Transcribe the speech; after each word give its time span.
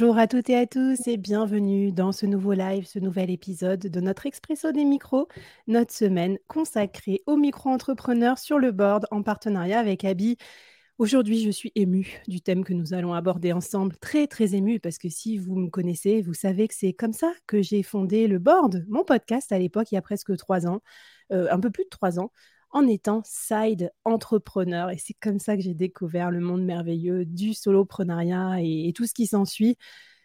Bonjour 0.00 0.16
à 0.16 0.28
toutes 0.28 0.48
et 0.48 0.54
à 0.54 0.64
tous 0.64 1.08
et 1.08 1.16
bienvenue 1.16 1.90
dans 1.90 2.12
ce 2.12 2.24
nouveau 2.24 2.52
live, 2.52 2.86
ce 2.86 3.00
nouvel 3.00 3.30
épisode 3.30 3.80
de 3.80 4.00
notre 4.00 4.26
Expresso 4.26 4.70
des 4.70 4.84
micros, 4.84 5.26
notre 5.66 5.92
semaine 5.92 6.38
consacrée 6.46 7.20
aux 7.26 7.36
micro-entrepreneurs 7.36 8.38
sur 8.38 8.60
le 8.60 8.70
board 8.70 9.08
en 9.10 9.24
partenariat 9.24 9.80
avec 9.80 10.04
Abby. 10.04 10.36
Aujourd'hui, 10.98 11.42
je 11.42 11.50
suis 11.50 11.72
émue 11.74 12.22
du 12.28 12.40
thème 12.40 12.62
que 12.62 12.74
nous 12.74 12.94
allons 12.94 13.12
aborder 13.12 13.52
ensemble, 13.52 13.96
très 13.96 14.28
très 14.28 14.54
émue 14.54 14.78
parce 14.78 14.98
que 14.98 15.08
si 15.08 15.36
vous 15.36 15.56
me 15.56 15.68
connaissez, 15.68 16.22
vous 16.22 16.32
savez 16.32 16.68
que 16.68 16.74
c'est 16.76 16.92
comme 16.92 17.12
ça 17.12 17.32
que 17.48 17.60
j'ai 17.60 17.82
fondé 17.82 18.28
le 18.28 18.38
board, 18.38 18.84
mon 18.86 19.02
podcast 19.02 19.50
à 19.50 19.58
l'époque, 19.58 19.90
il 19.90 19.96
y 19.96 19.98
a 19.98 20.02
presque 20.02 20.36
trois 20.36 20.68
ans, 20.68 20.80
euh, 21.32 21.48
un 21.50 21.58
peu 21.58 21.70
plus 21.70 21.82
de 21.82 21.90
trois 21.90 22.20
ans 22.20 22.30
en 22.70 22.86
étant 22.86 23.22
side 23.24 23.92
entrepreneur. 24.04 24.90
Et 24.90 24.98
c'est 24.98 25.14
comme 25.14 25.38
ça 25.38 25.56
que 25.56 25.62
j'ai 25.62 25.74
découvert 25.74 26.30
le 26.30 26.40
monde 26.40 26.64
merveilleux 26.64 27.24
du 27.24 27.54
soloprenariat 27.54 28.60
et, 28.60 28.92
tout 28.94 29.06
ce 29.06 29.14
qui 29.14 29.26
s'ensuit. 29.26 29.76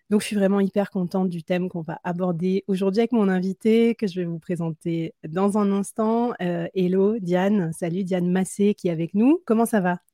Donc, 0.10 0.22
je 0.22 0.28
suis 0.28 0.36
vraiment 0.36 0.60
hyper 0.60 0.90
contente 0.92 1.30
du 1.30 1.44
thème 1.44 1.70
qu'on 1.70 1.82
va 1.82 2.00
aborder 2.04 2.64
aujourd'hui 2.68 3.02
avec 3.02 3.14
mon 3.14 3.30
invité 3.30 3.96
que 3.96 4.08
je 4.08 4.20
vais 4.20 4.26
vous 4.26 4.40
présenter 4.40 5.16
dans 5.28 5.58
un 5.58 5.72
instant. 5.72 6.34
Euh, 6.42 6.68
hello, 6.76 7.18
Diane. 7.20 7.72
Salut, 7.74 8.04
Diane 8.04 8.30
Massé 8.32 8.76
qui 8.76 8.90
est 8.90 8.92
avec 8.92 9.16
nous. 9.16 9.42
Comment 9.46 9.66
ça 9.66 9.80
va? 9.82 10.13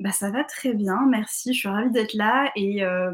Bah, 0.00 0.12
ça 0.12 0.30
va 0.30 0.44
très 0.44 0.72
bien, 0.72 1.06
merci. 1.06 1.52
Je 1.52 1.58
suis 1.58 1.68
ravie 1.68 1.90
d'être 1.90 2.14
là. 2.14 2.50
Et 2.56 2.82
euh, 2.82 3.12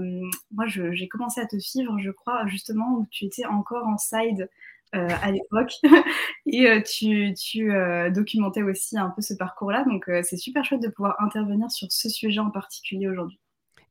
moi, 0.52 0.66
j'ai 0.66 1.08
commencé 1.08 1.40
à 1.40 1.46
te 1.46 1.58
suivre, 1.58 1.98
je 1.98 2.10
crois, 2.12 2.46
justement, 2.46 2.98
où 2.98 3.06
tu 3.10 3.24
étais 3.24 3.44
encore 3.44 3.86
en 3.86 3.98
side 3.98 4.48
euh, 4.94 5.08
à 5.20 5.32
l'époque. 5.32 5.72
et 6.46 6.70
euh, 6.70 6.80
tu, 6.80 7.34
tu 7.34 7.72
documentais 8.14 8.62
aussi 8.62 8.96
un 8.96 9.10
peu 9.10 9.20
ce 9.20 9.34
parcours-là. 9.34 9.84
Donc, 9.84 10.08
c'est 10.22 10.36
super 10.36 10.64
chouette 10.64 10.82
de 10.82 10.88
pouvoir 10.88 11.16
intervenir 11.18 11.70
sur 11.72 11.88
ce 11.90 12.08
sujet 12.08 12.38
en 12.38 12.50
particulier 12.50 13.08
aujourd'hui. 13.08 13.40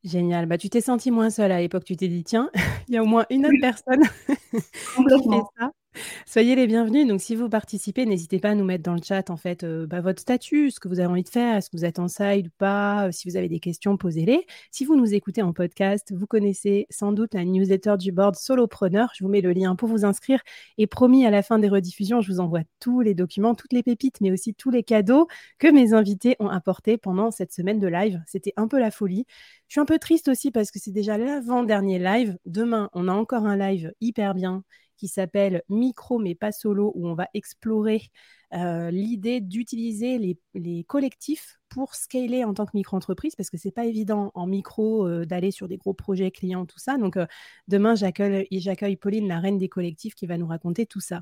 Génial. 0.05 0.45
Bah, 0.45 0.57
tu 0.57 0.69
t'es 0.69 0.81
senti 0.81 1.11
moins 1.11 1.29
seule 1.29 1.51
à 1.51 1.59
l'époque. 1.59 1.83
Tu 1.83 1.97
t'es 1.97 2.07
dit, 2.07 2.23
tiens, 2.23 2.49
il 2.87 2.93
y 2.93 2.97
a 2.97 3.03
au 3.03 3.07
moins 3.07 3.25
une 3.29 3.45
autre 3.45 3.59
personne 3.59 4.03
qui 4.29 4.59
fait 4.61 5.41
ça. 5.59 5.71
Soyez 6.25 6.55
les 6.55 6.67
bienvenus. 6.67 7.07
Donc, 7.07 7.21
si 7.21 7.35
vous 7.35 7.49
participez, 7.49 8.05
n'hésitez 8.05 8.39
pas 8.39 8.49
à 8.49 8.55
nous 8.55 8.65
mettre 8.65 8.83
dans 8.83 8.93
le 8.93 9.01
chat, 9.01 9.29
en 9.29 9.37
fait, 9.37 9.63
euh, 9.63 9.85
bah, 9.87 10.01
votre 10.01 10.21
statut, 10.21 10.71
ce 10.71 10.79
que 10.79 10.87
vous 10.87 10.99
avez 10.99 11.07
envie 11.07 11.23
de 11.23 11.29
faire, 11.29 11.57
est-ce 11.57 11.69
que 11.69 11.77
vous 11.77 11.85
êtes 11.85 11.99
en 11.99 12.07
side 12.07 12.47
ou 12.47 12.51
pas. 12.57 13.07
Euh, 13.07 13.11
si 13.11 13.29
vous 13.29 13.37
avez 13.37 13.49
des 13.49 13.59
questions, 13.59 13.97
posez-les. 13.97 14.45
Si 14.71 14.85
vous 14.85 14.95
nous 14.95 15.13
écoutez 15.13 15.41
en 15.41 15.53
podcast, 15.53 16.13
vous 16.15 16.27
connaissez 16.27 16.87
sans 16.89 17.11
doute 17.11 17.33
la 17.33 17.45
newsletter 17.45 17.95
du 17.97 18.11
board 18.11 18.35
Solopreneur. 18.35 19.11
Je 19.15 19.23
vous 19.23 19.29
mets 19.29 19.41
le 19.41 19.51
lien 19.51 19.75
pour 19.75 19.89
vous 19.89 20.05
inscrire. 20.05 20.41
Et 20.77 20.87
promis, 20.87 21.25
à 21.25 21.29
la 21.29 21.41
fin 21.41 21.59
des 21.59 21.69
rediffusions, 21.69 22.21
je 22.21 22.31
vous 22.31 22.39
envoie 22.39 22.61
tous 22.79 23.01
les 23.01 23.13
documents, 23.13 23.55
toutes 23.55 23.73
les 23.73 23.83
pépites, 23.83 24.21
mais 24.21 24.31
aussi 24.31 24.53
tous 24.53 24.71
les 24.71 24.83
cadeaux 24.83 25.27
que 25.59 25.67
mes 25.67 25.93
invités 25.93 26.35
ont 26.39 26.49
apportés 26.49 26.97
pendant 26.97 27.31
cette 27.31 27.53
semaine 27.53 27.79
de 27.79 27.87
live. 27.87 28.21
C'était 28.27 28.53
un 28.57 28.67
peu 28.67 28.79
la 28.79 28.91
folie. 28.91 29.25
Je 29.67 29.73
suis 29.73 29.81
un 29.81 29.85
peu 29.85 29.99
triste 29.99 30.27
aussi 30.27 30.51
parce 30.51 30.71
que 30.71 30.79
c'est 30.79 30.91
déjà 30.91 31.17
l'avant-dernier 31.17 31.99
live. 31.99 32.37
Demain, 32.45 32.89
on 32.93 33.07
a 33.07 33.13
encore 33.13 33.45
un 33.45 33.57
live 33.57 33.93
hyper 34.01 34.33
bien 34.35 34.63
qui 34.97 35.07
s'appelle 35.07 35.63
Micro 35.69 36.19
mais 36.19 36.35
pas 36.35 36.51
solo, 36.51 36.91
où 36.95 37.07
on 37.07 37.15
va 37.15 37.27
explorer 37.33 38.09
euh, 38.53 38.89
l'idée 38.91 39.41
d'utiliser 39.41 40.37
les, 40.53 40.83
collectifs 40.85 41.59
pour 41.69 41.95
scaler 41.95 42.43
en 42.43 42.53
tant 42.53 42.65
que 42.65 42.71
micro-entreprise, 42.73 43.35
parce 43.35 43.49
que 43.49 43.57
c'est 43.57 43.71
pas 43.71 43.85
évident 43.85 44.31
en 44.33 44.47
micro 44.47 45.07
euh, 45.07 45.25
d'aller 45.25 45.51
sur 45.51 45.67
des 45.67 45.77
gros 45.77 45.93
projets 45.93 46.31
clients, 46.31 46.65
tout 46.65 46.79
ça. 46.79 46.97
Donc 46.97 47.17
euh, 47.17 47.25
demain, 47.67 47.95
j'accueille 47.95 48.95
Pauline, 48.95 49.27
la 49.27 49.39
reine 49.39 49.57
des 49.57 49.69
collectifs, 49.69 50.15
qui 50.15 50.25
va 50.25 50.37
nous 50.37 50.47
raconter 50.47 50.85
tout 50.85 51.01
ça. 51.01 51.21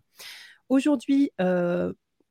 Aujourd'hui, 0.70 1.32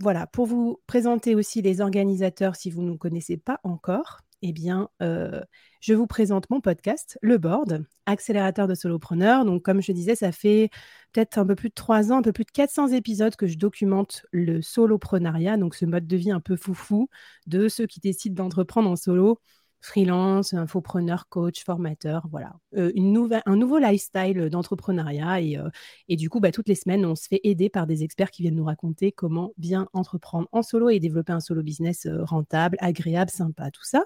voilà, 0.01 0.27
pour 0.27 0.47
vous 0.47 0.81
présenter 0.87 1.35
aussi 1.37 1.63
les 1.63 1.81
organisateurs, 1.81 2.57
si 2.57 2.71
vous 2.71 2.83
ne 2.83 2.89
nous 2.89 2.99
connaissez 2.99 3.37
pas 3.37 3.61
encore, 3.63 4.21
eh 4.43 4.53
bien, 4.53 4.89
je 5.01 5.95
vous 5.95 6.07
présente 6.07 6.51
mon 6.51 6.61
podcast, 6.61 7.19
Le 7.23 7.39
Board, 7.39 7.85
accélérateur 8.07 8.69
de 8.69 8.75
solopreneurs. 8.75 9.45
Donc, 9.45 9.63
comme 9.63 9.81
je 9.83 9.93
disais, 9.93 10.15
ça 10.15 10.33
fait 10.33 10.71
peut-être 11.13 11.39
un 11.39 11.47
peu 11.47 11.55
plus 11.55 11.69
de 11.69 11.75
trois 11.75 12.13
ans, 12.13 12.19
un 12.19 12.23
peu 12.23 12.33
plus 12.33 12.45
de 12.45 12.51
400 12.51 12.89
épisodes 12.89 13.37
que 13.37 13.47
je 13.47 13.59
documente 13.59 14.25
le 14.33 14.63
soloprenariat, 14.63 15.57
donc 15.57 15.75
ce 15.75 15.85
mode 15.85 16.07
de 16.07 16.17
vie 16.17 16.31
un 16.31 16.41
peu 16.41 16.57
foufou 16.57 17.09
de 17.47 17.69
ceux 17.69 17.87
qui 17.87 18.01
décident 18.01 18.45
d'entreprendre 18.45 18.91
en 18.91 18.97
solo, 18.97 19.41
freelance, 19.83 20.55
infopreneur, 20.55 21.29
coach, 21.29 21.65
formateur, 21.65 22.27
voilà. 22.31 22.55
Euh, 22.77 22.93
une 22.95 23.13
nouvelle, 23.13 23.43
un 23.47 23.57
nouveau 23.57 23.79
lifestyle 23.79 24.49
d'entrepreneuriat. 24.49 25.41
Et, 25.41 25.59
euh, 25.59 25.69
et, 26.09 26.17
du 26.17 26.31
coup, 26.31 26.41
bah, 26.41 26.53
toutes 26.53 26.69
les 26.69 26.77
semaines, 26.77 27.05
on 27.05 27.17
se 27.17 27.27
fait 27.29 27.41
aider 27.43 27.69
par 27.69 27.87
des 27.87 28.05
experts 28.05 28.31
qui 28.31 28.43
viennent 28.43 28.55
nous 28.55 28.65
raconter 28.65 29.13
comment 29.13 29.53
bien 29.59 29.89
entreprendre 29.93 30.49
en 30.53 30.63
solo 30.63 30.89
et 30.89 31.01
développer 31.01 31.33
un 31.33 31.41
solo 31.41 31.63
business 31.63 32.07
euh, 32.07 32.25
rentable, 32.25 32.77
agréable, 32.81 33.31
sympa, 33.31 33.71
tout 33.71 33.85
ça. 33.85 34.05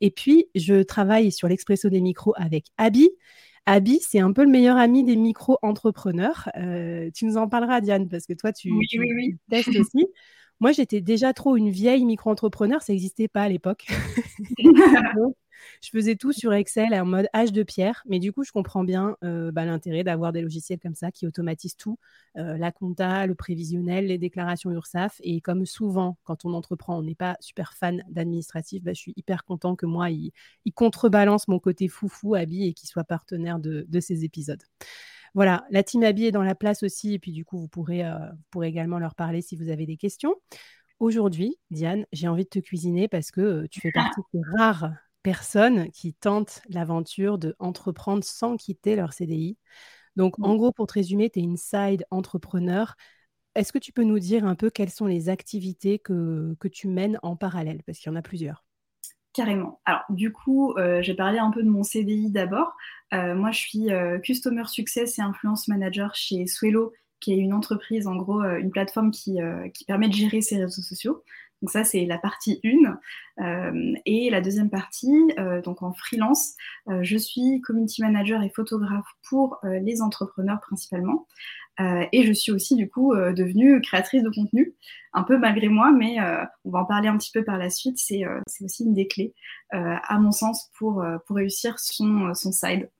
Et 0.00 0.10
puis, 0.10 0.46
je 0.54 0.82
travaille 0.82 1.30
sur 1.30 1.48
l'expresso 1.48 1.90
des 1.90 2.00
micros 2.00 2.32
avec 2.36 2.66
Abby. 2.78 3.10
Abby, 3.66 4.00
c'est 4.00 4.20
un 4.20 4.32
peu 4.32 4.42
le 4.42 4.50
meilleur 4.50 4.78
ami 4.78 5.04
des 5.04 5.16
micro-entrepreneurs. 5.16 6.48
Euh, 6.56 7.10
tu 7.14 7.26
nous 7.26 7.36
en 7.36 7.46
parleras, 7.46 7.82
Diane, 7.82 8.08
parce 8.08 8.24
que 8.24 8.32
toi, 8.32 8.52
tu, 8.52 8.72
testes 9.50 9.68
aussi. 9.78 10.06
Moi, 10.60 10.72
j'étais 10.72 11.00
déjà 11.00 11.32
trop 11.32 11.56
une 11.56 11.70
vieille 11.70 12.04
micro-entrepreneur, 12.04 12.82
ça 12.82 12.92
n'existait 12.92 13.28
pas 13.28 13.42
à 13.42 13.48
l'époque. 13.48 13.86
je 15.82 15.90
faisais 15.90 16.16
tout 16.16 16.32
sur 16.32 16.52
Excel 16.52 16.94
en 16.94 17.04
mode 17.04 17.28
âge 17.34 17.52
de 17.52 17.62
pierre. 17.62 18.02
Mais 18.06 18.18
du 18.18 18.32
coup, 18.32 18.44
je 18.44 18.52
comprends 18.52 18.84
bien 18.84 19.16
euh, 19.24 19.50
bah, 19.52 19.64
l'intérêt 19.64 20.04
d'avoir 20.04 20.32
des 20.32 20.42
logiciels 20.42 20.78
comme 20.78 20.94
ça 20.94 21.10
qui 21.10 21.26
automatisent 21.26 21.76
tout, 21.76 21.98
euh, 22.36 22.56
la 22.58 22.72
compta, 22.72 23.26
le 23.26 23.34
prévisionnel, 23.34 24.06
les 24.06 24.18
déclarations 24.18 24.70
URSAF. 24.70 25.20
Et 25.22 25.40
comme 25.40 25.66
souvent, 25.66 26.18
quand 26.24 26.44
on 26.44 26.52
entreprend, 26.54 26.98
on 26.98 27.02
n'est 27.02 27.14
pas 27.14 27.36
super 27.40 27.72
fan 27.74 28.04
d'administratif, 28.08 28.82
bah, 28.82 28.92
je 28.92 29.00
suis 29.00 29.14
hyper 29.16 29.44
content 29.44 29.76
que 29.76 29.86
moi, 29.86 30.10
il, 30.10 30.32
contrebalance 30.74 31.48
mon 31.48 31.58
côté 31.58 31.88
foufou, 31.88 32.34
Abby, 32.34 32.66
et 32.66 32.72
qu'il 32.72 32.88
soit 32.88 33.04
partenaire 33.04 33.58
de, 33.58 33.86
ces 34.00 34.24
épisodes. 34.24 34.62
Voilà, 35.34 35.64
la 35.70 35.82
team 35.82 36.02
Abby 36.02 36.26
est 36.26 36.32
dans 36.32 36.42
la 36.42 36.54
place 36.54 36.82
aussi, 36.82 37.14
et 37.14 37.18
puis 37.18 37.32
du 37.32 37.44
coup, 37.44 37.58
vous 37.58 37.68
pourrez, 37.68 38.04
euh, 38.04 38.18
vous 38.18 38.44
pourrez 38.50 38.68
également 38.68 38.98
leur 38.98 39.14
parler 39.14 39.42
si 39.42 39.56
vous 39.56 39.70
avez 39.70 39.86
des 39.86 39.96
questions. 39.96 40.34
Aujourd'hui, 40.98 41.56
Diane, 41.70 42.04
j'ai 42.12 42.28
envie 42.28 42.44
de 42.44 42.48
te 42.48 42.58
cuisiner 42.58 43.08
parce 43.08 43.30
que 43.30 43.66
tu 43.70 43.80
fais 43.80 43.92
partie 43.92 44.20
des 44.34 44.40
rares 44.58 44.90
personnes 45.22 45.90
qui 45.90 46.14
tentent 46.14 46.62
l'aventure 46.68 47.38
de 47.38 47.56
entreprendre 47.58 48.24
sans 48.24 48.56
quitter 48.56 48.96
leur 48.96 49.12
CDI. 49.12 49.56
Donc, 50.16 50.34
en 50.40 50.56
gros, 50.56 50.72
pour 50.72 50.86
te 50.86 50.94
résumer, 50.94 51.30
tu 51.30 51.38
es 51.38 51.42
une 51.42 51.56
side 51.56 52.04
entrepreneur. 52.10 52.96
Est-ce 53.54 53.72
que 53.72 53.78
tu 53.78 53.92
peux 53.92 54.04
nous 54.04 54.18
dire 54.18 54.44
un 54.44 54.54
peu 54.54 54.70
quelles 54.70 54.90
sont 54.90 55.06
les 55.06 55.28
activités 55.28 55.98
que, 55.98 56.54
que 56.60 56.68
tu 56.68 56.88
mènes 56.88 57.18
en 57.22 57.36
parallèle? 57.36 57.82
Parce 57.84 57.98
qu'il 57.98 58.10
y 58.10 58.12
en 58.12 58.18
a 58.18 58.22
plusieurs. 58.22 58.64
Carrément. 59.32 59.80
Alors, 59.84 60.02
du 60.10 60.32
coup, 60.32 60.72
euh, 60.72 61.02
j'ai 61.02 61.14
parlé 61.14 61.38
un 61.38 61.50
peu 61.50 61.62
de 61.62 61.68
mon 61.68 61.84
CDI 61.84 62.30
d'abord. 62.30 62.76
Euh, 63.14 63.34
moi, 63.36 63.52
je 63.52 63.60
suis 63.60 63.92
euh, 63.92 64.18
Customer 64.18 64.64
Success 64.66 65.18
et 65.18 65.22
Influence 65.22 65.68
Manager 65.68 66.14
chez 66.16 66.46
Swello, 66.46 66.92
qui 67.20 67.34
est 67.34 67.36
une 67.36 67.52
entreprise, 67.52 68.08
en 68.08 68.16
gros, 68.16 68.42
une 68.42 68.70
plateforme 68.70 69.10
qui, 69.10 69.38
qui 69.74 69.84
permet 69.84 70.08
de 70.08 70.14
gérer 70.14 70.40
ses 70.40 70.56
réseaux 70.56 70.82
sociaux. 70.82 71.22
Donc 71.62 71.70
ça, 71.70 71.84
c'est 71.84 72.04
la 72.06 72.18
partie 72.18 72.60
1. 72.64 72.98
Euh, 73.40 73.94
et 74.06 74.30
la 74.30 74.40
deuxième 74.40 74.70
partie, 74.70 75.32
euh, 75.38 75.62
donc 75.62 75.82
en 75.82 75.92
freelance, 75.92 76.54
euh, 76.88 77.00
je 77.02 77.16
suis 77.16 77.60
community 77.62 78.02
manager 78.02 78.42
et 78.42 78.50
photographe 78.50 79.06
pour 79.28 79.58
les 79.62 80.02
entrepreneurs 80.02 80.60
principalement. 80.60 81.26
et 82.12 82.24
je 82.24 82.32
suis 82.32 82.52
aussi 82.52 82.76
du 82.76 82.90
coup 82.90 83.14
devenue 83.14 83.80
créatrice 83.80 84.22
de 84.22 84.28
contenu, 84.28 84.74
un 85.14 85.22
peu 85.22 85.38
malgré 85.38 85.68
moi, 85.68 85.92
mais 85.92 86.18
on 86.64 86.70
va 86.70 86.80
en 86.80 86.84
parler 86.84 87.08
un 87.08 87.16
petit 87.16 87.30
peu 87.32 87.42
par 87.42 87.56
la 87.56 87.70
suite. 87.70 87.96
C'est 87.98 88.24
aussi 88.62 88.84
une 88.84 88.92
des 88.92 89.06
clés, 89.06 89.34
à 89.70 90.18
mon 90.18 90.32
sens, 90.32 90.70
pour, 90.76 91.02
pour 91.26 91.36
réussir 91.36 91.78
son, 91.78 92.34
son 92.34 92.52
side. 92.52 92.90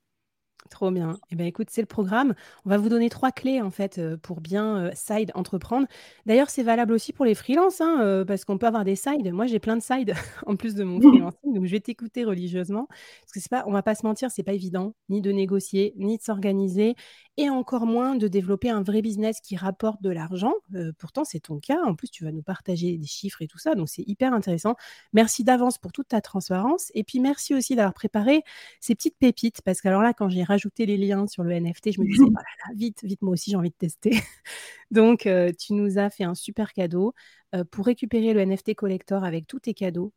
Trop 0.71 0.93
bien. 0.93 1.19
Eh 1.31 1.35
bien, 1.35 1.47
écoute, 1.47 1.67
c'est 1.69 1.81
le 1.81 1.87
programme. 1.87 2.33
On 2.65 2.71
va 2.71 2.79
vous 2.79 2.89
donner 2.89 3.11
trois 3.11 3.33
clés, 3.33 3.61
en 3.61 3.73
fait, 3.73 3.99
euh, 3.99 4.17
pour 4.17 4.41
bien 4.41 4.77
euh, 4.77 4.91
side 4.95 5.33
entreprendre. 5.35 5.89
D'ailleurs, 6.27 6.49
c'est 6.49 6.63
valable 6.63 6.93
aussi 6.93 7.13
pour 7.13 7.25
les 7.25 7.35
freelances, 7.35 7.81
hein, 7.81 7.99
euh, 8.01 8.25
parce 8.25 8.45
qu'on 8.45 8.57
peut 8.57 8.69
avoir 8.69 8.85
des 8.85 8.95
sides. 8.95 9.33
Moi, 9.33 9.49
j'ai 9.49 9.59
plein 9.59 9.77
de 9.77 9.83
sides 9.83 10.15
en 10.47 10.55
plus 10.55 10.77
de 10.77 10.85
mon 10.85 11.01
freelancing, 11.01 11.55
donc 11.55 11.67
je 11.67 11.73
vais 11.73 11.81
t'écouter 11.81 12.25
religieusement. 12.25 12.87
Parce 12.89 13.33
que 13.35 13.41
c'est 13.41 13.51
pas, 13.51 13.65
on 13.67 13.73
va 13.73 13.83
pas 13.83 13.97
se 13.97 14.07
mentir, 14.07 14.31
c'est 14.31 14.45
pas 14.45 14.53
évident, 14.53 14.95
ni 15.09 15.21
de 15.21 15.33
négocier, 15.33 15.93
ni 15.97 16.19
de 16.19 16.23
s'organiser, 16.23 16.95
et 17.37 17.51
encore 17.51 17.87
moins 17.87 18.15
de 18.15 18.29
développer 18.29 18.71
un 18.71 18.83
vrai 18.83 19.03
business 19.03 19.41
qui 19.41 19.57
rapporte 19.57 20.03
de 20.03 20.11
l'argent. 20.11 20.53
pourtant, 20.99 21.25
c'est 21.25 21.41
ton 21.41 21.59
cas. 21.59 21.83
En 21.85 21.95
plus, 21.95 22.11
tu 22.11 22.23
vas 22.23 22.33
nous 22.33 22.43
partager 22.43 22.97
des 22.97 23.07
chiffres 23.07 23.43
et 23.43 23.49
tout 23.49 23.59
ça, 23.59 23.75
donc 23.75 23.89
c'est 23.89 24.05
hyper 24.07 24.33
intéressant. 24.35 24.77
Merci 25.15 25.43
d'avance 25.43 25.79
pour 25.79 25.91
toute 25.91 26.09
ta 26.09 26.21
transparence. 26.21 26.93
Et 26.95 27.03
puis, 27.03 27.19
merci 27.19 27.55
aussi 27.55 27.75
d'avoir 27.75 27.95
préparé 27.95 28.43
ces 28.79 28.95
petites 28.95 29.17
pépites, 29.19 29.63
parce 29.63 29.81
que 29.81 29.89
alors 29.89 30.03
là, 30.03 30.13
quand 30.13 30.29
j'ai 30.29 30.45
rajouté 30.45 30.60
ajouter 30.61 30.87
les 30.87 30.97
liens 30.97 31.27
sur 31.27 31.43
le 31.43 31.53
NFT, 31.53 31.93
je 31.93 32.01
me 32.01 32.07
disais, 32.07 32.25
oh 32.37 32.75
vite, 32.77 33.01
vite, 33.03 33.23
moi 33.23 33.33
aussi 33.33 33.51
j'ai 33.51 33.57
envie 33.57 33.71
de 33.71 33.75
tester. 33.75 34.11
Donc, 34.91 35.27
euh, 35.27 35.53
tu 35.59 35.73
nous 35.73 35.99
as 35.99 36.11
fait 36.11 36.25
un 36.25 36.35
super 36.35 36.73
cadeau. 36.73 37.15
Pour 37.71 37.87
récupérer 37.87 38.33
le 38.33 38.45
NFT 38.45 38.75
collector 38.75 39.25
avec 39.25 39.47
tous 39.47 39.61
tes 39.61 39.75
cadeaux. 39.75 40.13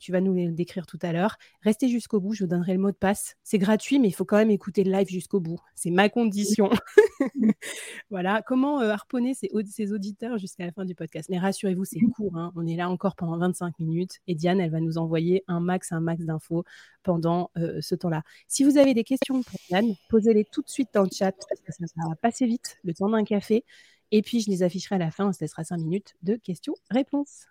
tu 0.00 0.12
vas 0.12 0.20
nous 0.20 0.34
les 0.34 0.48
décrire 0.48 0.86
tout 0.86 0.98
à 1.02 1.12
l'heure. 1.12 1.36
Restez 1.62 1.88
jusqu'au 1.88 2.20
bout, 2.20 2.34
je 2.34 2.44
vous 2.44 2.50
donnerai 2.50 2.72
le 2.72 2.80
mot 2.80 2.90
de 2.90 2.96
passe. 2.96 3.36
C'est 3.44 3.58
gratuit, 3.58 3.98
mais 3.98 4.08
il 4.08 4.12
faut 4.12 4.24
quand 4.24 4.36
même 4.36 4.50
écouter 4.50 4.84
le 4.84 4.92
live 4.92 5.08
jusqu'au 5.08 5.40
bout. 5.40 5.58
C'est 5.74 5.90
ma 5.90 6.08
condition. 6.08 6.70
voilà, 8.10 8.42
comment 8.42 8.80
harponner 8.80 9.34
ses, 9.34 9.92
auditeurs 9.92 10.38
jusqu'à 10.38 10.66
la 10.66 10.72
fin 10.72 10.84
du 10.84 10.94
podcast? 10.94 11.28
Mais 11.30 11.38
rassurez-vous, 11.38 11.84
c'est 11.84 12.00
court. 12.00 12.36
Hein. 12.36 12.52
On 12.56 12.66
est 12.66 12.76
là 12.76 12.88
encore 12.88 13.16
pendant 13.16 13.38
25 13.38 13.78
minutes 13.78 14.18
et 14.26 14.34
Diane, 14.34 14.60
elle 14.60 14.70
va 14.70 14.80
nous 14.80 14.98
envoyer 14.98 15.44
un 15.48 15.60
max, 15.60 15.92
un 15.92 16.00
max 16.00 16.24
d'infos 16.24 16.64
pendant 17.02 17.50
ce 17.56 17.94
temps-là. 17.94 18.22
Si 18.48 18.64
vous 18.64 18.78
avez 18.78 18.94
des 18.94 19.04
questions 19.04 19.42
pour 19.42 19.58
Diane, 19.68 19.94
posez-les 20.08 20.44
tout 20.44 20.62
de 20.62 20.68
suite 20.68 20.88
dans 20.92 21.02
le 21.02 21.10
chat 21.12 21.32
parce 21.48 21.60
que 21.60 21.72
ça 21.72 22.08
va 22.08 22.16
passer 22.16 22.46
vite, 22.46 22.78
le 22.84 22.94
temps 22.94 23.08
d'un 23.08 23.24
café. 23.24 23.64
Et 24.12 24.22
puis, 24.22 24.40
je 24.40 24.50
les 24.50 24.62
afficherai 24.62 24.96
à 24.96 24.98
la 24.98 25.10
fin. 25.10 25.28
On 25.28 25.32
se 25.32 25.40
laissera 25.40 25.64
cinq 25.64 25.78
minutes 25.78 26.14
de 26.22 26.36
questions-réponses. 26.36 27.46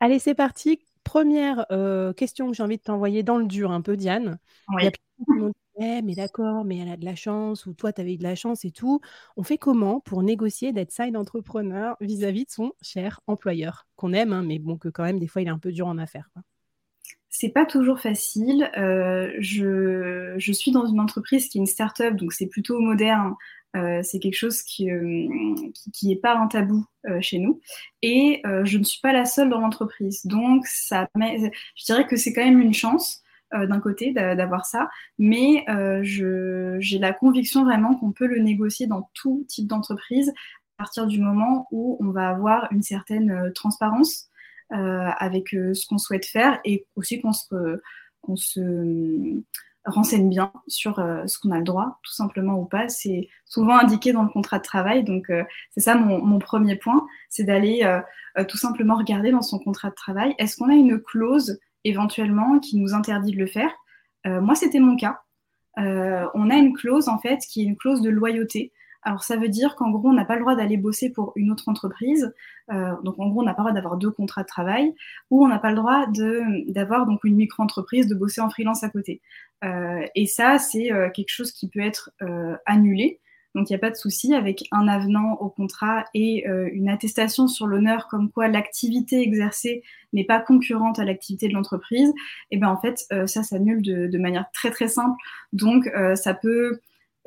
Allez, 0.00 0.18
c'est 0.18 0.34
parti. 0.34 0.80
Première 1.04 1.66
euh, 1.72 2.12
question 2.12 2.50
que 2.50 2.56
j'ai 2.56 2.62
envie 2.62 2.76
de 2.76 2.82
t'envoyer 2.82 3.22
dans 3.22 3.38
le 3.38 3.46
dur 3.46 3.70
un 3.70 3.80
peu, 3.80 3.96
Diane. 3.96 4.38
Il 4.78 4.84
y 4.84 4.86
a 4.86 4.90
plein 4.90 5.24
qui 5.24 5.40
m'ont 5.40 5.48
dit 5.48 5.54
«Eh, 5.80 6.02
mais 6.02 6.14
d'accord, 6.14 6.64
mais 6.64 6.78
elle 6.78 6.88
a 6.88 6.96
de 6.96 7.04
la 7.04 7.14
chance, 7.14 7.66
ou 7.66 7.72
toi, 7.72 7.92
tu 7.92 8.00
avais 8.00 8.14
eu 8.14 8.16
de 8.18 8.22
la 8.24 8.34
chance 8.34 8.64
et 8.64 8.70
tout. 8.70 9.00
On 9.36 9.42
fait 9.42 9.58
comment 9.58 10.00
pour 10.00 10.22
négocier 10.22 10.72
d'être 10.72 10.90
side 10.90 11.16
entrepreneur 11.16 11.96
vis-à-vis 12.00 12.44
de 12.44 12.50
son 12.50 12.72
cher 12.82 13.20
employeur, 13.26 13.86
qu'on 13.96 14.12
aime, 14.12 14.32
hein, 14.32 14.42
mais 14.42 14.58
bon, 14.58 14.76
que 14.76 14.88
quand 14.88 15.04
même, 15.04 15.18
des 15.18 15.28
fois, 15.28 15.40
il 15.40 15.48
est 15.48 15.52
un 15.52 15.58
peu 15.58 15.72
dur 15.72 15.86
en 15.86 15.98
affaires. 15.98 16.28
C'est 17.28 17.50
pas 17.50 17.64
toujours 17.64 18.00
facile. 18.00 18.70
Euh, 18.76 19.30
je, 19.38 20.34
je, 20.38 20.52
suis 20.52 20.72
dans 20.72 20.86
une 20.86 20.98
entreprise 20.98 21.48
qui 21.48 21.58
est 21.58 21.60
une 21.60 21.66
start-up, 21.66 22.16
donc 22.16 22.32
c'est 22.32 22.48
plutôt 22.48 22.80
moderne. 22.80 23.34
Euh, 23.76 24.00
c'est 24.02 24.18
quelque 24.18 24.36
chose 24.36 24.62
qui 24.62 24.86
n'est 24.86 26.14
euh, 26.14 26.20
pas 26.22 26.36
un 26.36 26.46
tabou 26.46 26.86
euh, 27.06 27.20
chez 27.20 27.38
nous. 27.38 27.60
Et 28.02 28.42
je 28.44 28.78
ne 28.78 28.84
suis 28.84 29.00
pas 29.00 29.12
la 29.12 29.24
seule 29.24 29.50
dans 29.50 29.60
l'entreprise. 29.60 30.24
Donc, 30.26 30.66
ça, 30.66 31.08
je 31.14 31.84
dirais 31.84 32.06
que 32.06 32.16
c'est 32.16 32.32
quand 32.32 32.44
même 32.44 32.60
une 32.60 32.74
chance 32.74 33.22
d'un 33.52 33.80
côté 33.80 34.12
d'avoir 34.12 34.66
ça, 34.66 34.90
mais 35.18 35.64
j'ai 36.02 36.98
la 36.98 37.12
conviction 37.14 37.64
vraiment 37.64 37.94
qu'on 37.94 38.12
peut 38.12 38.26
le 38.26 38.40
négocier 38.40 38.86
dans 38.86 39.10
tout 39.14 39.46
type 39.48 39.66
d'entreprise 39.66 40.30
à 40.76 40.84
partir 40.84 41.06
du 41.06 41.18
moment 41.18 41.66
où 41.70 41.96
on 42.00 42.10
va 42.10 42.28
avoir 42.28 42.70
une 42.72 42.82
certaine 42.82 43.50
transparence 43.54 44.28
avec 44.70 45.48
ce 45.50 45.86
qu'on 45.86 45.96
souhaite 45.96 46.26
faire 46.26 46.60
et 46.66 46.84
aussi 46.94 47.22
qu'on 47.22 48.36
se 48.36 49.40
renseigne 49.88 50.28
bien 50.28 50.52
sur 50.66 50.98
euh, 50.98 51.26
ce 51.26 51.38
qu'on 51.38 51.50
a 51.50 51.58
le 51.58 51.64
droit, 51.64 51.98
tout 52.02 52.12
simplement 52.12 52.58
ou 52.58 52.64
pas. 52.64 52.88
C'est 52.88 53.28
souvent 53.44 53.78
indiqué 53.78 54.12
dans 54.12 54.22
le 54.22 54.28
contrat 54.28 54.58
de 54.58 54.62
travail. 54.62 55.04
Donc, 55.04 55.30
euh, 55.30 55.44
c'est 55.72 55.80
ça 55.80 55.94
mon, 55.94 56.38
premier 56.38 56.76
point, 56.76 57.06
c'est 57.28 57.44
d'aller 57.44 57.82
euh, 57.84 58.44
tout 58.44 58.56
simplement 58.56 58.96
regarder 58.96 59.30
dans 59.30 59.42
son 59.42 59.58
contrat 59.58 59.90
de 59.90 59.94
travail, 59.94 60.34
est-ce 60.38 60.56
qu'on 60.56 60.70
a 60.70 60.74
une 60.74 61.00
clause 61.00 61.58
éventuellement 61.84 62.58
qui 62.60 62.76
nous 62.78 62.94
interdit 62.94 63.32
de 63.32 63.38
le 63.38 63.46
faire? 63.46 63.70
Moi, 64.24 64.54
c'était 64.54 64.80
mon 64.80 64.96
cas. 64.96 65.20
on 65.76 66.50
a 66.50 66.54
une 66.54 66.74
clause, 66.74 67.08
en 67.08 67.18
fait, 67.18 67.38
qui 67.38 67.62
est 67.62 67.64
une 67.64 67.76
clause 67.76 68.02
de 68.02 68.10
loyauté. 68.10 68.72
Alors 69.02 69.22
ça 69.22 69.36
veut 69.36 69.48
dire 69.48 69.74
qu'en 69.74 69.90
gros, 69.90 70.08
on 70.08 70.12
n'a 70.12 70.26
pas 70.26 70.34
le 70.34 70.42
droit 70.42 70.54
d'aller 70.54 70.76
bosser 70.76 71.10
pour 71.10 71.32
une 71.34 71.50
autre 71.50 71.68
entreprise. 71.68 72.34
Donc 72.68 73.18
en 73.18 73.28
gros, 73.28 73.40
on 73.40 73.44
n'a 73.44 73.54
pas 73.54 73.62
le 73.62 73.68
droit 73.68 73.72
d'avoir 73.72 73.96
deux 73.96 74.10
contrats 74.10 74.42
de 74.42 74.48
travail, 74.48 74.94
ou 75.30 75.44
on 75.44 75.48
n'a 75.48 75.58
pas 75.58 75.70
le 75.70 75.76
droit 75.76 76.06
d'avoir 76.68 77.06
donc 77.06 77.24
une 77.24 77.36
micro-entreprise, 77.36 78.06
de 78.06 78.14
bosser 78.14 78.40
en 78.42 78.50
freelance 78.50 78.84
à 78.84 78.90
côté. 78.90 79.22
Euh, 79.64 80.06
et 80.14 80.26
ça, 80.26 80.58
c'est 80.58 80.92
euh, 80.92 81.10
quelque 81.10 81.30
chose 81.30 81.52
qui 81.52 81.68
peut 81.68 81.80
être 81.80 82.10
annulé. 82.66 83.20
Donc 83.54 83.70
il 83.70 83.72
n'y 83.72 83.76
a 83.76 83.80
pas 83.80 83.90
de 83.90 83.96
souci 83.96 84.34
avec 84.34 84.64
un 84.70 84.86
avenant 84.86 85.32
au 85.40 85.48
contrat 85.48 86.04
et 86.14 86.44
une 86.46 86.88
attestation 86.88 87.48
sur 87.48 87.66
l'honneur 87.66 88.06
comme 88.08 88.30
quoi 88.30 88.46
l'activité 88.46 89.20
exercée 89.22 89.82
n'est 90.12 90.26
pas 90.26 90.38
concurrente 90.38 90.98
à 90.98 91.04
l'activité 91.04 91.48
de 91.48 91.54
l'entreprise. 91.54 92.12
Et 92.50 92.58
bien 92.58 92.68
en 92.68 92.78
fait, 92.78 93.06
ça 93.26 93.42
s'annule 93.42 93.82
de, 93.82 94.06
de, 94.06 94.18
manière 94.18 94.44
très 94.52 94.70
très 94.70 94.86
simple. 94.86 95.16
Donc 95.52 95.90
ça 96.14 96.34
peut 96.34 96.78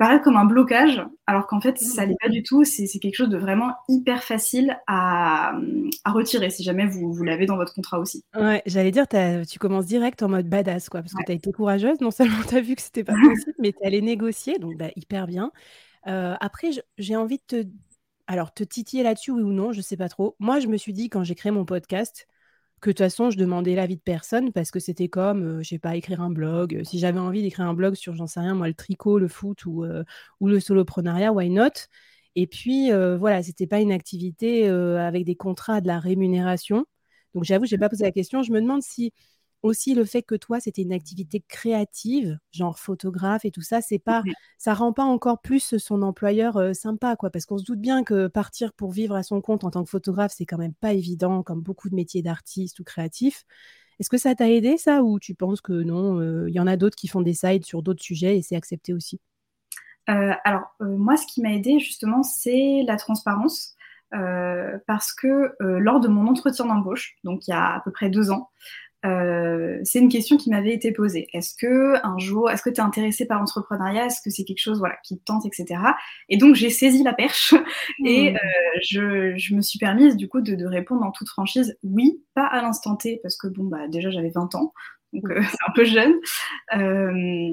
paraître 0.02 0.24
comme 0.24 0.36
un 0.36 0.44
blocage, 0.44 1.00
alors 1.28 1.46
qu'en 1.46 1.60
fait, 1.60 1.78
ça 1.78 2.04
n'est 2.04 2.16
pas 2.20 2.28
du 2.28 2.42
tout. 2.42 2.64
C'est 2.64 2.86
quelque 2.98 3.14
chose 3.14 3.28
de 3.28 3.36
vraiment 3.36 3.72
hyper 3.88 4.24
facile 4.24 4.76
à, 4.88 5.54
retirer 6.04 6.50
si 6.50 6.64
jamais 6.64 6.86
vous, 6.86 7.12
vous 7.12 7.22
l'avez 7.22 7.46
dans 7.46 7.54
votre 7.54 7.72
contrat 7.72 8.00
aussi. 8.00 8.24
Ouais, 8.34 8.62
j'allais 8.66 8.90
dire, 8.90 9.06
tu 9.48 9.60
commences 9.60 9.86
direct 9.86 10.20
en 10.24 10.28
mode 10.28 10.48
badass, 10.48 10.88
quoi, 10.88 11.02
parce 11.02 11.14
que 11.14 11.22
tu 11.24 11.30
as 11.30 11.36
été 11.36 11.52
courageuse. 11.52 12.00
Non 12.00 12.10
seulement 12.10 12.34
tu 12.48 12.56
as 12.56 12.60
vu 12.60 12.74
que 12.74 12.82
c'était 12.82 13.04
pas 13.04 13.12
possible, 13.12 13.54
mais 13.60 13.70
tu 13.70 13.78
es 13.80 13.86
allée 13.86 14.02
négocier, 14.02 14.58
donc 14.58 14.76
bah, 14.76 14.88
hyper 14.96 15.28
bien. 15.28 15.52
Euh, 16.08 16.34
après, 16.40 16.70
j'ai 16.98 17.14
envie 17.14 17.38
de 17.38 17.62
te. 17.62 17.68
Alors, 18.26 18.52
te 18.52 18.64
titiller 18.64 19.04
là-dessus, 19.04 19.30
oui 19.30 19.42
ou 19.42 19.52
non, 19.52 19.72
je 19.72 19.80
sais 19.80 19.96
pas 19.96 20.08
trop. 20.08 20.34
Moi, 20.40 20.58
je 20.58 20.66
me 20.66 20.76
suis 20.76 20.92
dit, 20.92 21.10
quand 21.10 21.22
j'ai 21.22 21.36
créé 21.36 21.52
mon 21.52 21.64
podcast, 21.64 22.26
que 22.82 22.90
de 22.90 22.94
toute 22.94 22.98
façon, 22.98 23.30
je 23.30 23.38
demandais 23.38 23.74
l'avis 23.76 23.96
de 23.96 24.02
personne 24.02 24.52
parce 24.52 24.70
que 24.72 24.80
c'était 24.80 25.08
comme, 25.08 25.60
euh, 25.60 25.62
je 25.62 25.68
sais 25.70 25.78
pas, 25.78 25.96
écrire 25.96 26.20
un 26.20 26.30
blog. 26.30 26.74
Euh, 26.76 26.84
si 26.84 26.98
j'avais 26.98 27.20
envie 27.20 27.42
d'écrire 27.42 27.66
un 27.66 27.74
blog 27.74 27.94
sur, 27.94 28.14
j'en 28.16 28.26
sais 28.26 28.40
rien, 28.40 28.54
moi, 28.54 28.68
le 28.68 28.74
tricot, 28.74 29.18
le 29.18 29.28
foot 29.28 29.64
ou, 29.66 29.84
euh, 29.84 30.04
ou 30.40 30.48
le 30.48 30.60
soloprenariat, 30.60 31.32
why 31.32 31.48
not? 31.48 31.70
Et 32.34 32.46
puis, 32.46 32.90
voilà, 32.90 33.42
c'était 33.42 33.66
pas 33.66 33.80
une 33.80 33.92
activité 33.92 34.66
avec 34.66 35.24
des 35.26 35.36
contrats, 35.36 35.82
de 35.82 35.86
la 35.86 35.98
rémunération. 36.00 36.86
Donc, 37.34 37.44
j'avoue, 37.44 37.66
je 37.66 37.74
n'ai 37.74 37.78
pas 37.78 37.90
posé 37.90 38.04
la 38.04 38.12
question. 38.12 38.42
Je 38.42 38.52
me 38.52 38.60
demande 38.60 38.82
si 38.82 39.12
aussi 39.62 39.94
le 39.94 40.04
fait 40.04 40.22
que 40.22 40.34
toi, 40.34 40.60
c'était 40.60 40.82
une 40.82 40.92
activité 40.92 41.44
créative, 41.46 42.38
genre 42.50 42.78
photographe 42.78 43.44
et 43.44 43.50
tout 43.50 43.62
ça, 43.62 43.80
c'est 43.80 43.98
pas, 43.98 44.22
ça 44.58 44.74
rend 44.74 44.92
pas 44.92 45.04
encore 45.04 45.40
plus 45.40 45.76
son 45.78 46.02
employeur 46.02 46.74
sympa, 46.74 47.16
quoi, 47.16 47.30
parce 47.30 47.46
qu'on 47.46 47.58
se 47.58 47.64
doute 47.64 47.80
bien 47.80 48.04
que 48.04 48.26
partir 48.26 48.72
pour 48.72 48.92
vivre 48.92 49.14
à 49.14 49.22
son 49.22 49.40
compte 49.40 49.64
en 49.64 49.70
tant 49.70 49.84
que 49.84 49.90
photographe, 49.90 50.32
c'est 50.36 50.46
quand 50.46 50.58
même 50.58 50.74
pas 50.74 50.92
évident, 50.92 51.42
comme 51.42 51.60
beaucoup 51.62 51.88
de 51.88 51.94
métiers 51.94 52.22
d'artiste 52.22 52.80
ou 52.80 52.84
créatif. 52.84 53.44
Est-ce 54.00 54.10
que 54.10 54.18
ça 54.18 54.34
t'a 54.34 54.50
aidé, 54.50 54.78
ça, 54.78 55.02
ou 55.02 55.20
tu 55.20 55.34
penses 55.34 55.60
que 55.60 55.72
non, 55.72 56.46
il 56.48 56.52
y 56.54 56.60
en 56.60 56.66
a 56.66 56.76
d'autres 56.76 56.96
qui 56.96 57.08
font 57.08 57.20
des 57.20 57.34
sites 57.34 57.64
sur 57.64 57.82
d'autres 57.82 58.02
sujets 58.02 58.38
et 58.38 58.42
c'est 58.42 58.56
accepté 58.56 58.92
aussi? 58.94 59.20
Alors, 60.06 60.74
moi, 60.80 61.16
ce 61.16 61.26
qui 61.26 61.40
m'a 61.42 61.52
aidé, 61.52 61.78
justement, 61.78 62.22
c'est 62.22 62.82
la 62.86 62.96
transparence. 62.96 63.76
parce 64.86 65.12
que 65.12 65.54
lors 65.60 66.00
de 66.00 66.08
mon 66.08 66.26
entretien 66.28 66.66
d'embauche, 66.66 67.16
donc 67.24 67.46
il 67.46 67.50
y 67.50 67.54
a 67.54 67.76
à 67.76 67.80
peu 67.80 67.90
près 67.90 68.10
deux 68.10 68.30
ans, 68.30 68.50
euh, 69.04 69.78
c'est 69.82 69.98
une 69.98 70.08
question 70.08 70.36
qui 70.36 70.50
m'avait 70.50 70.72
été 70.72 70.92
posée. 70.92 71.26
Est-ce 71.32 71.54
que 71.54 71.94
un 72.06 72.18
jour, 72.18 72.50
est-ce 72.50 72.62
que 72.62 72.70
tu 72.70 72.76
es 72.76 72.80
intéressé 72.80 73.26
par 73.26 73.38
l'entrepreneuriat? 73.38 74.06
Est-ce 74.06 74.20
que 74.24 74.30
c'est 74.30 74.44
quelque 74.44 74.60
chose 74.60 74.78
voilà, 74.78 74.96
qui 75.04 75.18
te 75.18 75.24
tente, 75.24 75.44
etc. 75.46 75.80
Et 76.28 76.36
donc 76.36 76.54
j'ai 76.54 76.70
saisi 76.70 77.02
la 77.02 77.12
perche 77.12 77.54
et 78.04 78.32
mmh. 78.32 78.36
euh, 78.36 78.80
je, 78.88 79.36
je, 79.36 79.54
me 79.54 79.60
suis 79.60 79.78
permise 79.78 80.16
du 80.16 80.28
coup 80.28 80.40
de, 80.40 80.54
de, 80.54 80.66
répondre 80.66 81.02
en 81.02 81.10
toute 81.10 81.28
franchise 81.28 81.76
oui, 81.82 82.22
pas 82.34 82.46
à 82.46 82.62
l'instant 82.62 82.96
T 82.96 83.18
parce 83.22 83.36
que 83.36 83.48
bon 83.48 83.64
bah 83.64 83.88
déjà 83.88 84.10
j'avais 84.10 84.30
20 84.30 84.54
ans, 84.54 84.72
donc 85.12 85.30
euh, 85.30 85.42
c'est 85.50 85.58
un 85.68 85.72
peu 85.74 85.84
jeune. 85.84 86.14
Euh, 86.74 87.52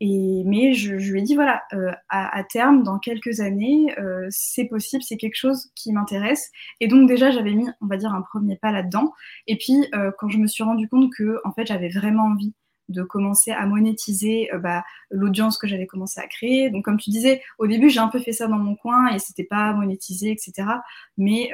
et 0.00 0.42
mais 0.44 0.72
je, 0.72 0.94
lui 0.94 1.20
ai 1.20 1.22
dit, 1.22 1.34
voilà, 1.34 1.62
euh, 1.72 1.92
à, 2.08 2.42
terme, 2.44 2.82
dans 2.82 2.98
quelques 2.98 3.40
années, 3.40 3.94
euh, 3.98 4.26
c'est 4.30 4.66
possible, 4.66 5.02
c'est 5.02 5.16
quelque 5.16 5.36
chose 5.36 5.70
qui 5.74 5.92
m'intéresse. 5.92 6.50
Et 6.80 6.88
donc 6.88 7.08
déjà, 7.08 7.30
j'avais 7.30 7.52
mis, 7.52 7.68
on 7.80 7.86
va 7.86 7.96
dire, 7.96 8.12
un 8.12 8.22
premier 8.22 8.56
pas 8.56 8.72
là-dedans. 8.72 9.12
Et 9.46 9.56
puis, 9.56 9.86
euh, 9.94 10.10
quand 10.18 10.28
je 10.28 10.38
me 10.38 10.46
suis 10.46 10.64
rendu 10.64 10.88
compte 10.88 11.12
que, 11.16 11.40
en 11.44 11.52
fait, 11.52 11.66
j'avais 11.66 11.88
vraiment 11.88 12.24
envie 12.24 12.54
de 12.90 13.02
commencer 13.02 13.50
à 13.50 13.64
monétiser 13.64 14.50
bah, 14.58 14.84
l'audience 15.10 15.56
que 15.56 15.66
j'avais 15.66 15.86
commencé 15.86 16.20
à 16.20 16.26
créer. 16.26 16.68
Donc, 16.68 16.84
comme 16.84 16.98
tu 16.98 17.08
disais, 17.08 17.40
au 17.58 17.66
début, 17.66 17.88
j'ai 17.88 18.00
un 18.00 18.08
peu 18.08 18.18
fait 18.18 18.32
ça 18.32 18.46
dans 18.46 18.58
mon 18.58 18.76
coin 18.76 19.08
et 19.08 19.18
c'était 19.18 19.44
pas 19.44 19.72
monétisé, 19.72 20.30
etc. 20.30 20.68
Mais 21.16 21.50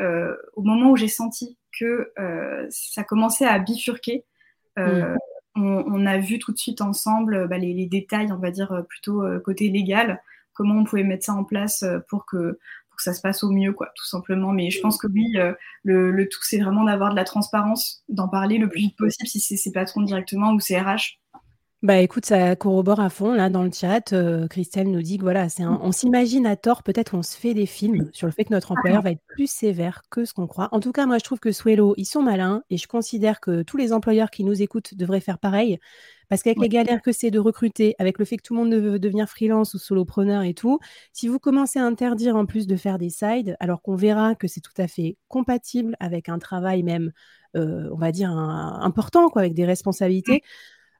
au 0.54 0.62
moment 0.62 0.90
où 0.90 0.96
j'ai 0.96 1.06
senti 1.06 1.56
que 1.78 2.12
ça 2.70 3.04
commençait 3.04 3.46
à 3.46 3.60
bifurquer, 3.60 4.24
mmh 4.76 5.14
on, 5.56 6.06
a 6.06 6.18
vu 6.18 6.38
tout 6.38 6.52
de 6.52 6.58
suite 6.58 6.80
ensemble 6.80 7.48
bah, 7.48 7.58
les, 7.58 7.86
détails, 7.86 8.32
on 8.32 8.38
va 8.38 8.50
dire 8.50 8.72
euh, 8.72 8.82
plutôt 8.82 9.22
euh, 9.22 9.40
côté 9.40 9.68
légal, 9.68 10.22
comment 10.52 10.76
on 10.76 10.84
pouvait 10.84 11.04
mettre 11.04 11.24
ça 11.24 11.34
en 11.34 11.44
place 11.44 11.82
euh, 11.82 11.98
pour 12.08 12.26
que, 12.26 12.58
ça 12.98 13.14
se 13.14 13.22
passe 13.22 13.42
au 13.42 13.50
mieux, 13.50 13.72
quoi, 13.72 13.88
tout 13.96 14.04
simplement. 14.04 14.52
Mais 14.52 14.68
je 14.68 14.78
pense 14.82 14.98
que 14.98 15.06
oui, 15.06 15.34
le, 15.84 16.28
tout, 16.28 16.40
c'est 16.42 16.58
vraiment 16.58 16.84
d'avoir 16.84 17.12
de 17.12 17.16
la 17.16 17.24
transparence, 17.24 18.04
d'en 18.10 18.28
parler 18.28 18.58
le 18.58 18.68
plus 18.68 18.80
vite 18.80 18.96
possible 18.98 19.26
si 19.26 19.40
c'est 19.40 19.56
ses 19.56 19.72
patrons 19.72 20.02
directement 20.02 20.52
ou 20.52 20.60
c'est 20.60 20.78
RH. 20.78 21.18
Bah 21.82 21.96
écoute, 21.96 22.26
ça 22.26 22.56
corrobore 22.56 23.00
à 23.00 23.08
fond 23.08 23.32
là 23.32 23.48
dans 23.48 23.62
le 23.62 23.70
chat. 23.72 24.14
Christelle 24.50 24.90
nous 24.90 25.00
dit 25.00 25.16
que 25.16 25.22
voilà, 25.22 25.48
c'est 25.48 25.64
on 25.64 25.92
s'imagine 25.92 26.44
à 26.44 26.54
tort, 26.54 26.82
peut-être 26.82 27.14
on 27.14 27.22
se 27.22 27.38
fait 27.38 27.54
des 27.54 27.64
films 27.64 28.10
sur 28.12 28.26
le 28.26 28.34
fait 28.34 28.44
que 28.44 28.52
notre 28.52 28.72
employeur 28.72 29.00
va 29.00 29.12
être 29.12 29.22
plus 29.26 29.50
sévère 29.50 30.02
que 30.10 30.26
ce 30.26 30.34
qu'on 30.34 30.46
croit. 30.46 30.68
En 30.72 30.80
tout 30.80 30.92
cas, 30.92 31.06
moi 31.06 31.16
je 31.16 31.24
trouve 31.24 31.40
que 31.40 31.52
Swello, 31.52 31.94
ils 31.96 32.04
sont 32.04 32.20
malins 32.20 32.62
et 32.68 32.76
je 32.76 32.86
considère 32.86 33.40
que 33.40 33.62
tous 33.62 33.78
les 33.78 33.94
employeurs 33.94 34.30
qui 34.30 34.44
nous 34.44 34.60
écoutent 34.60 34.94
devraient 34.94 35.20
faire 35.20 35.38
pareil. 35.38 35.78
Parce 36.28 36.42
qu'avec 36.42 36.60
les 36.60 36.68
galères 36.68 37.00
que 37.00 37.12
c'est 37.12 37.30
de 37.30 37.38
recruter, 37.38 37.94
avec 37.98 38.18
le 38.18 38.26
fait 38.26 38.36
que 38.36 38.42
tout 38.42 38.54
le 38.54 38.60
monde 38.60 38.74
veut 38.74 38.98
devenir 38.98 39.26
freelance 39.26 39.72
ou 39.72 39.78
solopreneur 39.78 40.42
et 40.42 40.52
tout, 40.52 40.80
si 41.14 41.28
vous 41.28 41.38
commencez 41.38 41.78
à 41.78 41.86
interdire 41.86 42.36
en 42.36 42.44
plus 42.44 42.66
de 42.66 42.76
faire 42.76 42.98
des 42.98 43.08
sides, 43.08 43.56
alors 43.58 43.80
qu'on 43.80 43.96
verra 43.96 44.34
que 44.34 44.48
c'est 44.48 44.60
tout 44.60 44.76
à 44.76 44.86
fait 44.86 45.16
compatible 45.28 45.96
avec 45.98 46.28
un 46.28 46.38
travail 46.38 46.82
même, 46.82 47.10
on 47.54 47.96
va 47.96 48.12
dire, 48.12 48.30
important, 48.30 49.30
quoi, 49.30 49.40
avec 49.40 49.54
des 49.54 49.64
responsabilités, 49.64 50.42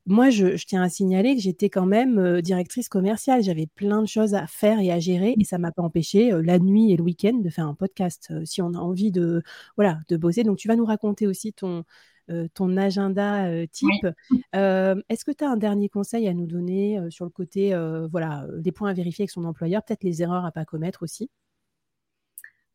moi, 0.06 0.30
je, 0.30 0.56
tiens 0.64 0.82
à 0.82 0.88
signaler 0.88 1.36
que 1.36 1.42
j'étais 1.42 1.68
quand 1.68 1.86
même 1.86 2.18
euh, 2.18 2.40
directrice 2.40 2.88
commerciale. 2.88 3.42
J'avais 3.42 3.66
plein 3.66 4.00
de 4.02 4.08
choses 4.08 4.34
à 4.34 4.46
faire 4.46 4.80
et 4.80 4.90
à 4.90 4.98
gérer 4.98 5.34
et 5.38 5.44
ça 5.44 5.58
ne 5.58 5.62
m'a 5.62 5.72
pas 5.72 5.82
empêché 5.82 6.32
euh, 6.32 6.42
la 6.42 6.58
nuit 6.58 6.92
et 6.92 6.96
le 6.96 7.02
week-end 7.02 7.34
de 7.34 7.50
faire 7.50 7.66
un 7.66 7.74
podcast 7.74 8.28
euh, 8.30 8.44
si 8.44 8.62
on 8.62 8.72
a 8.74 8.78
envie 8.78 9.12
de, 9.12 9.42
voilà, 9.76 10.00
de 10.08 10.16
bosser. 10.16 10.42
Donc, 10.42 10.58
tu 10.58 10.68
vas 10.68 10.76
nous 10.76 10.84
raconter 10.84 11.26
aussi 11.26 11.52
ton, 11.52 11.84
ton 12.54 12.76
agenda 12.76 13.66
type. 13.66 14.06
Est-ce 14.52 15.24
que 15.24 15.32
tu 15.32 15.42
as 15.42 15.50
un 15.50 15.56
dernier 15.56 15.88
conseil 15.88 16.28
à 16.28 16.32
nous 16.32 16.46
donner 16.46 17.00
sur 17.10 17.24
le 17.24 17.30
côté, 17.30 17.76
voilà, 18.08 18.46
des 18.58 18.70
points 18.70 18.90
à 18.90 18.92
vérifier 18.92 19.24
avec 19.24 19.30
son 19.30 19.44
employeur, 19.44 19.82
peut-être 19.82 20.04
les 20.04 20.22
erreurs 20.22 20.44
à 20.44 20.48
ne 20.48 20.52
pas 20.52 20.64
commettre 20.64 21.02
aussi? 21.02 21.28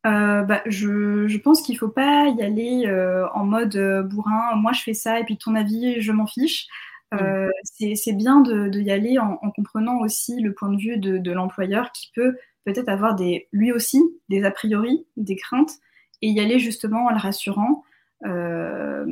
Bah, 0.03 0.61
je, 0.65 1.37
pense 1.37 1.61
qu'il 1.61 1.75
ne 1.75 1.79
faut 1.79 1.87
pas 1.89 2.27
y 2.27 2.41
aller 2.41 2.85
en 3.33 3.45
mode 3.45 3.77
bourrin, 4.09 4.55
moi 4.57 4.73
je 4.73 4.81
fais 4.81 4.93
ça 4.93 5.21
et 5.21 5.23
puis 5.23 5.37
ton 5.37 5.55
avis, 5.55 6.01
je 6.01 6.11
m'en 6.11 6.27
fiche. 6.27 6.67
Euh, 7.13 7.49
c'est 7.63 8.13
bien 8.13 8.41
de, 8.41 8.79
y 8.79 8.91
aller 8.91 9.19
en, 9.19 9.37
comprenant 9.51 9.99
aussi 9.99 10.41
le 10.41 10.53
point 10.53 10.71
de 10.71 10.77
vue 10.77 10.97
de, 10.97 11.31
l'employeur 11.31 11.91
qui 11.91 12.11
peut 12.15 12.35
peut-être 12.65 12.89
avoir 12.89 13.15
des, 13.15 13.47
lui 13.51 13.71
aussi 13.71 14.01
des 14.29 14.43
a 14.43 14.51
priori, 14.51 15.05
des 15.17 15.35
craintes, 15.35 15.73
et 16.21 16.29
y 16.29 16.39
aller 16.39 16.59
justement 16.59 17.05
en 17.05 17.11
le 17.11 17.17
rassurant, 17.17 17.83
euh, 18.25 19.05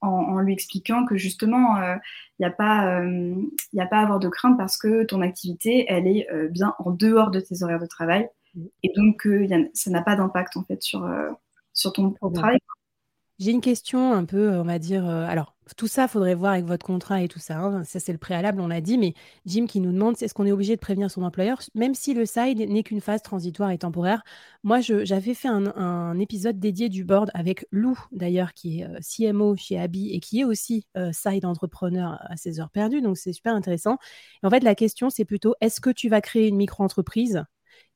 en, 0.00 0.40
lui 0.40 0.52
expliquant 0.52 1.06
que 1.06 1.16
justement, 1.16 1.76
il 1.76 1.82
euh, 1.84 1.96
n'y 2.40 2.46
a, 2.46 2.50
pas, 2.50 2.98
a 2.98 3.86
pas 3.86 3.98
à 3.98 4.02
avoir 4.02 4.18
de 4.18 4.28
crainte 4.28 4.58
parce 4.58 4.76
que 4.76 5.04
ton 5.04 5.20
activité, 5.20 5.86
elle 5.88 6.08
est 6.08 6.26
bien 6.50 6.74
en 6.78 6.90
dehors 6.90 7.30
de 7.30 7.40
tes 7.40 7.62
horaires 7.62 7.80
de 7.80 7.86
travail, 7.86 8.28
et 8.82 8.92
donc 8.96 9.28
ça 9.74 9.90
n'a 9.90 10.02
pas 10.02 10.16
d'impact 10.16 10.56
en 10.56 10.64
fait 10.64 10.82
sur, 10.82 11.08
sur 11.72 11.92
ton 11.92 12.10
travail. 12.12 12.58
J'ai 13.38 13.52
une 13.52 13.60
question 13.60 14.12
un 14.12 14.24
peu, 14.24 14.50
on 14.50 14.64
va 14.64 14.78
dire. 14.78 15.06
Alors, 15.06 15.54
tout 15.76 15.86
ça, 15.86 16.08
faudrait 16.08 16.34
voir 16.34 16.52
avec 16.52 16.64
votre 16.64 16.84
contrat 16.84 17.22
et 17.22 17.28
tout 17.28 17.38
ça. 17.38 17.58
Hein. 17.58 17.84
Ça, 17.84 18.00
c'est 18.00 18.12
le 18.12 18.18
préalable, 18.18 18.60
on 18.60 18.68
l'a 18.68 18.80
dit. 18.80 18.98
Mais 18.98 19.14
Jim 19.46 19.66
qui 19.66 19.80
nous 19.80 19.92
demande 19.92 20.20
est-ce 20.20 20.34
qu'on 20.34 20.46
est 20.46 20.52
obligé 20.52 20.74
de 20.76 20.80
prévenir 20.80 21.10
son 21.10 21.22
employeur, 21.22 21.60
même 21.74 21.94
si 21.94 22.14
le 22.14 22.26
side 22.26 22.58
n'est 22.58 22.82
qu'une 22.82 23.00
phase 23.00 23.22
transitoire 23.22 23.70
et 23.70 23.78
temporaire. 23.78 24.22
Moi, 24.62 24.80
j'avais 24.80 25.34
fait 25.34 25.48
un, 25.48 26.18
épisode 26.18 26.58
dédié 26.58 26.88
du 26.88 27.04
board 27.04 27.30
avec 27.34 27.66
Lou, 27.72 27.98
d'ailleurs, 28.12 28.52
qui 28.52 28.80
est 28.80 28.84
euh, 28.84 28.98
CMO 29.00 29.56
chez 29.56 29.78
Abby 29.78 30.10
et 30.10 30.20
qui 30.20 30.40
est 30.40 30.44
aussi 30.44 30.86
euh, 30.96 31.10
side 31.12 31.44
entrepreneur 31.44 32.18
à 32.20 32.36
ses 32.36 32.60
heures 32.60 32.70
perdues. 32.70 33.00
Donc, 33.00 33.18
c'est 33.18 33.32
super 33.32 33.54
intéressant. 33.54 33.98
en 34.42 34.50
fait, 34.50 34.62
la 34.62 34.74
question, 34.74 35.10
c'est 35.10 35.24
plutôt 35.24 35.54
est-ce 35.60 35.80
que 35.80 35.90
tu 35.90 36.08
vas 36.08 36.20
créer 36.20 36.48
une 36.48 36.56
micro-entreprise? 36.56 37.44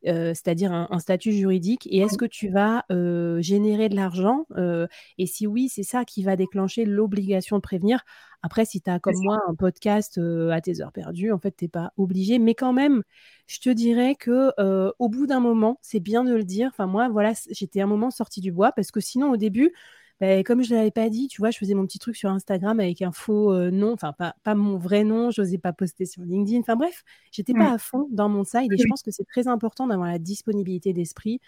Euh, 0.06 0.28
c'est-à-dire 0.34 0.72
un, 0.72 0.98
statut 0.98 1.32
juridique, 1.32 1.86
et 1.90 1.98
est-ce 1.98 2.16
que 2.16 2.24
tu 2.24 2.48
vas 2.48 2.84
euh, 2.90 3.40
générer 3.40 3.88
de 3.88 3.96
l'argent 3.96 4.46
euh, 4.56 4.86
Et 5.18 5.26
si 5.26 5.46
oui, 5.46 5.68
c'est 5.68 5.82
ça 5.82 6.04
qui 6.04 6.22
va 6.22 6.36
déclencher 6.36 6.84
l'obligation 6.84 7.56
de 7.56 7.62
prévenir? 7.62 8.04
Après, 8.42 8.64
si 8.64 8.80
tu 8.80 8.90
as 8.90 9.00
comme 9.00 9.16
moi 9.22 9.40
un 9.48 9.54
podcast 9.54 10.18
à 10.52 10.60
tes 10.60 10.80
heures 10.80 10.92
perdues, 10.92 11.32
en 11.32 11.38
fait, 11.38 11.56
tu 11.56 11.64
n'es 11.64 11.68
pas 11.68 11.92
obligé. 11.96 12.38
Mais 12.38 12.54
quand 12.54 12.72
même, 12.72 13.02
je 13.46 13.58
te 13.58 13.70
dirais 13.70 14.14
que 14.14 14.52
au 14.98 15.08
bout 15.08 15.26
d'un 15.26 15.40
moment, 15.40 15.78
c'est 15.82 16.00
bien 16.00 16.22
de 16.24 16.34
le 16.34 16.44
dire. 16.44 16.68
Enfin, 16.72 16.86
moi, 16.86 17.08
voilà, 17.08 17.32
j'étais 17.50 17.80
un 17.80 17.86
moment 17.86 18.10
sortie 18.10 18.40
du 18.40 18.52
bois 18.52 18.72
parce 18.72 18.90
que 18.90 19.00
sinon, 19.00 19.32
au 19.32 19.36
début, 19.36 19.72
bah, 20.20 20.42
comme 20.44 20.62
je 20.62 20.72
ne 20.72 20.78
l'avais 20.78 20.90
pas 20.90 21.10
dit, 21.10 21.28
tu 21.28 21.42
vois, 21.42 21.50
je 21.50 21.58
faisais 21.58 21.74
mon 21.74 21.84
petit 21.84 21.98
truc 21.98 22.16
sur 22.16 22.30
Instagram 22.30 22.80
avec 22.80 23.02
un 23.02 23.12
faux 23.12 23.52
euh, 23.52 23.70
nom, 23.70 23.92
enfin 23.92 24.14
pas, 24.14 24.34
pas 24.44 24.54
mon 24.54 24.78
vrai 24.78 25.04
nom, 25.04 25.30
je 25.30 25.42
n'osais 25.42 25.58
pas 25.58 25.74
poster 25.74 26.06
sur 26.06 26.22
LinkedIn. 26.22 26.60
Enfin 26.60 26.74
bref, 26.74 27.02
j'étais 27.30 27.52
n'étais 27.52 27.66
pas 27.66 27.74
à 27.74 27.78
fond 27.78 28.08
dans 28.10 28.30
mon 28.30 28.42
side 28.42 28.72
et 28.72 28.78
je 28.78 28.86
pense 28.88 29.02
que 29.02 29.10
c'est 29.10 29.26
très 29.26 29.46
important 29.46 29.86
d'avoir 29.86 30.08
la 30.08 30.18
disponibilité 30.18 30.94
d'esprit, 30.94 31.40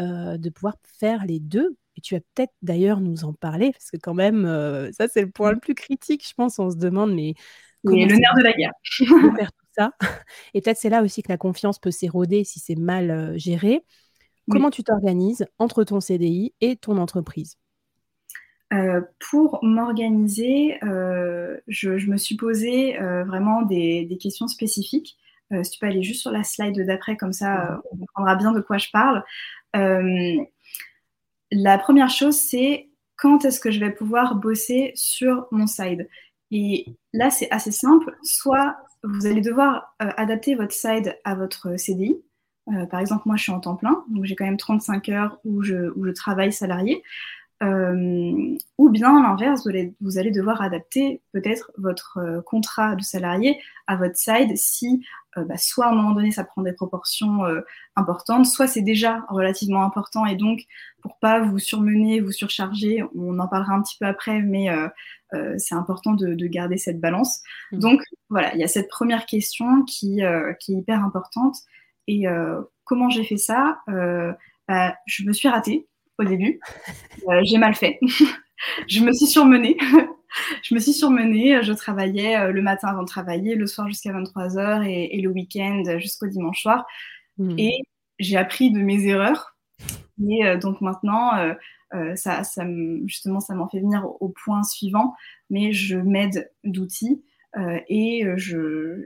euh, 0.00 0.38
de 0.38 0.50
pouvoir 0.50 0.74
faire 0.98 1.24
les 1.24 1.38
deux. 1.38 1.76
Et 1.96 2.00
tu 2.00 2.14
vas 2.14 2.20
peut-être 2.34 2.52
d'ailleurs 2.62 3.00
nous 3.00 3.24
en 3.24 3.32
parler, 3.32 3.70
parce 3.70 3.90
que 3.92 3.96
quand 3.96 4.12
même, 4.12 4.44
euh, 4.44 4.90
ça 4.90 5.06
c'est 5.06 5.22
le 5.22 5.30
point 5.30 5.52
le 5.52 5.60
plus 5.60 5.74
critique, 5.74 6.26
je 6.28 6.34
pense. 6.34 6.58
On 6.58 6.68
se 6.68 6.76
demande, 6.76 7.14
mais 7.14 7.34
comment 7.84 8.06
le 8.06 8.16
nerf 8.16 8.34
de 8.36 8.42
la 8.42 8.52
guerre. 8.52 8.72
faire 9.38 9.52
tout 9.52 9.66
ça. 9.78 9.92
Et 10.52 10.60
peut-être 10.60 10.78
c'est 10.78 10.90
là 10.90 11.02
aussi 11.02 11.22
que 11.22 11.30
la 11.30 11.38
confiance 11.38 11.78
peut 11.78 11.92
s'éroder 11.92 12.42
si 12.42 12.58
c'est 12.58 12.76
mal 12.76 13.38
géré. 13.38 13.84
Comment 14.50 14.70
tu 14.70 14.82
t'organises 14.82 15.46
entre 15.58 15.84
ton 15.84 16.00
CDI 16.00 16.54
et 16.60 16.76
ton 16.76 16.98
entreprise? 16.98 17.56
Euh, 18.72 19.00
pour 19.30 19.60
m'organiser, 19.62 20.82
euh, 20.82 21.56
je, 21.68 21.90
me 22.10 22.16
suis 22.16 22.36
posé 22.36 23.00
euh, 23.00 23.22
vraiment 23.24 23.62
des, 23.62 24.18
questions 24.20 24.48
spécifiques. 24.48 25.16
si 25.62 25.70
tu 25.70 25.78
peux 25.78 25.86
aller 25.86 26.02
juste 26.02 26.22
sur 26.22 26.32
la 26.32 26.42
slide 26.42 26.84
d'après, 26.84 27.16
comme 27.16 27.32
ça 27.32 27.80
on 27.92 27.98
comprendra 27.98 28.34
bien 28.34 28.50
de 28.52 28.60
quoi 28.60 28.78
je 28.78 28.88
parle. 28.92 29.22
la 31.52 31.78
première 31.78 32.10
chose, 32.10 32.36
c'est 32.36 32.88
quand 33.16 33.44
est-ce 33.44 33.60
que 33.60 33.70
je 33.70 33.78
vais 33.78 33.92
pouvoir 33.92 34.34
bosser 34.34 34.92
sur 34.96 35.46
mon 35.52 35.66
side? 35.66 36.08
Et 36.50 36.86
là, 37.12 37.30
c'est 37.30 37.50
assez 37.50 37.70
simple. 37.72 38.16
Soit 38.22 38.76
vous 39.02 39.26
allez 39.26 39.40
devoir 39.40 39.94
adapter 39.98 40.54
votre 40.54 40.72
side 40.72 41.16
à 41.24 41.34
votre 41.34 41.76
CDI. 41.78 42.16
par 42.90 42.98
exemple, 43.00 43.22
moi, 43.26 43.36
je 43.36 43.44
suis 43.44 43.52
en 43.52 43.60
temps 43.60 43.76
plein, 43.76 44.04
donc 44.08 44.24
j'ai 44.24 44.34
quand 44.34 44.44
même 44.44 44.56
35 44.56 45.08
heures 45.10 45.38
où 45.44 45.62
je, 45.62 45.92
où 45.96 46.04
je 46.04 46.10
travaille 46.10 46.52
salarié. 46.52 47.02
Euh, 47.62 48.58
ou 48.76 48.90
bien 48.90 49.16
à 49.16 49.22
l'inverse, 49.22 49.66
vous, 50.00 50.18
allez 50.18 50.30
devoir 50.30 50.60
adapter 50.60 51.22
peut-être 51.32 51.72
votre 51.78 52.18
euh, 52.18 52.42
contrat 52.42 52.96
de 52.96 53.02
salarié 53.02 53.58
à 53.86 53.96
votre 53.96 54.16
side 54.16 54.54
si 54.56 55.02
euh, 55.38 55.44
bah, 55.44 55.56
soit 55.56 55.86
à 55.86 55.88
un 55.88 55.94
moment 55.94 56.12
donné 56.12 56.32
ça 56.32 56.44
prend 56.44 56.60
des 56.60 56.74
proportions 56.74 57.44
importantes, 57.94 58.44
soit 58.44 58.66
c'est 58.66 58.82
déjà 58.82 59.24
relativement 59.30 59.84
important 59.84 60.26
et 60.26 60.36
donc 60.36 60.60
pour 61.00 61.18
pas 61.18 61.40
vous 61.40 61.58
surmener, 61.58 62.20
vous 62.20 62.32
surcharger, 62.32 63.02
on 63.14 63.38
en 63.38 63.48
parlera 63.48 63.72
un 63.72 63.82
petit 63.82 63.96
peu 63.98 64.06
après, 64.06 64.42
mais 64.42 64.68
c'est 65.58 65.74
important 65.74 66.14
de, 66.14 66.46
garder 66.46 66.78
cette 66.78 67.00
balance. 67.00 67.42
Mmh. 67.72 67.78
Donc 67.78 68.02
voilà, 68.28 68.54
il 68.54 68.60
y 68.60 68.64
a 68.64 68.68
cette 68.68 68.88
première 68.88 69.24
question 69.24 69.84
qui, 69.84 70.20
qui 70.60 70.74
est 70.74 70.78
hyper 70.78 71.04
importante. 71.04 71.56
Et 72.08 72.24
comment 72.84 73.08
j'ai 73.08 73.24
fait 73.24 73.36
ça? 73.36 73.78
Bah, 73.86 74.96
Je 75.06 75.24
me 75.24 75.32
suis 75.32 75.48
ratée 75.48 75.86
au 76.18 76.24
début. 76.24 76.60
Euh, 77.28 77.40
j'ai 77.44 77.58
mal 77.58 77.74
fait. 77.74 77.98
je 78.88 79.00
me 79.00 79.12
suis 79.12 79.26
surmenée. 79.26 79.76
je 80.62 80.74
me 80.74 80.80
suis 80.80 80.92
surmenée. 80.92 81.62
Je 81.62 81.72
travaillais 81.72 82.36
euh, 82.36 82.52
le 82.52 82.62
matin 82.62 82.88
avant 82.88 83.02
de 83.02 83.08
travailler, 83.08 83.54
le 83.54 83.66
soir 83.66 83.88
jusqu'à 83.88 84.12
23h 84.12 84.86
et, 84.86 85.20
le 85.20 85.30
week-end 85.30 85.82
jusqu'au 85.98 86.26
dimanche 86.26 86.62
soir. 86.62 86.86
Hmm. 87.38 87.58
Et 87.58 87.82
j'ai 88.18 88.36
appris 88.36 88.70
de 88.70 88.80
mes 88.80 89.06
erreurs. 89.06 89.56
Et 90.28 90.46
euh, 90.46 90.56
donc 90.56 90.80
maintenant, 90.80 91.32
ça, 92.14 92.44
ça 92.44 92.66
justement, 93.06 93.40
ça 93.40 93.54
m'en 93.54 93.68
fait 93.68 93.80
venir 93.80 94.06
au, 94.20 94.32
point 94.44 94.62
suivant. 94.62 95.14
Mais 95.50 95.72
je 95.72 95.96
m'aide 95.96 96.50
d'outils. 96.64 97.22
et 97.88 98.24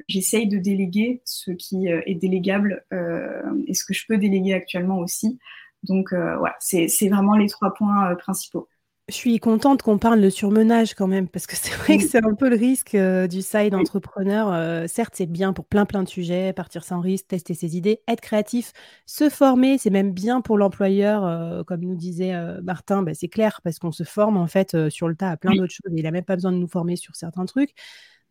j'essaye 0.09 0.49
de 0.49 0.59
déléguer 0.59 1.23
ce 1.25 1.51
qui 1.53 1.87
est 1.87 2.15
délégable 2.15 2.85
et 3.67 3.75
ce 3.75 3.85
que 3.85 3.95
je 3.95 4.07
peux 4.09 4.17
déléguer 4.17 4.55
actuellement 4.55 4.99
aussi 4.99 5.39
donc 5.85 6.13
euh, 6.13 6.37
voilà, 6.37 6.55
c'est 6.61 6.87
vraiment 7.09 7.37
les 7.37 7.49
trois 7.49 7.73
points 7.75 8.11
euh, 8.11 8.15
principaux. 8.15 8.69
Je 9.09 9.15
suis 9.15 9.41
contente 9.41 9.83
qu'on 9.83 9.99
parle 9.99 10.21
de 10.21 10.31
surmenage 10.31 10.95
quand 10.95 11.09
même, 11.09 11.27
parce 11.27 11.49
que 11.49 11.57
c'est 11.57 11.75
vrai 11.75 11.99
que 11.99 12.05
c'est 12.05 12.25
un 12.25 12.35
peu 12.35 12.49
le 12.49 12.55
risque 12.55 12.95
euh, 12.95 13.27
du 13.27 13.43
side 13.43 13.75
entrepreneur. 13.75 14.89
certes, 14.89 15.15
c'est 15.17 15.27
bien 15.27 15.53
pour 15.53 15.65
plein 15.65 15.85
plein 15.85 16.05
de 16.05 16.09
sujets, 16.09 16.53
partir 16.53 16.85
sans 16.85 17.01
risque, 17.01 17.27
tester 17.27 17.55
ses 17.55 17.77
idées, 17.77 18.03
être 18.07 18.21
créatif, 18.21 18.73
se 19.07 19.29
former, 19.29 19.79
c'est 19.79 19.91
même 19.91 20.13
bien 20.13 20.41
pour 20.41 20.59
l'employeur, 20.59 21.65
comme 21.67 21.81
nous 21.81 21.97
disait 21.97 22.35
Martin, 22.63 23.03
bah, 23.03 23.15
c'est 23.15 23.29
clair, 23.29 23.61
parce 23.65 23.81
qu'on 23.81 23.91
se 23.91 24.05
forme 24.05 24.37
en 24.37 24.47
fait 24.47 24.91
sur 24.91 25.09
le 25.09 25.17
tas 25.17 25.31
à 25.31 25.37
plein 25.37 25.57
d'autres 25.57 25.73
choses, 25.73 25.93
il 25.97 26.05
n'a 26.05 26.13
même 26.13 26.25
pas 26.25 26.37
besoin 26.37 26.53
de 26.53 26.59
nous 26.59 26.69
former 26.69 26.95
sur 26.95 27.17
certains 27.17 27.47
trucs. 27.47 27.75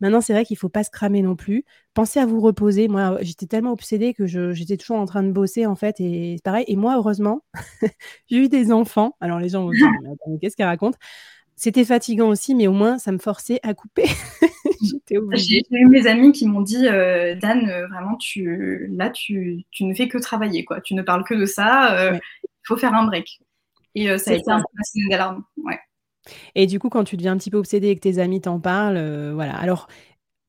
Maintenant, 0.00 0.20
c'est 0.20 0.32
vrai 0.32 0.44
qu'il 0.44 0.54
ne 0.54 0.60
faut 0.60 0.68
pas 0.68 0.84
se 0.84 0.90
cramer 0.90 1.22
non 1.22 1.36
plus. 1.36 1.64
Pensez 1.94 2.20
à 2.20 2.26
vous 2.26 2.40
reposer. 2.40 2.88
Moi, 2.88 3.18
j'étais 3.20 3.46
tellement 3.46 3.72
obsédée 3.72 4.14
que 4.14 4.26
j'étais 4.26 4.76
toujours 4.76 4.96
en 4.96 5.06
train 5.06 5.22
de 5.22 5.30
bosser, 5.30 5.66
en 5.66 5.76
fait. 5.76 6.00
Et 6.00 6.36
c'est 6.36 6.42
pareil. 6.42 6.64
Et 6.68 6.76
moi, 6.76 6.96
heureusement, 6.96 7.42
j'ai 8.30 8.38
eu 8.38 8.48
des 8.48 8.72
enfants. 8.72 9.16
Alors, 9.20 9.38
les 9.38 9.50
gens 9.50 9.64
vont 9.64 9.72
dire, 9.72 9.88
qu'est-ce 10.40 10.56
qu'elle 10.56 10.66
raconte? 10.66 10.96
C'était 11.56 11.84
fatigant 11.84 12.28
aussi, 12.28 12.54
mais 12.54 12.66
au 12.68 12.72
moins, 12.72 12.98
ça 12.98 13.12
me 13.12 13.18
forçait 13.18 13.60
à 13.62 13.74
couper. 13.74 14.06
J'étais 14.82 15.18
obligée. 15.18 15.62
J'ai 15.70 15.78
eu 15.78 15.86
mes 15.86 16.06
amis 16.06 16.32
qui 16.32 16.46
m'ont 16.46 16.62
dit, 16.62 16.88
euh, 16.88 17.34
Dan, 17.34 17.68
euh, 17.68 17.86
vraiment, 17.88 18.16
tu, 18.16 18.88
là, 18.90 19.10
tu, 19.10 19.64
tu, 19.70 19.84
ne 19.84 19.92
fais 19.92 20.08
que 20.08 20.16
travailler. 20.16 20.64
quoi. 20.64 20.80
Tu 20.80 20.94
ne 20.94 21.02
parles 21.02 21.24
que 21.24 21.34
de 21.34 21.44
ça. 21.44 21.98
Euh, 21.98 22.18
il 22.44 22.66
faut 22.66 22.78
faire 22.78 22.94
un 22.94 23.04
break. 23.04 23.40
Et 23.94 24.16
ça 24.18 24.30
a 24.30 24.34
été 24.34 24.50
un 24.50 24.60
peu 24.60 25.10
d'alarme. 25.10 25.44
Ouais. 25.58 25.78
Et 26.54 26.66
du 26.66 26.78
coup, 26.78 26.88
quand 26.88 27.04
tu 27.04 27.16
deviens 27.16 27.32
un 27.32 27.36
petit 27.36 27.50
peu 27.50 27.58
obsédé 27.58 27.88
et 27.88 27.94
que 27.94 28.00
tes 28.00 28.18
amis 28.18 28.40
t'en 28.40 28.60
parlent, 28.60 28.96
euh, 28.96 29.32
voilà. 29.34 29.56
Alors, 29.56 29.88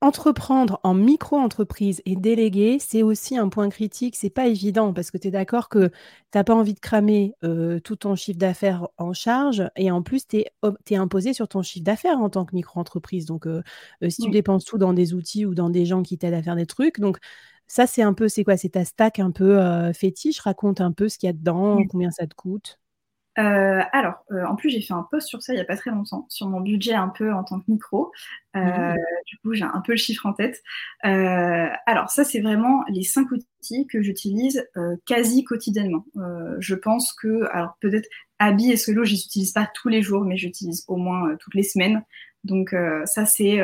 entreprendre 0.02 0.80
en 0.84 0.96
micro-entreprise 0.96 2.02
et 2.06 2.16
déléguer, 2.16 2.80
c'est 2.80 3.04
aussi 3.04 3.38
un 3.38 3.50
point 3.50 3.70
critique. 3.70 4.16
C'est 4.16 4.32
pas 4.32 4.48
évident 4.48 4.94
parce 4.94 5.12
que 5.12 5.18
tu 5.18 5.28
es 5.28 5.32
d'accord 5.32 5.70
que 5.70 5.90
tu 5.90 5.94
n'as 6.36 6.44
pas 6.44 6.56
envie 6.56 6.74
de 6.74 6.80
cramer 6.80 7.36
euh, 7.44 7.80
tout 7.80 7.98
ton 7.98 8.16
chiffre 8.16 8.40
d'affaires 8.40 8.88
en 8.98 9.14
charge 9.14 9.64
et 9.76 9.92
en 9.92 10.02
plus, 10.02 10.28
tu 10.28 10.38
es, 10.38 10.96
imposé 10.96 11.34
sur 11.34 11.48
ton 11.48 11.62
chiffre 11.62 11.86
d'affaires 11.86 12.20
en 12.20 12.30
tant 12.30 12.46
que 12.46 12.56
micro-entreprise. 12.56 13.26
Donc, 13.28 13.46
euh, 13.48 13.62
si 14.10 14.24
tu 14.24 14.32
dépenses 14.32 14.66
tout 14.66 14.80
dans 14.80 14.94
des 14.94 15.14
outils 15.14 15.46
ou 15.46 15.54
dans 15.54 15.70
des 15.70 15.86
gens 15.86 16.02
qui 16.04 16.18
t'aident 16.18 16.34
à 16.34 16.44
faire 16.44 16.56
des 16.56 16.66
trucs, 16.66 17.00
donc 17.00 17.18
ça, 17.68 17.88
c'est 17.88 18.02
un 18.02 18.14
peu, 18.14 18.28
c'est 18.28 18.44
quoi? 18.44 18.58
C'est 18.58 18.70
ta 18.70 18.84
stack 18.84 19.20
un 19.20 19.32
peu 19.32 19.60
fétiche? 19.94 20.40
Raconte 20.42 20.82
un 20.82 20.92
peu 20.92 21.08
ce 21.10 21.18
qu'il 21.18 21.28
y 21.28 21.30
a 21.30 21.34
dedans, 21.34 21.78
combien 21.90 22.12
ça 22.12 22.28
te 22.28 22.36
coûte? 22.36 22.81
Euh, 23.40 23.82
alors, 23.94 24.26
euh, 24.32 24.46
en 24.46 24.56
plus, 24.56 24.70
j'ai 24.70 24.82
fait 24.82 24.94
un 24.94 25.08
post 25.10 25.28
sur 25.28 25.42
ça 25.42 25.54
il 25.54 25.56
n'y 25.56 25.62
a 25.62 25.66
pas 25.66 25.78
très 25.78 25.92
longtemps, 25.92 26.26
sur 26.30 26.48
mon 26.48 26.60
budget 26.60 26.94
un 26.94 27.08
peu 27.08 27.32
en 27.34 27.44
tant 27.44 27.60
que 27.60 27.72
micro. 27.72 28.12
Euh, 28.56 28.60
mmh. 28.60 28.98
Du 29.28 29.38
coup, 29.38 29.54
j'ai 29.54 29.64
un 29.64 29.82
peu 29.86 29.94
le 29.94 29.98
chiffre 29.98 30.26
en 30.26 30.34
tête. 30.34 30.62
alors, 31.02 32.10
ça, 32.10 32.24
c'est 32.24 32.42
vraiment 32.42 32.84
les 32.90 33.04
cinq 33.04 33.32
outils 33.32 33.88
que 33.88 34.02
j'utilise 34.02 34.68
quasi 35.06 35.44
quotidiennement. 35.44 36.06
je 36.60 36.76
pense 36.76 37.14
que, 37.14 37.48
alors 37.52 37.78
peut-être 37.80 38.10
Abby 38.40 38.72
et 38.72 38.78
Solo, 38.78 39.04
je 39.06 39.12
les 39.12 39.24
utilise 39.24 39.52
pas 39.52 39.70
tous 39.74 39.88
les 39.88 40.02
jours, 40.02 40.26
mais 40.26 40.38
j'utilise 40.38 40.84
au 40.88 40.98
moins 40.98 41.36
toutes 41.40 41.56
les 41.56 41.64
semaines. 41.64 42.04
Donc, 42.44 42.76
ça, 43.06 43.26
c'est 43.26 43.60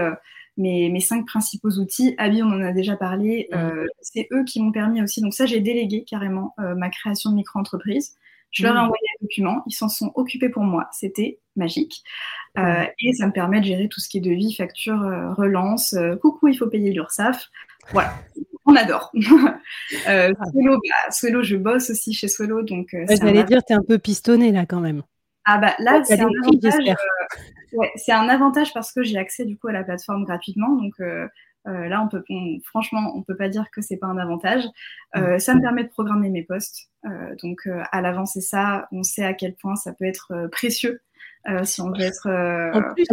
mes, 0.55 0.89
mes, 0.89 0.99
cinq 1.01 1.25
principaux 1.25 1.71
outils. 1.71 2.15
Abby, 2.17 2.41
on 2.41 2.47
en 2.47 2.61
a 2.61 2.71
déjà 2.71 2.95
parlé. 2.95 3.49
Mmh. 3.51 3.87
c'est 4.01 4.29
eux 4.31 4.45
qui 4.45 4.61
m'ont 4.61 4.71
permis 4.71 5.01
aussi. 5.01 5.21
Donc, 5.21 5.33
ça, 5.33 5.45
j'ai 5.45 5.59
délégué 5.59 6.05
carrément 6.05 6.55
ma 6.57 6.89
création 6.89 7.31
de 7.31 7.35
micro-entreprise. 7.35 8.15
Je 8.51 8.63
leur 8.63 8.75
ai 8.75 8.79
mmh. 8.79 8.83
envoyé 8.83 9.06
un 9.21 9.25
document, 9.25 9.63
ils 9.67 9.73
s'en 9.73 9.89
sont 9.89 10.11
occupés 10.15 10.49
pour 10.49 10.63
moi, 10.63 10.87
c'était 10.91 11.39
magique. 11.55 12.03
Euh, 12.57 12.85
et 12.99 13.13
ça 13.13 13.27
me 13.27 13.31
permet 13.31 13.59
de 13.59 13.65
gérer 13.65 13.87
tout 13.87 13.99
ce 13.99 14.09
qui 14.09 14.17
est 14.17 14.21
devis, 14.21 14.53
facture, 14.53 15.01
euh, 15.03 15.33
relance. 15.33 15.93
Euh, 15.93 16.15
coucou, 16.15 16.47
il 16.47 16.57
faut 16.57 16.67
payer 16.67 16.91
l'URSSAF. 16.91 17.49
Voilà, 17.91 18.13
on 18.65 18.75
adore. 18.75 19.11
euh, 19.15 20.33
ah. 20.39 20.45
bah, 20.53 21.41
je 21.41 21.55
bosse 21.55 21.89
aussi 21.89 22.13
chez 22.13 22.27
Swello. 22.27 22.63
Donc, 22.63 22.95
J'allais 23.09 23.43
dire, 23.43 23.63
tu 23.63 23.73
es 23.73 23.75
un 23.75 23.83
peu 23.83 23.97
pistonné 23.97 24.51
là 24.51 24.65
quand 24.65 24.79
même. 24.79 25.03
Ah 25.49 25.59
bah 25.59 25.73
là, 25.79 26.01
c'est 26.03 26.19
un, 26.19 26.27
avantage, 26.43 26.95
ouais, 27.71 27.91
un 28.09 28.27
avantage 28.27 28.73
parce 28.73 28.91
que 28.91 29.01
j'ai 29.01 29.17
accès 29.17 29.45
du 29.45 29.57
coup 29.57 29.69
à 29.69 29.71
la 29.71 29.85
plateforme 29.85 30.25
gratuitement. 30.25 30.75
Donc 30.75 30.95
euh, 31.67 31.87
là, 31.87 32.01
on 32.01 32.07
peut, 32.07 32.23
franchement, 32.63 33.13
on 33.15 33.23
peut 33.23 33.35
pas 33.35 33.49
dire 33.49 33.65
que 33.71 33.81
c'est 33.81 33.97
pas 33.97 34.07
un 34.07 34.17
avantage. 34.17 34.63
Euh, 35.15 35.35
mm. 35.35 35.39
ça 35.39 35.55
me 35.55 35.61
permet 35.61 35.83
de 35.83 35.89
programmer 35.89 36.29
mes 36.29 36.43
postes. 36.43 36.89
Euh, 37.05 37.35
donc, 37.43 37.67
à 37.91 38.01
l'avancer 38.01 38.41
ça, 38.41 38.87
on 38.91 39.03
sait 39.03 39.23
à 39.23 39.33
quel 39.33 39.55
point 39.55 39.75
ça 39.75 39.93
peut 39.93 40.05
être 40.05 40.47
précieux 40.51 41.01
si 41.63 41.81
on 41.81 41.91
veut 41.91 42.01
être. 42.01 42.27
En 42.73 42.93
plus, 42.93 43.07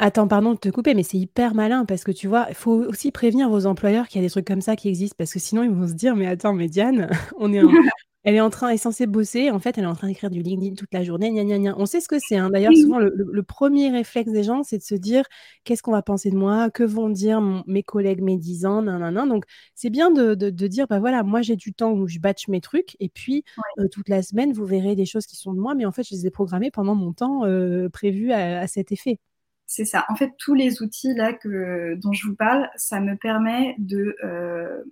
Attends, 0.00 0.28
pardon 0.28 0.52
de 0.52 0.58
te 0.58 0.68
couper, 0.68 0.94
mais 0.94 1.02
c'est 1.02 1.18
hyper 1.18 1.54
malin 1.54 1.84
parce 1.84 2.04
que 2.04 2.12
tu 2.12 2.28
vois, 2.28 2.46
il 2.48 2.54
faut 2.54 2.84
aussi 2.84 3.10
prévenir 3.10 3.48
vos 3.48 3.66
employeurs 3.66 4.06
qu'il 4.06 4.20
y 4.20 4.24
a 4.24 4.26
des 4.26 4.30
trucs 4.30 4.46
comme 4.46 4.60
ça 4.60 4.76
qui 4.76 4.88
existent 4.88 5.16
parce 5.18 5.32
que 5.32 5.40
sinon 5.40 5.64
ils 5.64 5.70
vont 5.70 5.88
se 5.88 5.92
dire, 5.92 6.14
mais 6.14 6.28
attends, 6.28 6.52
mais 6.52 6.68
Diane, 6.68 7.10
on 7.36 7.52
est, 7.52 7.60
elle 8.28 8.34
est 8.34 8.42
en 8.42 8.50
train, 8.50 8.68
est 8.68 8.76
censée 8.76 9.06
bosser. 9.06 9.50
En 9.50 9.58
fait, 9.58 9.78
elle 9.78 9.84
est 9.84 9.88
en 9.88 9.94
train 9.94 10.06
d'écrire 10.06 10.28
du 10.28 10.42
LinkedIn 10.42 10.74
toute 10.74 10.92
la 10.92 11.02
journée. 11.02 11.30
Gna, 11.30 11.44
gna, 11.44 11.58
gna. 11.58 11.74
On 11.78 11.86
sait 11.86 12.02
ce 12.02 12.08
que 12.08 12.18
c'est. 12.18 12.36
Hein. 12.36 12.50
D'ailleurs, 12.50 12.74
souvent, 12.76 12.98
le, 12.98 13.42
premier 13.42 13.90
réflexe 13.90 14.30
des 14.30 14.42
gens, 14.42 14.62
c'est 14.62 14.76
de 14.76 14.82
se 14.82 14.94
dire 14.94 15.24
qu'est-ce 15.64 15.82
qu'on 15.82 15.92
va 15.92 16.02
penser 16.02 16.30
de 16.30 16.36
moi? 16.36 16.68
Que 16.68 16.84
vont 16.84 17.08
dire 17.08 17.40
mes 17.66 17.82
collègues 17.82 18.20
médisants 18.20 18.82
nan, 18.82 19.28
Donc, 19.30 19.46
c'est 19.74 19.88
bien 19.88 20.10
de, 20.10 20.34
dire 20.50 20.86
bah 20.88 21.00
voilà, 21.00 21.22
moi, 21.22 21.40
j'ai 21.40 21.56
du 21.56 21.72
temps 21.72 21.92
où 21.92 22.06
je 22.06 22.18
batch 22.18 22.48
mes 22.48 22.60
trucs. 22.60 22.98
Et 23.00 23.08
puis, 23.08 23.44
euh, 23.78 23.88
toute 23.90 24.10
la 24.10 24.20
semaine, 24.20 24.52
vous 24.52 24.66
verrez 24.66 24.94
des 24.94 25.06
choses 25.06 25.24
qui 25.24 25.36
sont 25.36 25.54
de 25.54 25.58
moi. 25.58 25.74
Mais 25.74 25.86
en 25.86 25.92
fait, 25.92 26.02
je 26.02 26.14
les 26.14 26.26
ai 26.26 26.30
programmées 26.30 26.70
pendant 26.70 26.94
mon 26.94 27.14
temps 27.14 27.46
euh, 27.46 27.88
prévu 27.88 28.32
à, 28.32 28.66
cet 28.66 28.92
effet. 28.92 29.18
C'est 29.64 29.86
ça. 29.86 30.04
En 30.10 30.16
fait, 30.16 30.32
tous 30.36 30.52
les 30.52 30.82
outils 30.82 31.14
là 31.14 31.32
que, 31.32 31.94
dont 31.94 32.12
je 32.12 32.26
vous 32.26 32.36
parle, 32.36 32.68
ça 32.76 33.00
me 33.00 33.16
permet 33.16 33.74
de, 33.78 34.16
euh, 34.22 34.82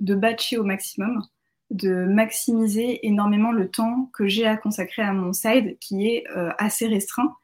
de 0.00 0.14
batcher 0.14 0.58
au 0.58 0.64
maximum 0.64 1.22
de 1.70 2.04
maximiser 2.04 3.06
énormément 3.06 3.52
le 3.52 3.68
temps 3.68 4.10
que 4.12 4.26
j'ai 4.26 4.46
à 4.46 4.56
consacrer 4.56 5.02
à 5.02 5.12
mon 5.12 5.32
side 5.32 5.76
qui 5.80 6.06
est 6.06 6.24
euh, 6.36 6.50
assez 6.58 6.86
restreint. 6.86 7.34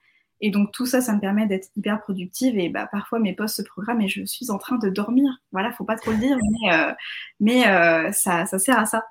Et 0.40 0.50
donc 0.50 0.72
tout 0.72 0.86
ça, 0.86 1.00
ça 1.00 1.14
me 1.14 1.20
permet 1.20 1.46
d'être 1.46 1.68
hyper 1.76 2.00
productive 2.00 2.58
et 2.58 2.68
bah, 2.68 2.88
parfois 2.90 3.20
mes 3.20 3.32
postes 3.32 3.56
se 3.56 3.62
programment 3.62 4.02
et 4.02 4.08
je 4.08 4.24
suis 4.24 4.50
en 4.50 4.58
train 4.58 4.76
de 4.76 4.88
dormir. 4.88 5.30
Voilà, 5.52 5.72
faut 5.72 5.84
pas 5.84 5.96
trop 5.96 6.10
le 6.10 6.18
dire, 6.18 6.36
mais, 7.40 7.64
euh, 7.68 8.08
euh, 8.08 8.12
ça, 8.12 8.46
sert 8.46 8.78
à 8.78 8.86
ça. 8.86 9.04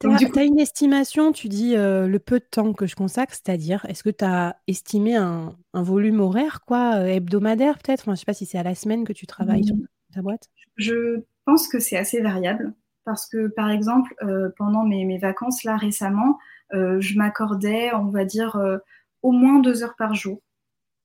Tu 0.00 0.08
as, 0.08 0.44
une 0.44 0.60
estimation, 0.60 1.32
tu 1.32 1.48
dis 1.48 1.74
le 1.74 2.18
peu 2.18 2.38
de 2.38 2.44
temps 2.44 2.72
que 2.72 2.86
je 2.86 2.94
consacre, 2.94 3.32
c'est-à-dire, 3.32 3.84
est-ce 3.88 4.04
que 4.04 4.10
tu 4.10 4.24
as 4.24 4.56
estimé 4.68 5.16
un, 5.16 5.56
volume 5.72 6.20
horaire, 6.20 6.60
quoi, 6.66 7.00
hebdomadaire 7.08 7.78
peut-être? 7.78 8.02
Enfin, 8.02 8.14
Je 8.14 8.20
sais 8.20 8.26
pas 8.26 8.34
si 8.34 8.46
c'est 8.46 8.58
à 8.58 8.62
la 8.62 8.76
semaine 8.76 9.04
que 9.04 9.12
tu 9.12 9.26
travailles 9.26 9.64
sur 9.64 9.74
mmh. 9.74 9.88
ta 10.14 10.22
boîte. 10.22 10.48
Je 10.76 11.22
pense 11.46 11.66
que 11.66 11.80
c'est 11.80 11.96
assez 11.96 12.20
variable 12.20 12.74
parce 13.06 13.26
que 13.26 13.46
par 13.46 13.70
exemple 13.70 14.14
euh, 14.22 14.50
pendant 14.58 14.84
mes, 14.84 15.16
vacances 15.16 15.64
là 15.64 15.78
récemment, 15.78 16.38
euh, 16.74 17.00
je 17.00 17.16
m'accordais, 17.16 17.94
on 17.94 18.10
va 18.10 18.26
dire, 18.26 18.56
euh, 18.56 18.78
au 19.22 19.30
moins 19.30 19.60
deux 19.60 19.82
heures 19.82 19.94
par 19.96 20.14
jour 20.14 20.42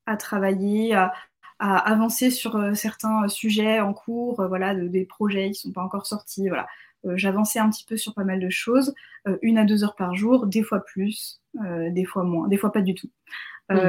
à 0.07 0.17
travailler, 0.17 0.93
à, 0.95 1.13
avancer 1.59 2.31
sur 2.31 2.75
certains 2.75 3.27
sujets 3.27 3.79
en 3.81 3.93
cours, 3.93 4.43
voilà, 4.47 4.73
des 4.73 5.05
projets 5.05 5.51
qui 5.51 5.59
sont 5.59 5.71
pas 5.71 5.83
encore 5.83 6.07
sortis, 6.07 6.49
voilà. 6.49 6.67
J'avançais 7.03 7.59
un 7.59 7.69
petit 7.69 7.85
peu 7.85 7.97
sur 7.97 8.15
pas 8.15 8.23
mal 8.23 8.39
de 8.39 8.49
choses, 8.49 8.95
une 9.43 9.59
à 9.59 9.63
deux 9.63 9.83
heures 9.83 9.95
par 9.95 10.15
jour, 10.15 10.47
des 10.47 10.63
fois 10.63 10.83
plus, 10.83 11.39
des 11.53 12.03
fois 12.03 12.23
moins, 12.23 12.47
des 12.47 12.57
fois 12.57 12.71
pas 12.71 12.81
du 12.81 12.95
tout. 12.95 13.09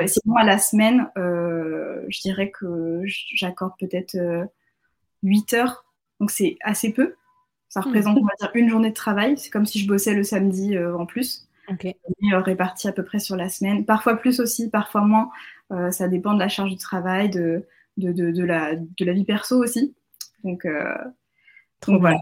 Sinon, 0.07 0.37
à 0.37 0.45
la 0.45 0.59
semaine, 0.59 1.09
je 1.17 2.21
dirais 2.21 2.51
que 2.51 3.01
j'accorde 3.07 3.73
peut-être 3.81 4.19
8 5.23 5.55
heures, 5.55 5.87
donc 6.21 6.31
c'est 6.31 6.59
assez 6.63 6.93
peu. 6.93 7.15
Ça 7.73 7.81
hmm. 7.81 7.85
représente, 7.85 8.19
on 8.19 8.25
va 8.25 8.35
dire, 8.39 8.51
une 8.55 8.69
journée 8.69 8.91
de 8.91 8.95
travail. 8.95 9.39
C'est 9.39 9.49
comme 9.49 9.65
si 9.65 9.79
je 9.79 9.89
bossais 9.89 10.13
le 10.13 10.23
samedi 10.25 10.77
euh, 10.77 10.95
en 10.95 11.07
plus. 11.07 11.49
Okay. 11.69 11.97
Euh, 12.31 12.41
réparti 12.41 12.87
à 12.87 12.93
peu 12.93 13.03
près 13.03 13.19
sur 13.19 13.35
la 13.35 13.49
semaine. 13.49 13.87
Parfois 13.87 14.17
plus 14.17 14.41
aussi, 14.41 14.69
parfois 14.69 15.01
moins. 15.01 15.31
Euh, 15.71 15.91
ça 15.91 16.07
dépend 16.07 16.35
de 16.35 16.39
la 16.39 16.49
charge 16.49 16.71
du 16.71 16.77
travail, 16.77 17.31
de, 17.31 17.67
de, 17.97 18.13
de, 18.13 18.45
la, 18.45 18.77
de 18.77 19.05
la 19.07 19.15
vie 19.15 19.25
perso 19.25 19.57
aussi. 19.57 19.95
Donc, 20.45 20.67
donc 21.87 22.01
voilà. 22.01 22.19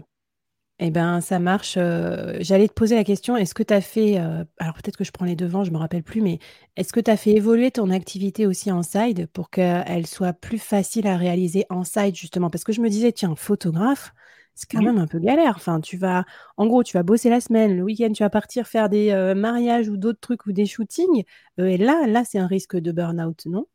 Eh 0.79 0.89
bien, 0.89 1.19
ça 1.19 1.39
marche. 1.39 1.73
J'allais 1.73 2.67
te 2.67 2.73
poser 2.73 2.95
la 2.95 3.03
question, 3.03 3.35
est-ce 3.35 3.53
que 3.53 3.63
tu 3.63 3.73
as 3.73 3.81
fait, 3.81 4.17
alors 4.17 4.75
peut-être 4.75 4.95
que 4.95 5.03
je 5.03 5.11
prends 5.11 5.25
les 5.25 5.35
devants, 5.35 5.63
je 5.63 5.71
ne 5.71 5.75
me 5.75 5.79
rappelle 5.79 6.03
plus, 6.03 6.21
mais 6.21 6.37
est-ce 6.77 6.93
que 6.93 6.99
tu 6.99 7.09
as 7.09 7.17
fait 7.17 7.31
évoluer 7.31 7.71
ton 7.71 7.89
activité 7.89 8.45
aussi 8.45 8.71
en 8.71 8.83
side 8.83 9.27
pour 9.33 9.49
qu'elle 9.49 10.05
soit 10.05 10.33
plus 10.33 10.59
facile 10.59 11.07
à 11.07 11.17
réaliser 11.17 11.65
en 11.71 11.83
side, 11.83 12.15
justement? 12.15 12.51
Parce 12.51 12.63
que 12.63 12.73
je 12.73 12.81
me 12.81 12.89
disais, 12.89 13.11
tiens, 13.11 13.35
photographe, 13.35 14.13
c'est 14.55 14.69
quand 14.69 14.81
même 14.81 14.97
un 14.97 15.07
peu 15.07 15.19
galère. 15.19 15.53
Enfin, 15.55 15.79
tu 15.79 15.97
vas, 15.97 16.25
en 16.57 16.67
gros, 16.67 16.83
tu 16.83 16.97
vas 16.97 17.03
bosser 17.03 17.29
la 17.29 17.41
semaine, 17.41 17.75
le 17.75 17.83
week-end, 17.83 18.11
tu 18.11 18.23
vas 18.23 18.29
partir 18.29 18.67
faire 18.67 18.89
des 18.89 19.11
euh, 19.11 19.33
mariages 19.35 19.89
ou 19.89 19.97
d'autres 19.97 20.19
trucs 20.19 20.45
ou 20.45 20.51
des 20.51 20.65
shootings. 20.65 21.23
Euh, 21.59 21.65
et 21.65 21.77
là, 21.77 22.05
là, 22.07 22.23
c'est 22.23 22.39
un 22.39 22.47
risque 22.47 22.77
de 22.77 22.91
burn-out, 22.91 23.45
non? 23.45 23.65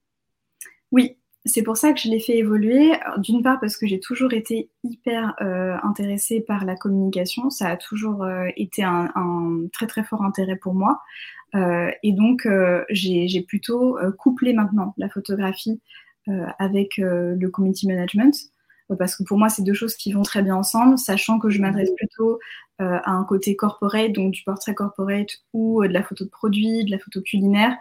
Oui, 0.93 1.17
c'est 1.45 1.62
pour 1.62 1.77
ça 1.77 1.93
que 1.93 2.01
je 2.01 2.09
l'ai 2.09 2.21
fait 2.21 2.37
évoluer. 2.37 2.93
D'une 3.19 3.43
part, 3.43 3.59
parce 3.61 3.77
que 3.77 3.87
j'ai 3.87 4.01
toujours 4.01 4.33
été 4.33 4.71
hyper 4.85 5.35
euh, 5.41 5.77
intéressée 5.83 6.41
par 6.41 6.65
la 6.65 6.77
communication. 6.77 7.51
Ça 7.51 7.69
a 7.69 7.77
toujours 7.77 8.27
été 8.57 8.83
un, 8.83 9.11
très 9.73 9.87
très 9.87 10.05
fort 10.05 10.23
intérêt 10.23 10.57
pour 10.57 10.75
moi. 10.75 11.01
et 11.55 12.12
donc, 12.12 12.47
j'ai 12.91 13.45
plutôt 13.47 13.99
couplé 14.19 14.53
maintenant 14.53 14.95
la 14.97 15.09
photographie 15.09 15.81
avec 16.59 16.97
le 16.99 17.49
community 17.49 17.87
management 17.87 18.51
parce 18.94 19.16
que 19.16 19.25
pour 19.25 19.38
moi, 19.38 19.49
c'est 19.49 19.62
deux 19.62 19.75
choses 19.75 19.96
qui 19.96 20.12
vont 20.12 20.22
très 20.22 20.42
bien 20.42 20.55
ensemble, 20.55 20.96
sachant 20.99 21.38
que 21.38 21.51
je 21.51 21.61
m'adresse 21.61 21.90
plutôt 21.96 22.38
euh, 22.81 22.99
à 23.05 23.12
un 23.12 23.25
côté 23.25 23.57
corporate, 23.57 24.12
donc 24.12 24.33
du 24.33 24.42
portrait 24.44 24.75
corporate 24.75 25.31
ou 25.53 25.83
euh, 25.83 25.88
de 25.88 25.92
la 25.92 26.03
photo 26.03 26.25
de 26.25 26.31
produit, 26.31 26.85
de 26.85 26.90
la 26.90 26.99
photo 26.99 27.20
culinaire. 27.22 27.75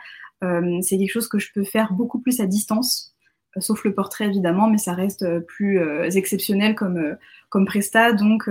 Euh, 0.44 0.80
c'est 0.82 0.98
quelque 0.98 1.12
chose 1.12 1.28
que 1.28 1.38
je 1.38 1.52
peux 1.54 1.64
faire 1.64 1.94
beaucoup 1.94 2.20
plus 2.20 2.40
à 2.40 2.48
distance, 2.48 3.14
sauf 3.60 3.84
le 3.84 3.94
portrait 3.94 4.26
évidemment, 4.26 4.68
mais 4.68 4.78
ça 4.78 4.94
reste 4.94 5.40
plus 5.42 5.80
exceptionnel 6.16 6.76
comme, 6.76 7.18
comme 7.50 7.66
presta. 7.66 8.12
Donc, 8.12 8.50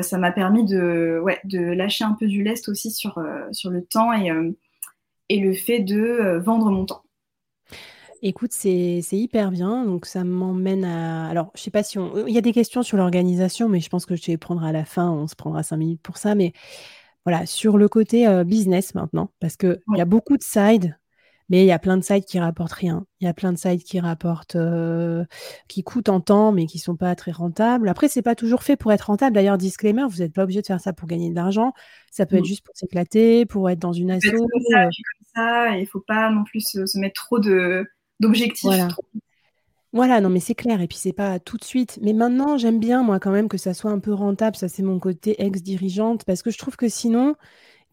ça 0.00 0.18
m'a 0.18 0.32
permis 0.32 0.64
de, 0.64 1.20
ouais, 1.22 1.40
de 1.44 1.60
lâcher 1.60 2.04
un 2.04 2.14
peu 2.18 2.26
du 2.26 2.42
lest 2.42 2.68
aussi 2.68 2.90
sur, 2.90 3.24
sur 3.52 3.70
le 3.70 3.84
temps 3.84 4.12
et, 4.12 4.32
et 5.28 5.38
le 5.38 5.54
fait 5.54 5.78
de 5.78 6.40
vendre 6.44 6.72
mon 6.72 6.84
temps. 6.84 7.04
Écoute, 8.22 8.52
c'est 8.52 9.02
hyper 9.12 9.50
bien. 9.50 9.84
Donc, 9.84 10.06
ça 10.06 10.24
m'emmène 10.24 10.84
à. 10.84 11.28
Alors, 11.28 11.50
je 11.54 11.62
sais 11.62 11.70
pas 11.70 11.82
si 11.82 11.98
on. 11.98 12.26
Il 12.26 12.34
y 12.34 12.38
a 12.38 12.42
des 12.42 12.52
questions 12.52 12.82
sur 12.82 12.96
l'organisation, 12.96 13.68
mais 13.68 13.80
je 13.80 13.88
pense 13.88 14.06
que 14.06 14.16
je 14.16 14.24
vais 14.26 14.32
les 14.32 14.38
prendre 14.38 14.64
à 14.64 14.72
la 14.72 14.84
fin. 14.84 15.10
On 15.10 15.26
se 15.26 15.36
prendra 15.36 15.62
cinq 15.62 15.76
minutes 15.76 16.02
pour 16.02 16.16
ça. 16.16 16.34
Mais 16.34 16.52
voilà, 17.24 17.46
sur 17.46 17.78
le 17.78 17.88
côté 17.88 18.26
euh, 18.26 18.44
business 18.44 18.94
maintenant, 18.94 19.30
parce 19.40 19.56
qu'il 19.56 19.80
il 19.94 19.98
y 19.98 20.00
a 20.00 20.04
beaucoup 20.04 20.36
de 20.36 20.42
sides, 20.42 20.98
mais 21.48 21.62
il 21.62 21.66
y 21.66 21.72
a 21.72 21.78
plein 21.78 21.96
de 21.96 22.02
sites 22.02 22.26
qui 22.26 22.38
rapportent 22.38 22.72
rien. 22.72 23.06
Il 23.20 23.26
y 23.26 23.28
a 23.28 23.34
plein 23.34 23.52
de 23.52 23.58
sites 23.58 23.84
qui 23.84 24.00
rapportent, 24.00 24.56
euh, 24.56 25.24
qui 25.68 25.82
coûtent 25.82 26.08
en 26.08 26.20
temps, 26.20 26.52
mais 26.52 26.66
qui 26.66 26.78
sont 26.78 26.96
pas 26.96 27.14
très 27.14 27.30
rentables. 27.30 27.88
Après, 27.88 28.08
c'est 28.08 28.22
pas 28.22 28.34
toujours 28.34 28.62
fait 28.62 28.76
pour 28.76 28.92
être 28.92 29.02
rentable. 29.02 29.34
D'ailleurs, 29.34 29.58
disclaimer, 29.58 30.06
vous 30.08 30.18
n'êtes 30.18 30.34
pas 30.34 30.42
obligé 30.42 30.60
de 30.60 30.66
faire 30.66 30.80
ça 30.80 30.92
pour 30.92 31.06
gagner 31.06 31.30
de 31.30 31.34
l'argent. 31.34 31.72
Ça 32.10 32.26
peut 32.26 32.36
être 32.36 32.44
juste 32.44 32.64
pour 32.64 32.76
s'éclater, 32.76 33.46
pour 33.46 33.70
être 33.70 33.78
dans 33.78 33.92
une 33.92 34.10
asso. 34.10 34.26
Ça, 34.70 34.88
ça, 35.34 35.76
il 35.76 35.86
faut 35.86 36.00
pas 36.06 36.30
non 36.30 36.44
plus 36.44 36.60
se 36.60 36.98
mettre 36.98 37.22
trop 37.22 37.38
de 37.38 37.86
d'objectifs. 38.20 38.64
Voilà. 38.64 38.88
Voilà, 39.94 40.20
non, 40.20 40.28
mais 40.28 40.40
c'est 40.40 40.54
clair. 40.54 40.80
Et 40.82 40.86
puis, 40.86 40.98
c'est 40.98 41.14
pas 41.14 41.38
tout 41.38 41.56
de 41.56 41.64
suite. 41.64 41.98
Mais 42.02 42.12
maintenant, 42.12 42.58
j'aime 42.58 42.78
bien, 42.78 43.02
moi, 43.02 43.18
quand 43.18 43.30
même, 43.30 43.48
que 43.48 43.56
ça 43.56 43.72
soit 43.72 43.90
un 43.90 43.98
peu 43.98 44.12
rentable. 44.12 44.56
Ça, 44.56 44.68
c'est 44.68 44.82
mon 44.82 44.98
côté 44.98 45.42
ex-dirigeante. 45.42 46.24
Parce 46.24 46.42
que 46.42 46.50
je 46.50 46.58
trouve 46.58 46.76
que 46.76 46.88
sinon, 46.88 47.36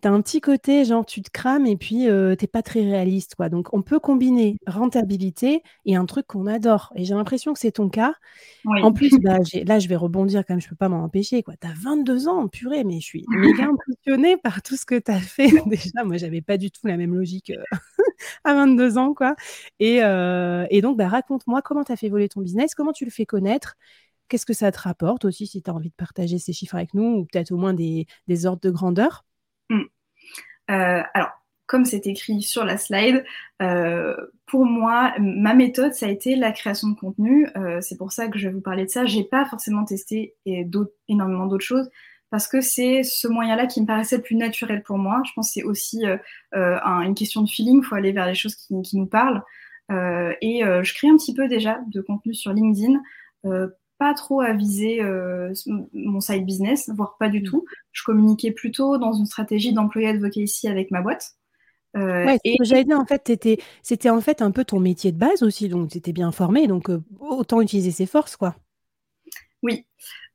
tu 0.02 0.10
as 0.10 0.12
un 0.12 0.22
petit 0.22 0.42
côté, 0.42 0.84
genre, 0.84 1.06
tu 1.06 1.22
te 1.22 1.30
crames 1.32 1.66
et 1.66 1.78
puis 1.78 2.06
tu 2.06 2.12
n'es 2.12 2.48
pas 2.52 2.62
très 2.62 2.82
réaliste, 2.82 3.36
quoi. 3.36 3.48
Donc, 3.48 3.74
on 3.74 3.82
peut 3.82 4.00
combiner 4.00 4.58
rentabilité 4.68 5.64
et 5.86 5.96
un 5.96 6.06
truc 6.06 6.28
qu'on 6.28 6.48
adore. 6.48 6.92
Et 6.96 7.06
j'ai 7.06 7.14
l'impression 7.14 7.54
que 7.54 7.60
c'est 7.60 7.72
ton 7.72 7.88
cas. 7.88 8.14
En 8.66 8.92
plus, 8.92 9.12
bah, 9.22 9.38
là, 9.66 9.80
je 9.80 9.88
vais 9.88 9.96
rebondir 9.96 10.44
quand 10.46 10.54
même, 10.54 10.62
je 10.62 10.68
peux 10.68 10.76
pas 10.76 10.90
m'en 10.90 11.04
empêcher, 11.04 11.44
quoi. 11.44 11.54
Tu 11.60 11.66
as 11.66 11.74
22 11.82 12.28
ans, 12.28 12.50
purée, 12.50 12.84
mais 12.84 13.00
je 13.00 13.06
suis 13.06 13.26
méga 13.30 13.70
impressionnée 13.70 14.36
par 14.36 14.62
tout 14.62 14.76
ce 14.76 14.86
que 14.86 15.00
tu 15.00 15.12
as 15.12 15.20
fait. 15.20 15.48
Déjà, 15.66 16.04
moi, 16.04 16.18
j'avais 16.18 16.42
pas 16.42 16.58
du 16.58 16.72
tout 16.72 16.86
la 16.88 16.98
même 16.98 17.16
logique 17.16 17.54
à 18.44 18.54
22 18.54 18.98
ans, 18.98 19.14
quoi. 19.14 19.36
Et, 19.80 19.98
et 19.98 20.82
donc, 20.82 20.98
bah, 20.98 21.08
raconte-moi 21.08 21.62
comment 21.62 21.84
tu 21.84 21.92
as 21.92 21.96
fait 21.96 22.10
voler 22.10 22.30
ton 22.30 22.42
business, 22.42 22.76
comment 22.76 22.94
tu 22.94 23.06
le 23.06 23.12
fais 23.12 23.26
connaître 23.26 23.76
Qu'est-ce 24.28 24.46
que 24.46 24.54
ça 24.54 24.72
te 24.72 24.80
rapporte 24.80 25.26
aussi 25.26 25.46
si 25.46 25.62
tu 25.62 25.70
as 25.70 25.74
envie 25.74 25.90
de 25.90 25.96
partager 25.96 26.40
ces 26.40 26.54
chiffres 26.54 26.76
avec 26.76 26.94
nous 26.94 27.04
ou 27.04 27.26
peut-être 27.26 27.52
au 27.52 27.58
moins 27.58 27.74
des, 27.74 28.08
ordres 28.46 28.62
de 28.62 28.72
grandeur? 28.72 29.24
Mmh. 29.70 29.82
euh, 30.72 31.04
Alors, 31.14 31.30
comme 31.68 31.86
c'est 31.86 32.08
écrit 32.08 32.42
sur 32.42 32.66
la 32.66 32.78
slide, 32.78 33.24
euh, 33.62 34.16
pour 34.48 34.66
moi, 34.66 35.14
ma 35.20 35.54
méthode, 35.54 35.94
ça 35.94 36.08
a 36.08 36.10
été 36.10 36.36
la 36.36 36.52
création 36.52 36.90
de 36.90 36.96
contenu. 36.96 37.48
Euh, 37.56 37.82
c'est 37.82 37.98
pour 37.98 38.12
ça 38.12 38.28
que 38.28 38.40
je 38.40 38.48
vais 38.48 38.54
vous 38.54 38.62
parler 38.62 38.86
de 38.86 38.90
ça. 38.90 39.06
Je 39.06 39.18
n'ai 39.18 39.24
pas 39.24 39.46
forcément 39.46 39.86
testé 39.86 40.36
et 40.46 40.68
énormément 41.08 41.46
d'autres 41.46 41.66
choses 41.66 41.90
parce 42.36 42.48
que 42.48 42.60
c'est 42.60 43.04
ce 43.04 43.28
moyen-là 43.28 43.66
qui 43.66 43.80
me 43.82 43.86
paraissait 43.86 44.18
le 44.18 44.22
plus 44.22 44.36
naturel 44.36 44.84
pour 44.84 44.98
moi. 44.98 45.22
Je 45.26 45.32
pense 45.36 45.48
que 45.48 45.54
c'est 45.54 45.64
aussi 45.64 46.04
une 46.54 47.16
question 47.16 47.42
de 47.42 47.50
feeling. 47.50 47.80
Il 47.82 47.86
faut 47.86 47.96
aller 47.96 48.12
vers 48.12 48.26
les 48.26 48.36
choses 48.36 48.56
qui, 48.56 48.74
qui 48.82 48.98
nous 48.98 49.06
parlent. 49.06 49.42
et 49.90 50.62
je 50.62 50.94
crée 50.94 51.08
un 51.08 51.18
petit 51.18 51.34
peu 51.34 51.48
déjà 51.48 51.80
de 51.88 52.02
contenu 52.02 52.34
sur 52.34 52.52
LinkedIn 52.52 53.00
pas 53.98 54.14
trop 54.14 54.42
à 54.42 54.54
viser 54.54 55.02
euh, 55.02 55.54
mon 55.94 56.20
side 56.20 56.46
business, 56.46 56.90
voire 56.94 57.16
pas 57.18 57.30
du 57.30 57.42
mm. 57.42 57.44
tout. 57.44 57.66
Je 57.92 58.04
communiquais 58.04 58.52
plutôt 58.52 58.98
dans 58.98 59.14
une 59.14 59.26
stratégie 59.26 59.74
d'employé 59.74 60.10
advocacy 60.10 60.68
avec 60.68 60.92
ma 60.92 61.02
boîte. 61.02 61.32
Euh, 61.96 62.26
ouais, 62.26 62.40
et 62.44 62.58
j'allais 62.62 62.84
dire, 62.84 63.00
en 63.00 63.06
fait, 63.06 63.32
c'était 63.82 64.10
en 64.10 64.20
fait 64.20 64.42
un 64.42 64.52
peu 64.52 64.66
ton 64.66 64.82
métier 64.82 65.14
de 65.14 65.18
base 65.18 65.44
aussi, 65.44 65.70
donc 65.70 65.92
tu 65.92 65.98
étais 65.98 66.12
bien 66.12 66.32
formé, 66.34 66.68
donc 66.68 66.90
euh, 66.90 67.02
autant 67.22 67.62
utiliser 67.62 67.92
ses 67.92 68.06
forces, 68.06 68.36
quoi. 68.36 68.56
Oui, 69.64 69.86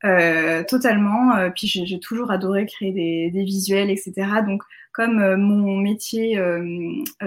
euh, 0.05 0.65
totalement. 0.65 1.37
Euh, 1.37 1.51
puis 1.51 1.67
j'ai 1.67 2.01
toujours 2.01 2.31
adoré 2.31 2.67
créer 2.67 2.93
des, 2.93 3.31
des, 3.31 3.45
visuels, 3.45 3.91
etc. 3.91 4.13
Donc, 4.47 4.63
comme 4.93 5.21
euh, 5.21 5.37
mon 5.37 5.77
métier 5.77 6.41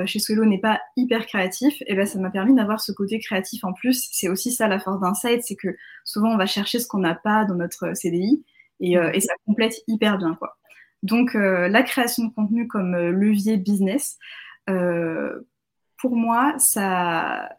chez 0.06 0.20
Swello 0.20 0.46
n'est 0.46 0.60
pas 0.60 0.82
hyper 0.98 1.26
créatif, 1.26 1.82
et 1.82 1.86
eh 1.90 1.96
ben, 1.96 2.06
ça 2.06 2.20
m'a 2.20 2.30
permis 2.30 2.56
d'avoir 2.56 2.82
ce 2.82 2.92
côté 2.92 3.20
créatif 3.20 3.64
en 3.64 3.74
plus. 3.74 4.10
C'est 4.12 4.30
aussi 4.30 4.52
ça 4.52 4.68
la 4.68 4.80
force 4.80 5.00
d'un 5.02 5.14
site, 5.14 5.44
c'est 5.44 5.56
que 5.56 5.76
souvent 6.04 6.34
on 6.34 6.38
va 6.38 6.46
chercher 6.46 6.80
ce 6.80 6.88
qu'on 6.88 7.00
n'a 7.00 7.16
pas 7.16 7.46
dans 7.46 7.56
notre 7.56 7.96
CDI 7.96 8.44
et, 8.80 8.94
et, 8.94 9.20
ça 9.22 9.34
complète 9.46 9.76
hyper 9.88 10.18
bien. 10.18 10.36
Quoi. 10.36 10.58
Donc, 11.04 11.34
la 11.36 11.84
création 11.84 12.26
de 12.26 12.34
contenu 12.34 12.68
comme 12.68 12.96
levier 12.96 13.58
business, 13.58 14.18
pour 14.66 16.16
moi, 16.16 16.56
ça 16.58 17.50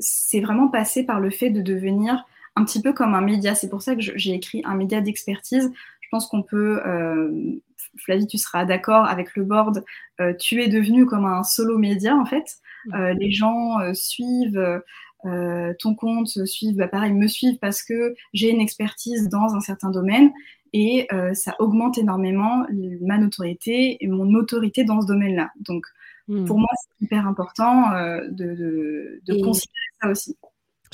c'est 0.00 0.40
vraiment 0.40 0.68
passé 0.68 1.04
par 1.04 1.20
le 1.20 1.30
fait 1.30 1.50
de 1.50 1.60
devenir 1.60 2.24
un 2.60 2.64
petit 2.64 2.82
peu 2.82 2.92
comme 2.92 3.14
un 3.14 3.20
média. 3.20 3.54
C'est 3.54 3.68
pour 3.68 3.82
ça 3.82 3.94
que 3.94 4.02
j'ai 4.02 4.34
écrit 4.34 4.62
un 4.64 4.74
média 4.74 5.00
d'expertise. 5.00 5.72
Je 6.00 6.08
pense 6.10 6.26
qu'on 6.26 6.42
peut, 6.42 6.80
euh, 6.86 7.60
Flavie, 7.96 8.26
tu 8.26 8.38
seras 8.38 8.64
d'accord 8.64 9.06
avec 9.06 9.36
le 9.36 9.44
board, 9.44 9.84
euh, 10.20 10.34
tu 10.34 10.62
es 10.62 10.68
devenu 10.68 11.06
comme 11.06 11.24
un 11.24 11.42
solo 11.42 11.78
média 11.78 12.16
en 12.16 12.24
fait. 12.24 12.58
Mm. 12.86 12.94
Euh, 12.94 13.14
les 13.14 13.32
gens 13.32 13.78
suivent 13.94 14.82
ton 15.22 15.94
compte, 15.94 16.28
suivent, 16.46 16.76
bah, 16.76 16.88
pareil, 16.88 17.12
me 17.12 17.26
suivent 17.26 17.58
parce 17.58 17.82
que 17.82 18.14
j'ai 18.32 18.50
une 18.50 18.60
expertise 18.60 19.28
dans 19.28 19.54
un 19.54 19.60
certain 19.60 19.90
domaine 19.90 20.32
et 20.72 21.08
ça 21.34 21.54
augmente 21.58 21.98
énormément 21.98 22.64
ma 23.02 23.18
notoriété 23.18 23.98
et 24.00 24.06
mon 24.08 24.34
autorité 24.34 24.84
dans 24.84 25.00
ce 25.00 25.06
domaine-là. 25.06 25.50
Donc, 25.60 25.84
mm. 26.28 26.44
pour 26.44 26.58
moi, 26.58 26.70
c'est 26.74 27.04
hyper 27.04 27.26
important 27.26 27.90
de, 28.30 29.20
considérer 29.42 29.90
ça 30.00 30.08
aussi. 30.08 30.36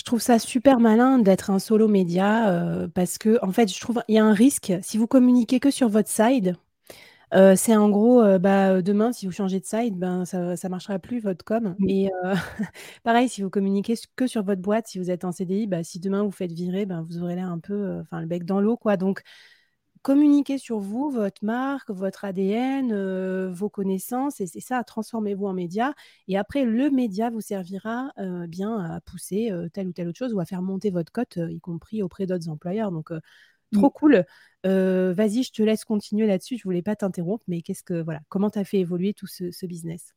Je 0.06 0.10
trouve 0.10 0.22
ça 0.22 0.38
super 0.38 0.78
malin 0.78 1.18
d'être 1.18 1.50
un 1.50 1.58
solo 1.58 1.88
média 1.88 2.48
euh, 2.50 2.86
parce 2.86 3.18
que, 3.18 3.44
en 3.44 3.50
fait, 3.50 3.74
je 3.74 3.80
trouve 3.80 4.04
il 4.06 4.14
y 4.14 4.18
a 4.18 4.24
un 4.24 4.32
risque. 4.34 4.72
Si 4.80 4.98
vous 4.98 5.08
communiquez 5.08 5.58
que 5.58 5.72
sur 5.72 5.88
votre 5.88 6.08
side, 6.08 6.54
euh, 7.34 7.56
c'est 7.56 7.76
en 7.76 7.90
gros, 7.90 8.22
euh, 8.22 8.38
bah, 8.38 8.82
demain, 8.82 9.12
si 9.12 9.26
vous 9.26 9.32
changez 9.32 9.60
de 9.60 9.66
side, 9.66 9.98
ben, 9.98 10.24
ça 10.24 10.38
ne 10.38 10.68
marchera 10.68 11.00
plus 11.00 11.18
votre 11.20 11.44
com. 11.44 11.74
Et 11.88 12.10
pareil, 13.04 13.28
si 13.28 13.42
vous 13.42 13.50
communiquez 13.50 13.96
que 14.16 14.28
sur 14.28 14.44
votre 14.44 14.62
boîte, 14.62 14.86
si 14.86 15.00
vous 15.00 15.10
êtes 15.10 15.24
en 15.24 15.32
CDI, 15.32 15.66
bah, 15.66 15.82
si 15.82 15.98
demain 15.98 16.22
vous 16.22 16.30
faites 16.30 16.52
virer, 16.52 16.86
ben, 16.86 17.02
vous 17.02 17.22
aurez 17.22 17.34
l'air 17.34 17.50
un 17.50 17.58
peu, 17.58 17.98
enfin, 18.02 18.20
le 18.20 18.26
bec 18.26 18.44
dans 18.44 18.60
l'eau, 18.60 18.76
quoi. 18.76 18.96
Donc, 18.96 19.22
communiquez 20.06 20.56
sur 20.56 20.78
vous, 20.78 21.10
votre 21.10 21.44
marque, 21.44 21.90
votre 21.90 22.24
ADN, 22.24 22.92
euh, 22.92 23.50
vos 23.50 23.68
connaissances, 23.68 24.40
et 24.40 24.46
c'est 24.46 24.60
ça, 24.60 24.84
transformez-vous 24.84 25.46
en 25.46 25.52
média. 25.52 25.94
Et 26.28 26.38
après, 26.38 26.64
le 26.64 26.90
média 26.90 27.28
vous 27.28 27.40
servira 27.40 28.12
euh, 28.18 28.46
bien 28.46 28.78
à 28.78 29.00
pousser 29.00 29.50
euh, 29.50 29.68
telle 29.68 29.88
ou 29.88 29.92
telle 29.92 30.06
autre 30.06 30.18
chose 30.18 30.32
ou 30.32 30.38
à 30.38 30.44
faire 30.44 30.62
monter 30.62 30.90
votre 30.90 31.10
cote, 31.10 31.40
y 31.50 31.58
compris 31.58 32.04
auprès 32.04 32.24
d'autres 32.24 32.48
employeurs. 32.48 32.92
Donc, 32.92 33.10
trop 33.72 33.90
cool. 33.90 34.24
Vas-y, 34.62 35.42
je 35.42 35.50
te 35.50 35.62
laisse 35.64 35.84
continuer 35.84 36.28
là-dessus. 36.28 36.56
Je 36.56 36.62
voulais 36.62 36.82
pas 36.82 36.94
t'interrompre, 36.94 37.44
mais 37.48 37.60
qu'est-ce 37.60 37.82
que 37.82 38.00
voilà, 38.00 38.20
comment 38.28 38.50
tu 38.50 38.60
as 38.60 38.64
fait 38.64 38.78
évoluer 38.78 39.12
tout 39.12 39.26
ce 39.26 39.66
business? 39.66 40.14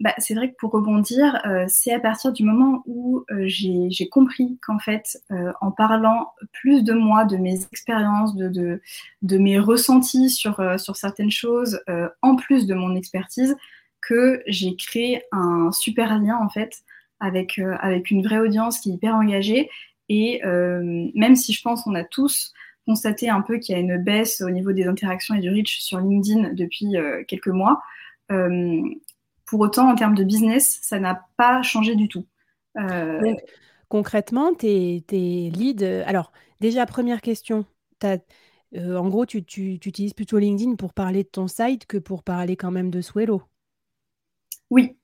Bah, 0.00 0.14
c'est 0.18 0.34
vrai 0.34 0.50
que 0.50 0.56
pour 0.56 0.70
rebondir, 0.70 1.40
euh, 1.46 1.64
c'est 1.68 1.92
à 1.92 1.98
partir 1.98 2.32
du 2.32 2.44
moment 2.44 2.82
où 2.86 3.24
euh, 3.30 3.44
j'ai 3.46 4.08
compris 4.08 4.58
qu'en 4.62 4.78
fait, 4.78 5.18
euh, 5.32 5.52
en 5.60 5.72
parlant 5.72 6.32
plus 6.52 6.84
de 6.84 6.92
moi, 6.92 7.24
de 7.24 7.36
mes 7.36 7.64
expériences, 7.72 8.36
de, 8.36 8.80
mes 9.22 9.58
ressentis 9.58 10.30
sur, 10.30 10.60
certaines 10.94 11.30
choses, 11.30 11.80
en 12.22 12.36
plus 12.36 12.66
de 12.66 12.74
mon 12.74 12.94
expertise, 12.94 13.56
que 14.00 14.42
j'ai 14.46 14.76
créé 14.76 15.22
un 15.32 15.72
super 15.72 16.18
lien 16.20 16.36
en 16.36 16.48
fait 16.48 16.82
avec 17.20 17.56
une 17.56 18.22
vraie 18.22 18.40
audience 18.40 18.78
qui 18.78 18.90
est 18.90 18.94
hyper 18.94 19.14
engagée. 19.14 19.70
Et 20.08 20.40
même 20.44 21.36
si 21.36 21.52
je 21.52 21.62
pense 21.62 21.82
qu'on 21.82 21.94
a 21.94 22.04
tous 22.04 22.52
constaté 22.86 23.30
un 23.30 23.40
peu 23.40 23.58
qu'il 23.58 23.74
y 23.74 23.78
a 23.78 23.80
une 23.80 23.96
baisse 23.96 24.42
au 24.42 24.50
niveau 24.50 24.72
des 24.72 24.86
interactions 24.86 25.34
et 25.34 25.40
du 25.40 25.48
reach 25.48 25.80
sur 25.80 25.98
LinkedIn 25.98 26.52
depuis 26.52 26.94
quelques 27.26 27.48
mois, 27.48 27.80
pour 29.46 29.60
autant, 29.60 29.90
en 29.90 29.94
termes 29.94 30.14
de 30.14 30.24
business, 30.24 30.78
ça 30.82 30.98
n'a 30.98 31.26
pas 31.36 31.62
changé 31.62 31.94
du 31.96 32.08
tout. 32.08 32.26
Euh, 32.78 33.34
concrètement, 33.88 34.54
tes, 34.54 35.02
leads. 35.10 35.84
Euh, 35.84 36.02
alors, 36.06 36.32
déjà, 36.60 36.86
première 36.86 37.20
question. 37.20 37.66
Euh, 38.04 38.96
en 38.96 39.08
gros, 39.08 39.26
tu, 39.26 39.38
utilises 39.38 40.14
plutôt 40.14 40.38
LinkedIn 40.38 40.76
pour 40.76 40.92
parler 40.92 41.22
de 41.22 41.28
ton 41.28 41.46
site 41.46 41.86
que 41.86 41.98
pour 41.98 42.22
parler 42.22 42.56
quand 42.56 42.70
même 42.70 42.90
de 42.90 43.00
Swello. 43.00 43.42
Oui. 44.70 44.96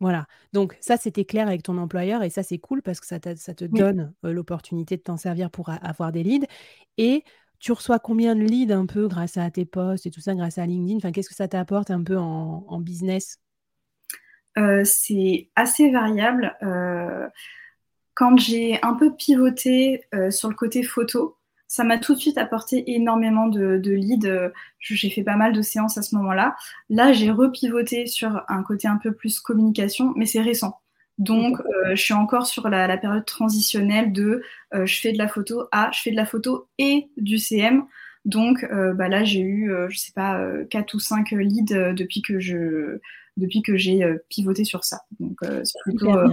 Voilà. 0.00 0.26
Donc, 0.52 0.76
ça, 0.80 0.96
c'était 0.96 1.24
clair 1.24 1.48
avec 1.48 1.64
ton 1.64 1.76
employeur 1.78 2.22
et 2.22 2.30
ça, 2.30 2.42
c'est 2.42 2.58
cool 2.58 2.82
parce 2.82 3.00
que 3.00 3.06
ça, 3.06 3.18
te 3.18 3.64
donne 3.64 4.14
l'opportunité 4.22 4.96
de 4.96 5.02
t'en 5.02 5.16
servir 5.16 5.50
pour 5.50 5.70
avoir 5.70 6.12
des 6.12 6.22
leads. 6.22 6.46
Et 6.98 7.24
tu 7.58 7.72
reçois 7.72 7.98
combien 7.98 8.36
de 8.36 8.42
leads 8.42 8.72
un 8.72 8.86
peu 8.86 9.08
grâce 9.08 9.36
à 9.36 9.50
tes 9.50 9.64
posts 9.64 10.06
et 10.06 10.10
tout 10.12 10.20
ça, 10.20 10.36
grâce 10.36 10.58
à 10.58 10.66
LinkedIn? 10.66 10.98
Enfin, 10.98 11.10
qu'est-ce 11.10 11.28
que 11.28 11.34
ça 11.34 11.48
t'apporte 11.48 11.90
un 11.90 12.04
peu 12.04 12.16
en 12.16 12.80
business? 12.80 13.40
C'est 14.84 15.48
assez 15.56 15.90
variable. 15.90 16.56
Euh, 16.62 17.28
quand 18.14 18.36
j'ai 18.38 18.78
un 18.82 18.94
peu 18.94 19.14
pivoté 19.14 20.02
euh, 20.14 20.30
sur 20.30 20.48
le 20.48 20.54
côté 20.54 20.82
photo, 20.82 21.36
ça 21.68 21.84
m'a 21.84 21.98
tout 21.98 22.14
de 22.14 22.18
suite 22.18 22.38
apporté 22.38 22.94
énormément 22.94 23.46
de, 23.46 23.80
leads. 23.84 24.52
J'ai 24.80 25.10
fait 25.10 25.22
pas 25.22 25.36
mal 25.36 25.52
de 25.52 25.62
séances 25.62 25.98
à 25.98 26.02
ce 26.02 26.14
moment-là. 26.16 26.56
Là, 26.88 27.12
j'ai 27.12 27.30
repivoté 27.30 28.06
sur 28.06 28.42
un 28.48 28.62
côté 28.62 28.88
un 28.88 28.96
peu 28.96 29.12
plus 29.12 29.38
communication, 29.38 30.12
mais 30.16 30.24
c'est 30.24 30.40
récent. 30.40 30.80
Donc, 31.18 31.60
je 31.90 32.00
suis 32.00 32.14
encore 32.14 32.46
sur 32.46 32.70
la, 32.70 32.96
période 32.96 33.26
transitionnelle 33.26 34.12
de 34.12 34.42
je 34.72 35.00
fais 35.00 35.12
de 35.12 35.18
la 35.18 35.28
photo 35.28 35.64
à 35.70 35.90
je 35.92 36.00
fais 36.00 36.10
de 36.10 36.16
la 36.16 36.24
photo 36.24 36.68
et 36.78 37.10
du 37.18 37.36
CM. 37.36 37.84
Donc, 38.24 38.66
bah 38.94 39.08
là, 39.08 39.24
j'ai 39.24 39.40
eu, 39.40 39.70
je 39.90 39.98
sais 39.98 40.12
pas, 40.14 40.40
4 40.70 40.94
ou 40.94 41.00
5 41.00 41.32
leads 41.32 41.92
depuis 41.92 42.22
que 42.22 42.40
je, 42.40 42.98
depuis 43.38 43.62
que 43.62 43.76
j'ai 43.76 44.04
euh, 44.04 44.18
pivoté 44.28 44.64
sur 44.64 44.84
ça. 44.84 45.00
Donc, 45.20 45.36
euh, 45.44 45.62
c'est 45.64 45.78
plutôt. 45.82 46.10
Euh, 46.10 46.28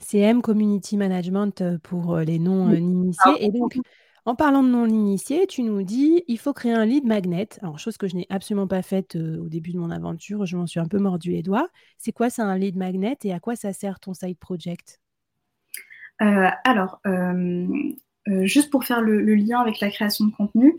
CM, 0.00 0.42
Community 0.42 0.96
Management 0.96 1.78
pour 1.78 2.16
les 2.18 2.40
non-initiés. 2.40 3.32
Et 3.38 3.52
donc, 3.52 3.78
en 4.24 4.34
parlant 4.34 4.64
de 4.64 4.68
non-initiés, 4.68 5.46
tu 5.46 5.62
nous 5.62 5.84
dis 5.84 6.24
il 6.26 6.38
faut 6.38 6.52
créer 6.52 6.72
un 6.72 6.84
lead 6.84 7.04
magnet. 7.04 7.48
Alors, 7.60 7.78
chose 7.78 7.96
que 7.96 8.08
je 8.08 8.16
n'ai 8.16 8.26
absolument 8.28 8.66
pas 8.66 8.82
faite 8.82 9.14
au 9.14 9.48
début 9.48 9.70
de 9.70 9.78
mon 9.78 9.90
aventure, 9.90 10.44
je 10.44 10.56
m'en 10.56 10.66
suis 10.66 10.80
un 10.80 10.88
peu 10.88 10.98
mordu 10.98 11.30
les 11.30 11.44
doigts. 11.44 11.68
C'est 11.98 12.10
quoi 12.10 12.30
ça, 12.30 12.42
un 12.42 12.58
lead 12.58 12.76
magnet 12.76 13.16
et 13.22 13.32
à 13.32 13.38
quoi 13.38 13.54
ça 13.54 13.72
sert 13.72 14.00
ton 14.00 14.12
side 14.12 14.38
project? 14.38 15.00
Alors, 16.18 17.00
juste 18.26 18.70
pour 18.70 18.82
faire 18.82 19.02
le, 19.02 19.20
lien 19.36 19.60
avec 19.60 19.78
la 19.78 19.90
création 19.90 20.26
de 20.26 20.32
contenu, 20.32 20.76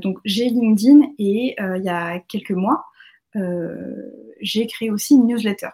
donc 0.00 0.18
j'ai 0.24 0.50
LinkedIn 0.50 1.12
et 1.20 1.54
il 1.60 1.84
y 1.84 1.88
a 1.88 2.18
quelques 2.18 2.50
mois, 2.50 2.82
euh, 2.82 2.91
j'ai 3.34 4.66
créé 4.66 4.90
aussi 4.90 5.14
une 5.14 5.26
newsletter. 5.26 5.68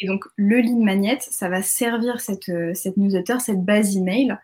Et 0.00 0.06
donc, 0.08 0.24
le 0.36 0.58
lead 0.58 0.78
magnet, 0.78 1.18
ça 1.20 1.48
va 1.48 1.62
servir 1.62 2.20
cette, 2.20 2.48
euh, 2.48 2.74
cette 2.74 2.96
newsletter, 2.96 3.38
cette 3.38 3.64
base 3.64 3.96
email, 3.96 4.36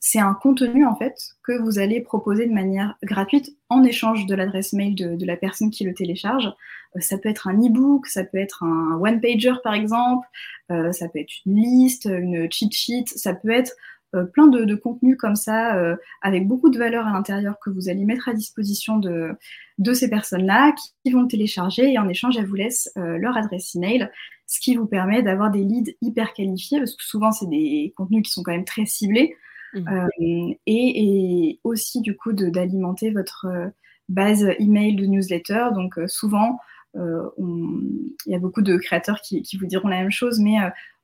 c'est 0.00 0.18
un 0.18 0.34
contenu 0.34 0.84
en 0.84 0.96
fait 0.96 1.14
que 1.44 1.52
vous 1.52 1.78
allez 1.78 2.00
proposer 2.00 2.48
de 2.48 2.52
manière 2.52 2.96
gratuite 3.04 3.56
en 3.68 3.84
échange 3.84 4.26
de 4.26 4.34
l'adresse 4.34 4.72
mail 4.72 4.96
de, 4.96 5.24
la 5.24 5.36
personne 5.36 5.70
qui 5.70 5.84
le 5.84 5.94
télécharge. 5.94 6.52
ça 6.98 7.16
peut 7.16 7.28
être 7.28 7.46
un 7.46 7.54
e-book, 7.54 8.08
ça 8.08 8.24
peut 8.24 8.38
être 8.38 8.64
un 8.64 8.98
one-pager 9.00 9.52
par 9.62 9.74
exemple, 9.74 10.26
ça 10.68 11.08
peut 11.08 11.20
être 11.20 11.32
une 11.46 11.54
liste, 11.54 12.06
une 12.06 12.50
cheat 12.50 12.74
sheet, 12.74 13.04
ça 13.06 13.34
peut 13.34 13.50
être 13.50 13.70
euh, 13.70 13.97
plein 14.32 14.46
de, 14.46 14.74
contenus 14.74 15.16
comme 15.18 15.36
ça, 15.36 15.76
euh, 15.76 15.96
avec 16.22 16.46
beaucoup 16.46 16.70
de 16.70 16.78
valeur 16.78 17.06
à 17.06 17.12
l'intérieur 17.12 17.56
que 17.62 17.70
vous 17.70 17.88
allez 17.88 18.04
mettre 18.04 18.28
à 18.28 18.34
disposition 18.34 18.98
de, 18.98 19.30
de 19.78 19.92
ces 19.92 20.08
personnes-là, 20.08 20.74
qui, 21.04 21.12
vont 21.12 21.22
le 21.22 21.28
télécharger 21.28 21.92
et 21.92 21.98
en 21.98 22.08
échange, 22.08 22.36
elles 22.36 22.46
vous 22.46 22.54
laissent 22.54 22.90
euh, 22.96 23.18
leur 23.18 23.36
adresse 23.36 23.74
email, 23.74 24.10
ce 24.46 24.60
qui 24.60 24.76
vous 24.76 24.86
permet 24.86 25.22
d'avoir 25.22 25.50
des 25.50 25.62
leads 25.62 25.92
hyper 26.00 26.32
qualifiés, 26.32 26.78
parce 26.78 26.96
que 26.96 27.04
souvent, 27.04 27.32
c'est 27.32 27.48
des 27.48 27.92
contenus 27.96 28.22
qui 28.22 28.32
sont 28.32 28.42
quand 28.42 28.52
même 28.52 28.64
très 28.64 28.86
ciblés, 28.86 29.36
mmh. 29.74 30.52
et, 30.66 31.60
aussi 31.64 32.00
du 32.00 32.16
coup 32.16 32.32
d'alimenter 32.32 33.10
votre 33.10 33.46
base 34.08 34.48
email 34.58 34.96
de 34.96 35.04
newsletter. 35.04 35.68
Donc 35.74 35.98
souvent, 36.06 36.58
il 36.94 38.32
y 38.32 38.34
a 38.34 38.38
beaucoup 38.38 38.62
de 38.62 38.76
créateurs 38.78 39.20
qui, 39.20 39.42
qui, 39.42 39.58
vous 39.58 39.66
diront 39.66 39.88
la 39.88 40.00
même 40.00 40.10
chose, 40.10 40.40
mais 40.40 40.56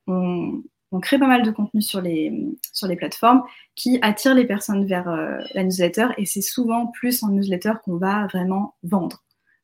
on, 0.07 0.63
on 0.91 0.99
crée 0.99 1.19
pas 1.19 1.27
mal 1.27 1.43
de 1.43 1.51
contenu 1.51 1.81
sur 1.81 2.01
les, 2.01 2.31
sur 2.71 2.87
les 2.87 2.95
plateformes 2.95 3.43
qui 3.75 3.99
attirent 4.01 4.35
les 4.35 4.45
personnes 4.45 4.85
vers 4.85 5.09
euh, 5.09 5.37
la 5.53 5.63
newsletter 5.63 6.07
et 6.17 6.25
c'est 6.25 6.41
souvent 6.41 6.87
plus 6.87 7.23
en 7.23 7.29
newsletter 7.29 7.73
qu'on 7.83 7.97
va 7.97 8.27
vraiment 8.27 8.75
vendre. 8.83 9.23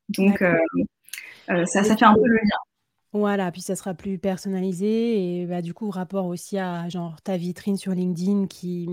Donc, 0.10 0.42
euh, 0.42 0.58
euh, 1.50 1.66
ça, 1.66 1.84
ça 1.84 1.96
fait 1.96 2.06
un 2.06 2.14
peu 2.14 2.26
le 2.26 2.36
lien. 2.36 2.58
Voilà, 3.14 3.52
puis 3.52 3.62
ça 3.62 3.76
sera 3.76 3.94
plus 3.94 4.18
personnalisé 4.18 5.42
et 5.42 5.46
bah, 5.46 5.62
du 5.62 5.74
coup, 5.74 5.90
rapport 5.90 6.26
aussi 6.26 6.58
à 6.58 6.88
genre 6.90 7.22
ta 7.22 7.38
vitrine 7.38 7.78
sur 7.78 7.92
LinkedIn 7.92 8.48
qui, 8.48 8.90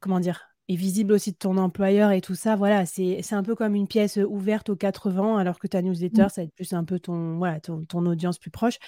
comment 0.00 0.20
dire, 0.20 0.48
est 0.68 0.74
visible 0.74 1.12
aussi 1.12 1.32
de 1.32 1.36
ton 1.36 1.58
employeur 1.58 2.12
et 2.12 2.22
tout 2.22 2.34
ça. 2.34 2.56
Voilà, 2.56 2.86
c'est 2.86 3.32
un 3.32 3.42
peu 3.42 3.54
comme 3.54 3.74
une 3.74 3.86
pièce 3.86 4.16
ouverte 4.16 4.70
aux 4.70 4.76
quatre 4.76 5.10
vents, 5.10 5.36
alors 5.36 5.58
que 5.58 5.66
ta 5.66 5.82
newsletter, 5.82 6.24
mmh. 6.24 6.28
ça 6.30 6.40
va 6.40 6.44
être 6.44 6.54
plus 6.54 6.72
un 6.72 6.84
peu 6.84 6.98
ton, 6.98 7.36
voilà, 7.36 7.60
ton 7.60 8.06
audience 8.06 8.38
plus 8.38 8.50
proche. 8.50 8.78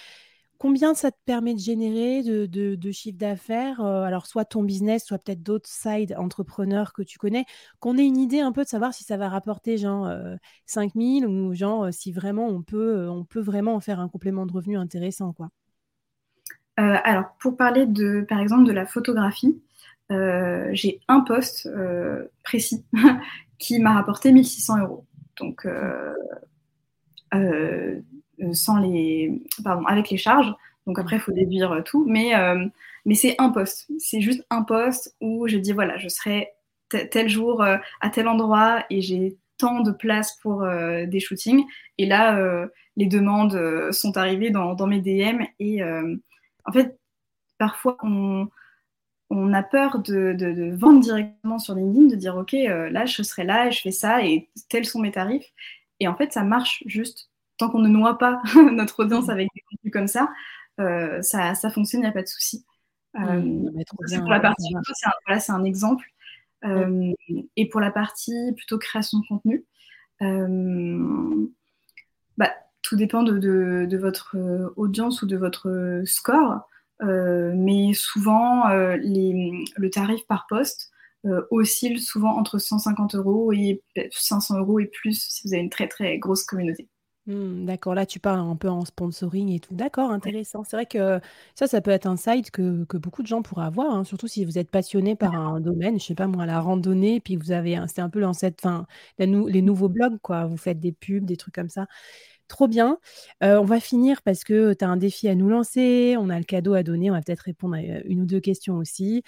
Combien 0.58 0.94
ça 0.94 1.12
te 1.12 1.16
permet 1.24 1.54
de 1.54 1.60
générer 1.60 2.22
de, 2.24 2.90
chiffre 2.90 3.16
d'affaires 3.16 3.80
euh, 3.80 4.02
Alors, 4.02 4.26
soit 4.26 4.44
ton 4.44 4.64
business, 4.64 5.04
soit 5.04 5.18
peut-être 5.18 5.42
d'autres 5.42 5.68
side 5.68 6.14
entrepreneurs 6.18 6.92
que 6.92 7.02
tu 7.02 7.16
connais, 7.16 7.44
qu'on 7.78 7.96
ait 7.96 8.04
une 8.04 8.16
idée 8.16 8.40
un 8.40 8.50
peu 8.50 8.64
de 8.64 8.68
savoir 8.68 8.92
si 8.92 9.04
ça 9.04 9.16
va 9.16 9.28
rapporter 9.28 9.78
genre 9.78 10.06
euh, 10.06 10.34
5000 10.66 11.26
ou 11.26 11.54
genre 11.54 11.84
euh, 11.84 11.90
si 11.92 12.10
vraiment 12.10 12.48
on 12.48 12.62
peut, 12.62 12.98
euh, 12.98 13.10
on 13.10 13.24
peut 13.24 13.40
vraiment 13.40 13.74
en 13.74 13.80
faire 13.80 14.00
un 14.00 14.08
complément 14.08 14.46
de 14.46 14.52
revenu 14.52 14.76
intéressant. 14.76 15.32
alors, 16.76 17.26
pour 17.38 17.56
parler 17.56 17.86
de, 17.86 18.26
par 18.28 18.40
exemple, 18.40 18.64
de 18.64 18.72
la 18.72 18.86
photographie, 18.86 19.62
j'ai 20.10 21.00
un 21.06 21.20
poste 21.20 21.68
précis 22.42 22.84
qui 23.58 23.78
m'a 23.78 23.92
rapporté 23.92 24.32
1600 24.32 24.78
euros. 24.78 25.04
Donc, 25.38 25.66
euh, 27.34 28.00
sans 28.52 28.78
les, 28.78 29.42
pardon, 29.64 29.84
avec 29.86 30.10
les 30.10 30.16
charges. 30.16 30.52
Donc 30.86 30.98
après, 30.98 31.16
il 31.16 31.20
faut 31.20 31.32
déduire 31.32 31.72
euh, 31.72 31.82
tout. 31.82 32.04
Mais, 32.08 32.34
euh, 32.34 32.66
mais 33.04 33.14
c'est 33.14 33.36
un 33.38 33.50
poste. 33.50 33.90
C'est 33.98 34.20
juste 34.20 34.44
un 34.50 34.62
poste 34.62 35.14
où 35.20 35.46
je 35.48 35.58
dis 35.58 35.72
voilà, 35.72 35.96
je 35.98 36.08
serai 36.08 36.48
tel 37.10 37.28
jour 37.28 37.62
à 37.62 38.10
tel 38.10 38.28
endroit 38.28 38.82
et 38.88 39.02
j'ai 39.02 39.36
tant 39.58 39.80
de 39.80 39.90
place 39.90 40.38
pour 40.40 40.66
des 40.66 41.20
shootings. 41.20 41.66
Et 41.98 42.06
là, 42.06 42.66
les 42.96 43.04
demandes 43.04 43.92
sont 43.92 44.16
arrivées 44.16 44.48
dans, 44.48 44.86
mes 44.86 45.02
DM. 45.02 45.42
Et 45.58 45.82
en 45.84 46.72
fait, 46.72 46.98
parfois, 47.58 47.98
on, 48.02 48.48
on 49.28 49.52
a 49.52 49.62
peur 49.62 49.98
de, 49.98 50.32
de, 50.32 50.74
vendre 50.74 51.00
directement 51.00 51.58
sur 51.58 51.74
LinkedIn, 51.74 52.06
de 52.06 52.16
dire 52.16 52.36
ok, 52.38 52.52
là, 52.52 53.04
je 53.04 53.22
serai 53.22 53.44
là 53.44 53.68
et 53.68 53.70
je 53.70 53.82
fais 53.82 53.90
ça 53.90 54.24
et 54.24 54.48
tels 54.70 54.86
sont 54.86 55.00
mes 55.00 55.12
tarifs. 55.12 55.52
Et 56.00 56.08
en 56.08 56.16
fait, 56.16 56.32
ça 56.32 56.42
marche 56.42 56.82
juste 56.86 57.27
tant 57.58 57.68
qu'on 57.68 57.80
ne 57.80 57.88
noie 57.88 58.16
pas 58.18 58.40
notre 58.72 59.04
audience 59.04 59.26
mm. 59.26 59.30
avec 59.30 59.48
des 59.54 59.62
contenus 59.62 59.92
comme 59.92 60.06
ça, 60.06 60.30
euh, 60.80 61.20
ça, 61.22 61.54
ça, 61.54 61.70
fonctionne, 61.70 62.00
il 62.00 62.04
n'y 62.04 62.10
a 62.10 62.12
pas 62.12 62.22
de 62.22 62.28
souci. 62.28 62.64
Euh, 63.16 63.42
pour 64.20 64.30
la 64.30 64.40
partie 64.40 64.74
c'est 65.38 65.52
un, 65.52 65.64
exemple. 65.64 66.04
Euh, 66.64 67.12
et 67.56 67.68
pour 67.68 67.80
la 67.80 67.90
partie 67.90 68.52
plutôt 68.56 68.78
création 68.78 69.18
de 69.18 69.26
contenu, 69.26 69.64
bah, 72.36 72.52
tout 72.82 72.96
dépend 72.96 73.22
de, 73.22 73.38
de, 73.38 73.96
votre 73.96 74.36
audience 74.76 75.22
ou 75.22 75.26
de 75.26 75.36
votre 75.36 76.02
score. 76.04 76.60
mais 77.00 77.92
souvent, 77.92 78.68
les, 78.96 79.66
le 79.76 79.90
tarif 79.90 80.24
par 80.26 80.46
poste 80.48 80.92
oscille 81.50 82.00
souvent 82.00 82.36
entre 82.36 82.58
150 82.58 83.16
euros 83.16 83.52
et 83.52 83.82
500 84.10 84.58
euros 84.58 84.78
et 84.78 84.86
plus 84.86 85.20
si 85.20 85.46
vous 85.46 85.54
avez 85.54 85.62
une 85.62 85.70
très 85.70 85.88
très 85.88 86.18
grosse 86.18 86.44
communauté. 86.44 86.88
Mmh, 87.28 87.66
d'accord, 87.66 87.94
là 87.94 88.06
tu 88.06 88.20
parles 88.20 88.40
un 88.40 88.56
peu 88.56 88.70
en 88.70 88.86
sponsoring 88.86 89.50
et 89.50 89.60
tout. 89.60 89.74
D'accord, 89.74 90.10
intéressant. 90.10 90.64
C'est 90.64 90.76
vrai 90.76 90.86
que 90.86 91.20
ça, 91.54 91.66
ça 91.66 91.82
peut 91.82 91.90
être 91.90 92.06
un 92.06 92.16
site 92.16 92.50
que, 92.50 92.86
beaucoup 92.96 93.22
de 93.22 93.26
gens 93.26 93.42
pourraient 93.42 93.66
avoir, 93.66 93.94
hein, 93.94 94.04
surtout 94.04 94.28
si 94.28 94.46
vous 94.46 94.56
êtes 94.56 94.70
passionné 94.70 95.14
par 95.14 95.34
un 95.34 95.60
domaine, 95.60 96.00
je 96.00 96.06
sais 96.06 96.14
pas 96.14 96.26
moi, 96.26 96.46
la 96.46 96.58
randonnée, 96.58 97.20
puis 97.20 97.36
vous 97.36 97.52
avez, 97.52 97.78
c'est 97.86 98.00
un 98.00 98.08
peu 98.08 98.18
l'ancêtre, 98.20 98.56
enfin, 98.64 98.86
les 99.18 99.26
nouveaux 99.62 99.90
blogs, 99.90 100.18
quoi. 100.22 100.46
Vous 100.46 100.56
faites 100.56 100.80
des 100.80 100.92
pubs, 100.92 101.26
des 101.26 101.36
trucs 101.36 101.54
comme 101.54 101.68
ça. 101.68 101.86
Trop 102.48 102.68
bien. 102.68 102.98
Euh, 103.42 103.58
on 103.60 103.64
va 103.64 103.80
finir 103.80 104.22
parce 104.22 104.44
que 104.44 104.72
tu 104.74 104.84
as 104.84 104.88
un 104.88 104.96
défi 104.96 105.28
à 105.28 105.34
nous 105.34 105.48
lancer, 105.50 106.16
on 106.18 106.30
a 106.30 106.38
le 106.38 106.44
cadeau 106.44 106.74
à 106.74 106.82
donner, 106.82 107.10
on 107.10 107.14
va 107.14 107.22
peut-être 107.22 107.40
répondre 107.42 107.74
à 107.76 107.80
euh, 107.80 108.00
une 108.06 108.22
ou 108.22 108.26
deux 108.26 108.40
questions 108.40 108.76
aussi. 108.78 109.22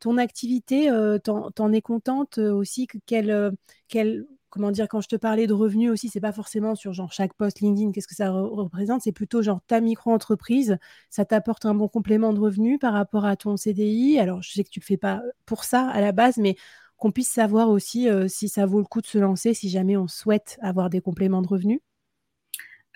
Ton 0.00 0.18
activité, 0.18 0.90
euh, 0.90 1.18
t'en, 1.18 1.72
es 1.72 1.80
contente 1.82 2.38
aussi 2.38 2.86
quelle, 3.06 3.52
quelle 3.88 4.26
comment 4.56 4.70
dire, 4.70 4.88
quand 4.88 5.02
je 5.02 5.08
te 5.08 5.16
parlais 5.16 5.46
de 5.46 5.52
revenus 5.52 5.90
aussi, 5.90 6.08
c'est 6.08 6.20
pas 6.20 6.32
forcément 6.32 6.74
sur 6.74 6.94
genre 6.94 7.12
chaque 7.12 7.34
poste 7.34 7.60
LinkedIn, 7.60 7.92
qu'est-ce 7.92 8.08
que 8.08 8.14
ça 8.14 8.30
représente, 8.30 9.02
c'est 9.02 9.12
plutôt 9.12 9.42
genre 9.42 9.60
ta 9.66 9.82
micro-entreprise, 9.82 10.78
ça 11.10 11.26
t'apporte 11.26 11.66
un 11.66 11.74
bon 11.74 11.88
complément 11.88 12.32
de 12.32 12.40
revenus 12.40 12.78
par 12.78 12.94
rapport 12.94 13.26
à 13.26 13.36
ton 13.36 13.58
CDI. 13.58 14.18
Alors, 14.18 14.40
je 14.42 14.50
sais 14.52 14.64
que 14.64 14.70
tu 14.70 14.80
le 14.80 14.84
fais 14.84 14.96
pas 14.96 15.20
pour 15.44 15.64
ça 15.64 15.86
à 15.90 16.00
la 16.00 16.12
base, 16.12 16.38
mais 16.38 16.56
qu'on 16.96 17.12
puisse 17.12 17.28
savoir 17.28 17.68
aussi 17.68 18.08
euh, 18.08 18.28
si 18.28 18.48
ça 18.48 18.64
vaut 18.64 18.78
le 18.78 18.86
coup 18.86 19.02
de 19.02 19.06
se 19.06 19.18
lancer, 19.18 19.52
si 19.52 19.68
jamais 19.68 19.98
on 19.98 20.08
souhaite 20.08 20.58
avoir 20.62 20.88
des 20.88 21.02
compléments 21.02 21.42
de 21.42 21.48
revenus. 21.48 21.80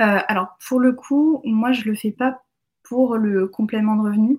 Euh, 0.00 0.18
alors, 0.28 0.56
pour 0.66 0.80
le 0.80 0.92
coup, 0.92 1.42
moi, 1.44 1.72
je 1.72 1.84
le 1.84 1.94
fais 1.94 2.10
pas 2.10 2.42
pour 2.82 3.18
le 3.18 3.46
complément 3.48 3.96
de 3.96 4.02
revenus. 4.08 4.38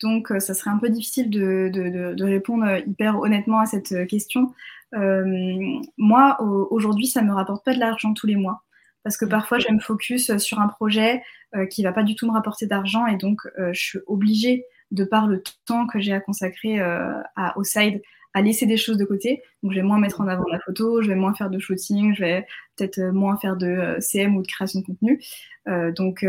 Donc, 0.00 0.30
euh, 0.30 0.38
ça 0.38 0.54
serait 0.54 0.70
un 0.70 0.78
peu 0.78 0.88
difficile 0.88 1.30
de 1.30 2.22
répondre 2.22 2.64
hyper 2.86 3.18
honnêtement 3.18 3.58
à 3.58 3.66
cette 3.66 4.06
question. 4.06 4.54
Euh, 4.94 5.80
moi, 5.96 6.40
aujourd'hui, 6.70 7.06
ça 7.06 7.22
me 7.22 7.32
rapporte 7.32 7.64
pas 7.64 7.74
de 7.74 7.80
l'argent 7.80 8.14
tous 8.14 8.26
les 8.26 8.36
mois 8.36 8.62
parce 9.02 9.16
que 9.16 9.24
parfois 9.24 9.58
je 9.58 9.72
me 9.72 9.80
focus 9.80 10.36
sur 10.36 10.58
un 10.60 10.68
projet 10.68 11.22
euh, 11.56 11.64
qui 11.64 11.82
va 11.82 11.92
pas 11.92 12.02
du 12.02 12.14
tout 12.14 12.26
me 12.26 12.32
rapporter 12.32 12.66
d'argent 12.66 13.06
et 13.06 13.16
donc 13.16 13.40
euh, 13.58 13.72
je 13.72 13.80
suis 13.80 13.98
obligée 14.06 14.66
de 14.90 15.04
par 15.04 15.26
le 15.26 15.42
temps 15.64 15.86
que 15.86 16.00
j'ai 16.00 16.12
à 16.12 16.20
consacrer 16.20 16.80
à, 16.80 17.56
au 17.56 17.64
side 17.64 18.02
à 18.34 18.42
laisser 18.42 18.66
des 18.66 18.76
choses 18.76 18.96
de 18.98 19.04
côté. 19.04 19.42
Donc 19.62 19.72
je 19.72 19.76
vais 19.76 19.86
moins 19.86 19.98
mettre 19.98 20.20
en 20.20 20.28
avant 20.28 20.44
la 20.50 20.60
photo, 20.60 21.00
je 21.00 21.08
vais 21.08 21.14
moins 21.14 21.32
faire 21.34 21.48
de 21.48 21.58
shooting, 21.58 22.14
je 22.14 22.20
vais 22.20 22.46
peut-être 22.76 23.00
moins 23.12 23.36
faire 23.38 23.56
de 23.56 23.96
CM 24.00 24.36
ou 24.36 24.42
de 24.42 24.46
création 24.46 24.80
de 24.80 24.86
contenu. 24.86 25.22
donc 25.94 26.26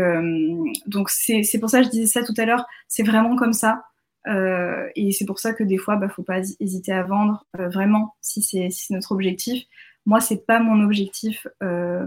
donc 0.86 1.10
c'est 1.10 1.58
pour 1.60 1.70
ça 1.70 1.80
que 1.80 1.86
je 1.86 1.90
disais 1.90 2.06
ça 2.06 2.24
tout 2.24 2.34
à 2.38 2.46
l'heure, 2.46 2.64
c'est 2.88 3.02
vraiment 3.02 3.36
comme 3.36 3.52
ça. 3.52 3.82
Euh, 4.28 4.88
et 4.94 5.12
c'est 5.12 5.24
pour 5.24 5.38
ça 5.38 5.52
que 5.52 5.64
des 5.64 5.78
fois, 5.78 5.96
bah, 5.96 6.08
faut 6.08 6.22
pas 6.22 6.40
hésiter 6.60 6.92
à 6.92 7.02
vendre 7.02 7.44
euh, 7.58 7.68
vraiment 7.68 8.16
si 8.20 8.42
c'est 8.42 8.70
si 8.70 8.92
notre 8.92 9.12
objectif. 9.12 9.64
Moi, 10.06 10.20
c'est 10.20 10.46
pas 10.46 10.60
mon 10.60 10.82
objectif 10.84 11.46
euh, 11.62 12.06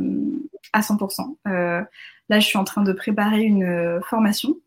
à 0.73 0.81
100%. 0.81 1.37
Euh, 1.47 1.83
là, 2.29 2.39
je 2.39 2.45
suis 2.45 2.57
en 2.57 2.63
train 2.63 2.83
de 2.83 2.93
préparer 2.93 3.43
une 3.43 4.01
formation, 4.03 4.57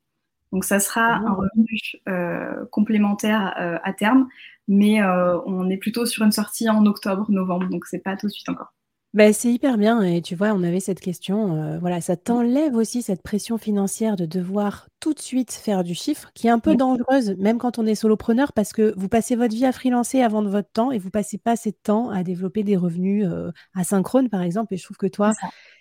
donc 0.53 0.65
ça 0.65 0.81
sera 0.81 1.17
un 1.17 1.33
revenu 1.33 2.67
complémentaire 2.71 3.81
à 3.83 3.93
terme, 3.93 4.29
mais 4.67 5.03
on 5.03 5.69
est 5.69 5.77
plutôt 5.77 6.07
sur 6.07 6.25
une 6.25 6.33
sortie 6.33 6.71
en 6.71 6.87
octobre, 6.87 7.31
novembre, 7.31 7.69
donc 7.69 7.87
c'est 7.87 7.99
pas 7.99 8.17
tout 8.17 8.29
de 8.29 8.33
suite 8.33 8.49
encore. 8.49 8.73
Bah, 9.15 9.33
c'est 9.33 9.51
hyper 9.51 9.79
bien 9.79 10.03
et 10.03 10.21
tu 10.21 10.35
vois, 10.35 10.53
on 10.53 10.63
avait 10.63 10.81
cette 10.81 11.01
question, 11.01 11.57
euh, 11.57 11.79
voilà, 11.79 12.03
ça 12.03 12.15
t'enlève 12.15 12.75
aussi 12.77 13.01
cette 13.01 13.23
pression 13.23 13.57
financière 13.57 14.17
de 14.17 14.27
devoir 14.27 14.87
tout 15.01 15.15
de 15.15 15.19
suite 15.19 15.51
faire 15.51 15.83
du 15.83 15.95
chiffre, 15.95 16.31
qui 16.35 16.47
est 16.47 16.51
un 16.51 16.59
peu 16.59 16.77
dangereuse, 16.77 17.35
même 17.39 17.57
quand 17.57 17.79
on 17.79 17.87
est 17.87 17.95
solopreneur, 17.95 18.53
parce 18.53 18.75
que 18.75 18.93
vous 18.99 19.09
passez 19.09 19.35
votre 19.35 19.55
vie 19.55 19.65
à 19.65 19.73
freelancer 19.73 20.21
avant 20.21 20.43
de 20.43 20.51
votre 20.51 20.71
temps 20.71 20.93
et 20.93 20.99
vous 20.99 21.09
passez 21.09 21.39
pas 21.39 21.53
assez 21.53 21.71
de 21.71 21.79
temps 21.83 22.11
à 22.11 22.23
développer 22.23 22.65
des 22.65 22.77
revenus 22.77 23.25
euh, 23.27 23.51
asynchrones, 23.75 24.29
par 24.29 24.43
exemple. 24.43 24.75
Et 24.75 24.77
je 24.77 24.85
trouve 24.85 24.99
que 24.99 25.07
toi, 25.07 25.33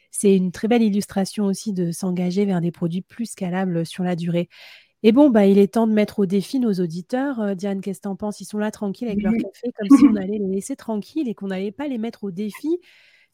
c'est 0.10 0.34
une 0.34 0.54
très 0.54 0.70
belle 0.70 0.82
illustration 0.82 1.46
aussi 1.46 1.74
de 1.74 1.92
s'engager 1.92 2.46
vers 2.46 2.62
des 2.62 2.72
produits 2.72 3.02
plus 3.02 3.26
scalables 3.26 3.86
sur 3.86 4.06
la 4.06 4.16
durée. 4.16 4.48
Et 5.04 5.12
bon, 5.12 5.30
bah, 5.30 5.46
il 5.46 5.58
est 5.60 5.74
temps 5.74 5.86
de 5.86 5.94
mettre 5.94 6.20
au 6.20 6.26
défi 6.26 6.60
nos 6.60 6.74
auditeurs. 6.74 7.42
Euh, 7.42 7.56
Diane, 7.56 7.82
qu'est-ce 7.82 8.00
que 8.00 8.04
tu 8.04 8.08
en 8.08 8.16
penses? 8.16 8.40
Ils 8.40 8.46
sont 8.46 8.58
là 8.58 8.72
tranquilles 8.72 9.10
avec 9.10 9.22
leur 9.22 9.34
café, 9.34 9.72
comme 9.78 9.98
si 9.98 10.06
on 10.06 10.16
allait 10.16 10.40
les 10.40 10.48
laisser 10.48 10.78
tranquilles 10.78 11.28
et 11.28 11.36
qu'on 11.36 11.48
n'allait 11.48 11.74
pas 11.74 11.88
les 11.90 11.98
mettre 11.98 12.24
au 12.24 12.32
défi. 12.32 12.80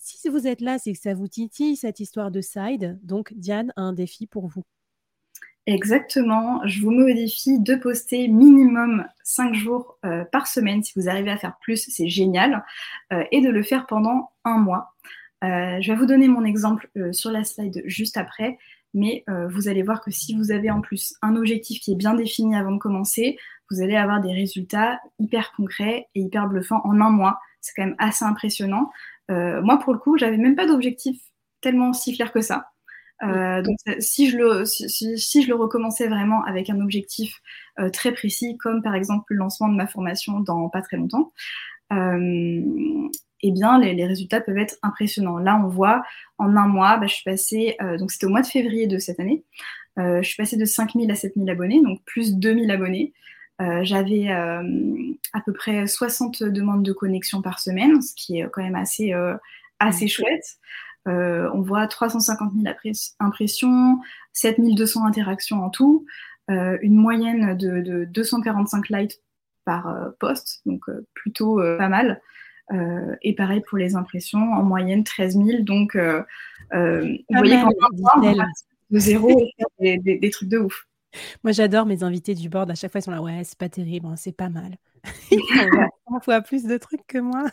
Si 0.05 0.27
vous 0.27 0.47
êtes 0.47 0.59
là, 0.59 0.79
c'est 0.79 0.91
que 0.91 0.99
ça 0.99 1.13
vous 1.13 1.29
titille 1.29 1.77
cette 1.77 2.01
histoire 2.01 2.29
de 2.29 2.41
side. 2.41 2.99
Donc, 3.03 3.33
Diane 3.35 3.71
a 3.77 3.83
un 3.83 3.93
défi 3.93 4.27
pour 4.27 4.47
vous. 4.47 4.63
Exactement. 5.65 6.59
Je 6.65 6.81
vous 6.81 6.91
modifie 6.91 7.57
de 7.57 7.75
poster 7.75 8.27
minimum 8.27 9.05
5 9.23 9.53
jours 9.53 9.97
euh, 10.03 10.25
par 10.25 10.47
semaine. 10.47 10.83
Si 10.83 10.91
vous 10.97 11.07
arrivez 11.07 11.31
à 11.31 11.37
faire 11.37 11.57
plus, 11.61 11.87
c'est 11.89 12.09
génial. 12.09 12.65
Euh, 13.13 13.23
et 13.31 13.39
de 13.39 13.49
le 13.49 13.63
faire 13.63 13.85
pendant 13.87 14.31
un 14.43 14.57
mois. 14.57 14.93
Euh, 15.45 15.79
je 15.79 15.93
vais 15.93 15.97
vous 15.97 16.05
donner 16.05 16.27
mon 16.27 16.43
exemple 16.43 16.89
sur 17.13 17.31
la 17.31 17.45
slide 17.45 17.81
juste 17.85 18.17
après. 18.17 18.57
Mais 18.93 19.23
vous 19.49 19.69
allez 19.69 19.81
voir 19.81 20.01
que 20.01 20.11
si 20.11 20.35
vous 20.35 20.51
avez 20.51 20.69
en 20.69 20.79
plus 20.79 21.15
un 21.23 21.35
objectif 21.35 21.79
qui 21.79 21.93
est 21.93 21.95
bien 21.95 22.13
défini 22.13 22.55
avant 22.55 22.73
de 22.73 22.77
commencer, 22.77 23.37
vous 23.71 23.81
allez 23.81 23.95
avoir 23.95 24.21
des 24.21 24.31
résultats 24.31 24.99
hyper 25.17 25.51
concrets 25.57 26.09
et 26.13 26.19
hyper 26.19 26.47
bluffants 26.47 26.81
en 26.83 27.01
un 27.01 27.09
mois. 27.09 27.39
C'est 27.63 27.73
quand 27.76 27.86
même 27.86 27.95
assez 27.97 28.26
impressionnant. 28.26 28.91
moi, 29.30 29.80
pour 29.80 29.93
le 29.93 29.99
coup, 29.99 30.17
j'avais 30.17 30.38
même 30.38 30.56
pas 30.56 30.67
d'objectif 30.67 31.19
tellement 31.62 31.93
si 31.93 32.15
clair 32.15 32.32
que 32.32 32.41
ça. 32.41 32.67
Euh, 33.23 33.62
donc, 33.62 33.78
si 33.99 34.30
je, 34.30 34.38
le, 34.38 34.65
si, 34.65 35.43
je 35.43 35.47
le 35.47 35.56
recommençais 35.56 36.08
vraiment 36.08 36.43
avec 36.43 36.69
un 36.69 36.80
objectif 36.82 37.41
euh, 37.80 37.89
très 37.89 38.12
précis, 38.12 38.58
comme 38.58 38.82
par 38.82 38.95
exemple 38.95 39.26
le 39.30 39.38
lancement 39.38 39.69
de 39.69 39.76
ma 39.76 39.88
formation 39.88 40.39
dans 40.39 40.69
pas 40.69 40.82
très 40.82 40.97
longtemps, 40.97 41.32
euh, 41.93 42.62
eh 43.45 43.52
bien, 43.52 43.80
les, 43.80 44.06
résultats 44.06 44.41
peuvent 44.41 44.58
être 44.58 44.78
impressionnants. 44.84 45.38
Là, 45.38 45.62
on 45.63 45.67
voit 45.67 46.04
en 46.38 46.56
un 46.56 46.67
mois, 46.67 46.97
bah, 46.97 47.08
je 47.08 47.15
suis 47.15 47.23
passée, 47.23 47.78
donc 47.99 48.12
c'était 48.12 48.26
au 48.26 48.30
mois 48.30 48.41
de 48.41 48.47
février 48.47 48.88
de 48.88 48.97
cette 48.97 49.19
année, 49.19 49.43
je 49.97 50.21
suis 50.23 50.38
passée 50.38 50.58
de 50.58 50.65
5000 50.65 51.12
à 51.12 51.15
7000 51.15 51.49
abonnés, 51.49 51.82
donc 51.82 52.02
plus 52.06 52.36
2000 52.36 52.71
abonnés. 52.71 53.13
J'avais 53.59 54.29
à 54.29 55.41
peu 55.45 55.53
près 55.53 55.87
60 55.87 56.43
demandes 56.43 56.83
de 56.83 56.91
connexion 56.91 57.41
par 57.41 57.59
semaine, 57.59 58.01
ce 58.01 58.13
qui 58.15 58.39
est 58.39 58.49
quand 58.51 58.61
même 58.61 58.75
assez, 58.75 59.13
assez 59.79 60.07
chouette. 60.07 60.57
Euh, 61.07 61.49
on 61.53 61.61
voit 61.61 61.87
350 61.87 62.53
000 62.53 62.75
impressions, 63.19 63.99
7200 64.31 65.05
interactions 65.05 65.63
en 65.63 65.69
tout, 65.69 66.05
euh, 66.49 66.77
une 66.81 66.95
moyenne 66.95 67.57
de, 67.57 68.05
245 68.05 68.89
likes 68.89 69.19
par 69.65 69.87
euh, 69.87 70.09
post, 70.19 70.61
donc 70.65 70.85
plutôt 71.13 71.57
pas 71.77 71.89
mal. 71.89 72.21
et 73.21 73.35
pareil 73.35 73.61
pour 73.67 73.77
les 73.77 73.95
impressions, 73.95 74.53
en 74.53 74.63
moyenne 74.63 75.03
13 75.03 75.37
000. 75.37 75.63
Donc, 75.63 75.95
vous 75.95 77.17
voyez 77.29 77.61
qu'on 77.61 78.21
de 78.91 78.99
zéro 78.99 79.41
et 79.79 79.97
des, 79.97 80.17
des, 80.19 80.29
trucs 80.29 80.49
de 80.49 80.59
ouf. 80.59 80.85
Moi, 81.43 81.52
j'adore 81.52 81.86
mes 81.86 82.04
invités 82.04 82.36
du 82.36 82.49
board. 82.49 82.69
À 82.71 82.76
chaque 82.76 82.91
fois, 82.91 82.99
ils 82.99 83.04
sont 83.04 83.12
là, 83.12 83.21
ouais, 83.21 83.43
c'est 83.43 83.58
pas 83.58 83.69
terrible, 83.69 84.08
hein, 84.08 84.15
c'est 84.15 84.32
pas 84.36 84.49
mal. 84.49 84.78
On 86.08 86.17
voit 86.19 86.41
plus 86.41 86.63
de 86.63 86.78
trucs 86.78 87.06
que 87.08 87.17
moi. 87.17 87.45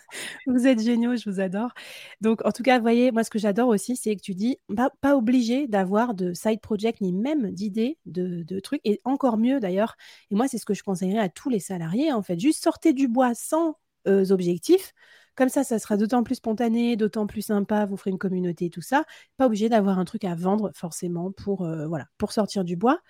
Vous 0.46 0.66
êtes 0.66 0.81
géniaux, 0.81 1.16
je 1.16 1.29
vous 1.29 1.40
adore. 1.40 1.73
Donc, 2.20 2.44
en 2.44 2.53
tout 2.53 2.62
cas, 2.62 2.77
vous 2.77 2.83
voyez, 2.83 3.11
moi, 3.11 3.25
ce 3.25 3.31
que 3.31 3.38
j'adore 3.38 3.68
aussi, 3.68 3.96
c'est 3.96 4.14
que 4.16 4.23
tu 4.23 4.35
dis, 4.35 4.59
pas, 5.01 5.16
obligé 5.16 5.66
d'avoir 5.66 6.14
de 6.14 6.33
side 6.33 6.61
project 6.61 7.01
ni 7.01 7.12
même 7.12 7.51
d'idées 7.51 7.99
de, 8.07 8.61
trucs, 8.61 8.81
et 8.85 9.01
encore 9.05 9.38
mieux 9.38 9.61
d'ailleurs. 9.61 9.96
Et 10.31 10.35
moi, 10.35 10.46
c'est 10.49 10.59
ce 10.59 10.64
que 10.64 10.75
je 10.75 10.83
conseillerais 10.83 11.20
à 11.20 11.29
tous 11.29 11.49
les 11.49 11.61
salariés, 11.61 12.12
en 12.12 12.23
fait. 12.23 12.38
Juste 12.38 12.62
sortez 12.62 12.92
du 12.92 13.09
bois 13.09 13.35
sans 13.35 13.77
euh, 14.07 14.31
objectifs. 14.31 14.92
Comme 15.37 15.49
ça, 15.49 15.64
ça 15.64 15.79
sera 15.79 15.96
d'autant 15.96 16.23
plus 16.23 16.35
spontané, 16.37 16.96
d'autant 16.96 17.27
plus 17.27 17.42
sympa, 17.42 17.87
vous 17.87 17.96
ferez 17.96 18.11
une 18.11 18.18
communauté, 18.18 18.68
tout 18.68 18.83
ça. 18.83 19.05
Pas 19.37 19.46
obligé 19.46 19.68
d'avoir 19.68 19.99
un 19.99 20.05
truc 20.05 20.25
à 20.25 20.35
vendre 20.35 20.70
forcément 20.75 21.33
pour, 21.33 21.62
euh, 21.64 21.87
voilà, 21.87 22.07
pour 22.18 22.33
sortir 22.33 22.64
du 22.64 22.77
bois. 22.77 23.01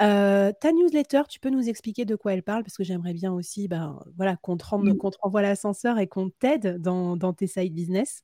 Euh, 0.00 0.52
ta 0.60 0.72
newsletter, 0.72 1.22
tu 1.28 1.40
peux 1.40 1.50
nous 1.50 1.68
expliquer 1.68 2.04
de 2.04 2.14
quoi 2.14 2.32
elle 2.32 2.42
parle? 2.42 2.62
Parce 2.62 2.76
que 2.76 2.84
j'aimerais 2.84 3.14
bien 3.14 3.32
aussi 3.32 3.68
ben, 3.68 3.98
voilà, 4.16 4.36
qu'on 4.36 4.56
te, 4.56 4.64
renvoie 4.64 5.42
l'ascenseur 5.42 5.98
et 5.98 6.06
qu'on 6.06 6.30
t'aide 6.30 6.80
dans, 6.80 7.32
tes 7.32 7.46
side 7.46 7.74
business. 7.74 8.22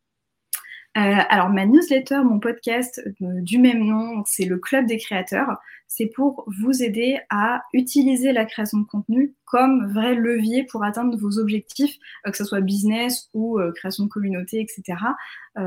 Euh, 0.96 1.00
alors, 1.28 1.48
ma 1.48 1.66
newsletter, 1.66 2.20
mon 2.24 2.38
podcast 2.38 3.02
euh, 3.20 3.40
du 3.40 3.58
même 3.58 3.84
nom, 3.84 4.22
c'est 4.26 4.44
le 4.44 4.58
Club 4.58 4.86
des 4.86 4.98
créateurs. 4.98 5.58
C'est 5.88 6.06
pour 6.06 6.44
vous 6.60 6.84
aider 6.84 7.18
à 7.30 7.62
utiliser 7.72 8.32
la 8.32 8.44
création 8.44 8.78
de 8.78 8.84
contenu 8.84 9.34
comme 9.44 9.92
vrai 9.92 10.14
levier 10.14 10.64
pour 10.64 10.84
atteindre 10.84 11.16
vos 11.18 11.38
objectifs, 11.38 11.96
que 12.24 12.36
ce 12.36 12.44
soit 12.44 12.60
business 12.60 13.28
ou 13.34 13.60
création 13.76 14.04
de 14.04 14.08
communauté, 14.08 14.60
etc. 14.60 14.98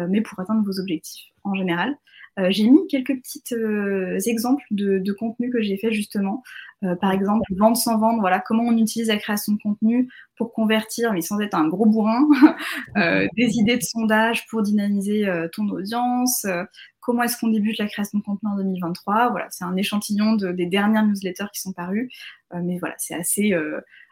mais 0.10 0.20
pour 0.22 0.38
atteindre 0.40 0.66
vos 0.66 0.80
objectifs 0.82 1.28
en 1.44 1.54
général. 1.56 1.96
Euh, 2.40 2.48
j'ai 2.52 2.70
mis 2.70 2.86
quelques 2.88 3.16
petits 3.16 3.42
euh, 3.54 4.20
exemples 4.26 4.64
de, 4.70 5.00
de 5.00 5.14
contenu 5.14 5.50
que 5.50 5.62
j'ai 5.62 5.78
fait 5.78 5.92
justement. 5.92 6.44
Euh, 6.84 6.96
par 6.96 7.12
exemple, 7.12 7.44
vendre 7.56 7.78
sans 7.78 7.98
vendre, 7.98 8.20
voilà, 8.20 8.40
comment 8.40 8.64
on 8.64 8.78
utilise 8.78 9.08
la 9.08 9.18
création 9.18 9.54
de 9.54 9.60
contenu 9.62 10.08
pour 10.36 10.54
convertir, 10.54 11.14
mais 11.14 11.22
sans 11.22 11.40
être 11.40 11.56
un 11.56 11.68
gros 11.68 11.88
bourrin, 11.88 12.28
des 13.36 13.58
idées 13.58 13.78
de 13.78 13.84
sondage 13.84 14.46
pour 14.48 14.62
dynamiser 14.62 15.28
ton 15.54 15.68
audience, 15.70 16.46
comment 17.00 17.24
est-ce 17.24 17.40
qu'on 17.40 17.48
débute 17.48 17.80
la 17.80 17.88
création 17.88 18.20
de 18.20 18.24
contenu 18.24 18.50
en 18.50 18.58
2023. 18.58 19.32
Voilà, 19.32 19.48
c'est 19.50 19.64
un 19.64 19.76
échantillon 19.76 20.34
de, 20.34 20.52
des 20.52 20.68
dernières 20.68 21.08
newsletters 21.08 21.48
qui 21.52 21.62
sont 21.62 21.74
parues, 21.74 22.12
mais 22.54 22.78
voilà, 22.78 22.94
c'est 23.00 23.16
assez, 23.16 23.56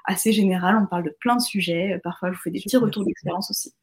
assez 0.05 0.31
général, 0.31 0.77
on 0.81 0.87
parle 0.87 1.03
de 1.03 1.15
plein 1.19 1.35
de 1.35 1.41
sujets, 1.41 1.99
parfois 2.03 2.31
je 2.31 2.37
vous 2.37 2.41
fais 2.41 2.51
des 2.51 2.61
petits 2.61 2.77
retours 2.77 3.05
d'expérience 3.05 3.51
aussi. 3.51 3.75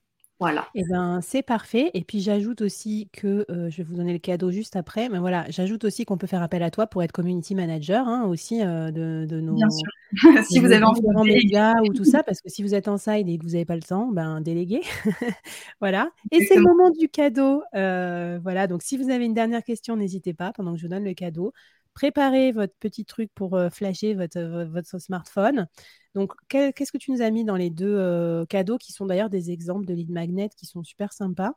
Voilà. 0.43 0.67
Et 0.75 0.81
eh 0.81 0.91
ben, 0.91 1.21
c'est 1.23 1.43
parfait. 1.43 1.93
Et 1.95 2.03
puis 2.03 2.21
j'ajoute 2.21 2.63
aussi 2.63 3.09
que 3.13 3.47
euh, 3.49 3.71
je 3.71 3.77
vais 3.77 3.83
vous 3.85 3.95
donner 3.95 4.13
le 4.13 4.19
cadeau 4.19 4.51
juste 4.51 4.75
après. 4.75 5.09
Mais 5.09 5.21
voilà, 5.21 5.47
j'ajoute 5.51 5.85
aussi 5.85 6.05
qu'on 6.05 6.19
peut 6.19 6.27
faire 6.27 6.43
appel 6.43 6.65
à 6.65 6.71
toi 6.73 6.89
pour 6.89 7.01
être 7.05 7.13
community 7.13 7.55
manager 7.55 8.09
hein, 8.09 8.25
aussi 8.25 8.61
euh, 8.61 8.91
de, 8.91 9.25
de, 9.25 9.41
nos. 9.41 9.55
Bien 9.55 9.71
sûr. 9.71 9.89
si 10.45 10.59
vous 10.59 10.73
avez 10.73 10.83
envie 10.83 11.01
de 11.01 11.25
médias 11.25 11.75
ou 11.83 11.93
tout 11.95 12.05
ça, 12.05 12.23
parce 12.27 12.41
que 12.41 12.49
si 12.49 12.65
vous 12.65 12.75
êtes 12.75 12.89
en 12.89 12.99
side 12.99 13.29
et 13.29 13.39
que 13.39 13.45
vous 13.45 13.53
n'avez 13.53 13.65
pas 13.65 13.77
le 13.77 13.83
temps, 13.83 14.09
ben 14.11 14.41
déléguez. 14.41 14.83
voilà. 15.81 16.11
Et 16.33 16.45
c'est 16.45 16.57
le 16.57 16.63
moment 16.63 16.91
du 16.91 17.09
cadeau. 17.09 17.63
Euh, 17.77 18.41
voilà. 18.43 18.67
Donc 18.67 18.83
si 18.83 18.97
vous 18.97 19.11
avez 19.11 19.25
une 19.25 19.35
dernière 19.35 19.63
question, 19.63 19.95
n'hésitez 19.95 20.35
pas 20.35 20.53
pendant 20.53 20.73
que 20.73 20.79
je 20.79 20.83
vous 20.83 20.91
donne 20.91 21.05
le 21.05 21.15
cadeau 21.15 21.53
préparez 21.93 22.53
votre 22.53 22.75
petit 22.81 23.05
truc 23.05 23.31
pour 23.35 23.57
euh, 23.57 23.71
flasher 23.71 24.15
votre, 24.15 24.39
euh, 24.39 24.67
votre, 24.67 24.99
smartphone. 24.99 25.67
Donc, 26.15 26.33
qu'est-ce 26.49 26.93
que 26.93 26.99
tu 26.99 27.11
nous 27.11 27.23
as 27.23 27.31
mis 27.31 27.45
dans 27.45 27.57
les 27.57 27.71
deux 27.71 27.97
euh, 27.97 28.45
cadeaux 28.47 28.79
qui 28.79 28.93
sont 28.93 29.07
d'ailleurs 29.07 29.31
des 29.31 29.51
exemples 29.51 29.87
de 29.87 29.95
lead 29.95 30.11
magnet 30.11 30.51
qui 30.57 30.67
sont 30.67 30.83
super 30.83 31.13
sympas? 31.13 31.53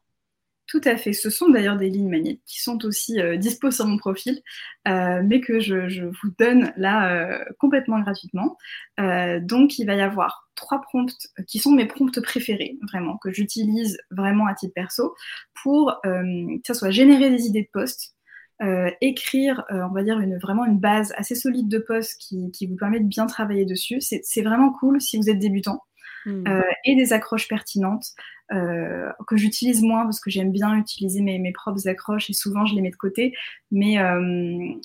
Tout 0.67 0.81
à 0.85 0.97
fait. 0.97 1.13
Ce 1.13 1.29
sont 1.29 1.49
d'ailleurs 1.49 1.77
des 1.77 1.89
lignes 1.89 2.09
magnétiques 2.09 2.41
qui 2.45 2.61
sont 2.61 2.83
aussi 2.85 3.19
euh, 3.19 3.37
dispo 3.37 3.69
sur 3.69 3.85
mon 3.85 3.97
profil, 3.97 4.41
mais 4.85 5.41
que 5.41 5.59
je, 5.59 6.05
vous 6.05 6.33
donne 6.39 6.73
là 6.77 7.39
complètement 7.59 7.99
gratuitement. 7.99 8.57
donc, 8.97 9.77
il 9.77 9.85
va 9.85 9.95
y 9.95 10.01
avoir 10.01 10.49
trois 10.55 10.81
prompts 10.81 11.27
qui 11.47 11.59
sont 11.59 11.71
mes 11.71 11.85
prompts 11.85 12.19
préférés, 12.21 12.77
vraiment, 12.89 13.17
que 13.17 13.31
j'utilise 13.31 13.99
vraiment 14.09 14.47
à 14.47 14.55
titre 14.55 14.73
perso 14.73 15.13
pour 15.61 15.99
que 16.03 16.59
ça 16.65 16.73
soit 16.73 16.91
générer 16.91 17.29
des 17.29 17.45
idées 17.45 17.63
de 17.63 17.69
poste, 17.71 18.14
euh, 18.61 18.89
écrire, 19.01 19.65
euh, 19.69 19.81
on 19.89 19.93
va 19.93 20.03
dire, 20.03 20.19
une, 20.19 20.37
vraiment 20.37 20.65
une 20.65 20.79
base 20.79 21.13
assez 21.17 21.35
solide 21.35 21.67
de 21.67 21.77
poste 21.77 22.21
qui, 22.21 22.51
qui 22.51 22.67
vous 22.67 22.77
permet 22.77 23.01
de 23.01 23.07
bien 23.07 23.25
travailler 23.25 23.65
dessus. 23.65 23.99
C'est 23.99 24.41
vraiment 24.41 24.71
cool 24.71 25.01
si 25.01 25.17
vous 25.17 25.29
êtes 25.29 25.39
débutant. 25.39 25.83
Hmm. 26.25 26.43
Euh, 26.47 26.61
et 26.85 26.95
des 26.95 27.13
accroches 27.13 27.47
pertinentes 27.47 28.07
que 28.49 29.37
j'utilise 29.37 29.81
moins 29.81 30.03
parce 30.03 30.19
que 30.19 30.29
j'aime 30.29 30.51
bien 30.51 30.75
utiliser 30.75 31.21
mes, 31.21 31.39
mes, 31.39 31.51
propres 31.51 31.87
accroches 31.87 32.29
et 32.29 32.33
souvent 32.33 32.65
je 32.65 32.75
les 32.75 32.81
mets 32.81 32.91
de 32.91 32.95
côté. 32.95 33.33
Mais, 33.71 33.97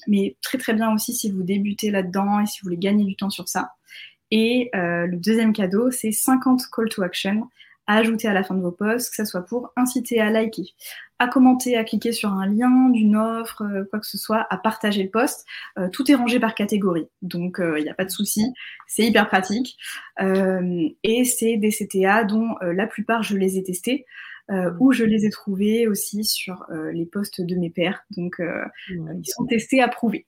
mais 0.06 0.36
très 0.42 0.56
très 0.56 0.72
bien 0.72 0.92
aussi 0.94 1.14
si 1.14 1.30
vous 1.30 1.42
débutez 1.42 1.90
là-dedans 1.90 2.40
et 2.40 2.46
si 2.46 2.60
vous 2.60 2.66
voulez 2.66 2.78
gagner 2.78 3.04
du 3.04 3.16
temps 3.16 3.28
sur 3.28 3.48
ça. 3.48 3.72
Et 4.30 4.70
le 4.72 5.14
deuxième 5.16 5.52
cadeau, 5.52 5.90
c'est 5.90 6.10
50 6.10 6.62
call 6.74 6.88
to 6.88 7.02
action 7.02 7.48
à 7.86 7.96
ajouter 7.96 8.28
à 8.28 8.32
la 8.32 8.44
fin 8.44 8.54
de 8.54 8.62
vos 8.62 8.72
posts, 8.72 9.10
que 9.10 9.16
ce 9.16 9.24
soit 9.24 9.44
pour 9.44 9.72
inciter 9.76 10.20
à 10.20 10.30
liker, 10.30 10.74
à 11.20 11.28
commenter, 11.28 11.76
à 11.76 11.84
cliquer 11.84 12.12
sur 12.12 12.32
un 12.32 12.46
lien 12.46 12.88
d'une 12.88 13.14
offre, 13.14 13.62
euh, 13.62 13.84
quoi 13.84 14.00
que 14.00 14.06
ce 14.06 14.16
soit, 14.16 14.46
à 14.48 14.56
partager 14.56 15.02
le 15.02 15.10
post. 15.10 15.46
Euh, 15.78 15.90
tout 15.90 16.10
est 16.10 16.14
rangé 16.14 16.40
par 16.40 16.54
catégorie, 16.54 17.08
donc 17.20 17.56
il 17.58 17.64
euh, 17.64 17.80
n'y 17.80 17.90
a 17.90 17.94
pas 17.94 18.06
de 18.06 18.10
souci, 18.10 18.52
c'est 18.88 19.04
hyper 19.04 19.28
pratique. 19.28 19.76
et 20.18 21.24
c'est 21.24 21.58
des 21.58 21.70
CTA 21.70 22.24
dont 22.24 22.54
la 22.62 22.86
plupart 22.86 23.22
je 23.22 23.36
les 23.36 23.58
ai 23.58 23.62
testés. 23.62 24.06
ou 24.80 24.92
je 24.92 25.04
les 25.04 25.26
ai 25.26 25.30
trouvés 25.30 25.86
aussi 25.86 26.24
sur 26.24 26.66
les 26.92 27.06
posts 27.06 27.40
de 27.40 27.54
mes 27.54 27.70
pairs. 27.70 28.02
Donc, 28.16 28.40
ils 28.88 29.26
sont 29.26 29.46
testés, 29.46 29.80
approuvés. 29.80 30.26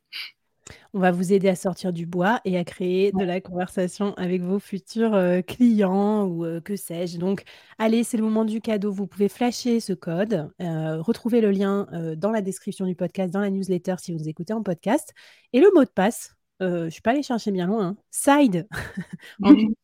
On 0.94 0.98
va 1.00 1.10
vous 1.10 1.32
aider 1.32 1.48
à 1.48 1.54
sortir 1.54 1.92
du 1.92 2.06
bois 2.06 2.40
et 2.44 2.58
à 2.58 2.64
créer 2.64 3.12
de 3.12 3.24
la 3.24 3.40
conversation 3.40 4.14
avec 4.14 4.42
vos 4.42 4.58
futurs 4.58 5.14
euh, 5.14 5.40
clients 5.42 6.24
ou 6.24 6.44
euh, 6.44 6.60
que 6.60 6.76
sais-je. 6.76 7.18
Donc, 7.18 7.44
allez, 7.78 8.04
c'est 8.04 8.16
le 8.16 8.22
moment 8.22 8.44
du 8.44 8.60
cadeau. 8.60 8.92
Vous 8.92 9.06
pouvez 9.06 9.28
flasher 9.28 9.80
ce 9.80 9.92
code, 9.92 10.50
euh, 10.60 11.00
retrouver 11.00 11.40
le 11.40 11.50
lien 11.50 11.86
dans 12.16 12.30
la 12.30 12.42
description 12.42 12.86
du 12.86 12.94
podcast, 12.94 13.32
dans 13.32 13.40
la 13.40 13.50
newsletter 13.50 13.96
si 13.98 14.12
vous 14.12 14.28
écoutez 14.28 14.52
en 14.52 14.62
podcast. 14.62 15.12
Et 15.52 15.60
le 15.60 15.70
mot 15.74 15.84
de 15.84 15.90
passe, 15.90 16.34
je 16.60 16.84
ne 16.84 16.90
suis 16.90 17.02
pas 17.02 17.10
allée 17.10 17.22
chercher 17.22 17.50
bien 17.50 17.66
loin, 17.66 17.86
hein. 17.86 17.96
side, 18.10 18.68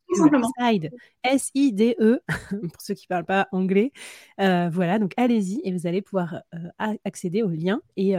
side, 0.59 0.91
S-I-D-E, 1.23 2.21
pour 2.51 2.81
ceux 2.81 2.95
qui 2.95 3.07
ne 3.07 3.09
parlent 3.09 3.25
pas 3.25 3.49
anglais. 3.53 3.93
voilà, 4.39 4.99
donc 4.99 5.13
allez-y 5.17 5.61
et 5.65 5.73
vous 5.73 5.87
allez 5.87 6.03
pouvoir 6.03 6.43
accéder 7.05 7.43
au 7.43 7.51
lien 7.51 7.81
et 7.97 8.17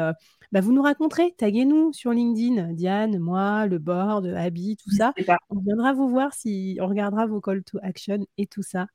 bah, 0.52 0.62
vous 0.62 0.74
nous 0.74 0.82
raconterez, 0.82 1.34
taguez-nous 1.38 1.94
sur 1.94 2.12
LinkedIn, 2.12 2.74
Diane, 2.74 3.20
moi, 3.20 3.68
le 3.68 3.78
board, 3.78 4.26
Abby, 4.26 4.78
tout 4.78 4.90
ça. 4.92 5.14
On 5.50 5.60
viendra 5.60 5.94
vous 5.94 6.10
voir 6.10 6.34
si 6.34 6.78
on 6.82 6.88
regardera 6.88 7.28
vos 7.28 7.40
call 7.40 7.64
to 7.64 7.78
action 7.84 8.26
et 8.38 8.48
tout 8.48 8.64
ça. 8.64 8.88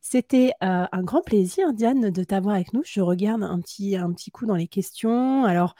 C'était 0.00 0.52
euh, 0.62 0.84
un 0.92 1.02
grand 1.02 1.22
plaisir, 1.22 1.72
Diane, 1.72 2.10
de 2.10 2.24
t'avoir 2.24 2.56
avec 2.56 2.74
nous. 2.74 2.82
Je 2.84 3.00
regarde 3.00 3.42
un 3.42 3.58
petit, 3.60 3.96
un 3.96 4.12
petit 4.12 4.30
coup 4.30 4.44
dans 4.44 4.54
les 4.54 4.68
questions. 4.68 5.44
Alors, 5.44 5.74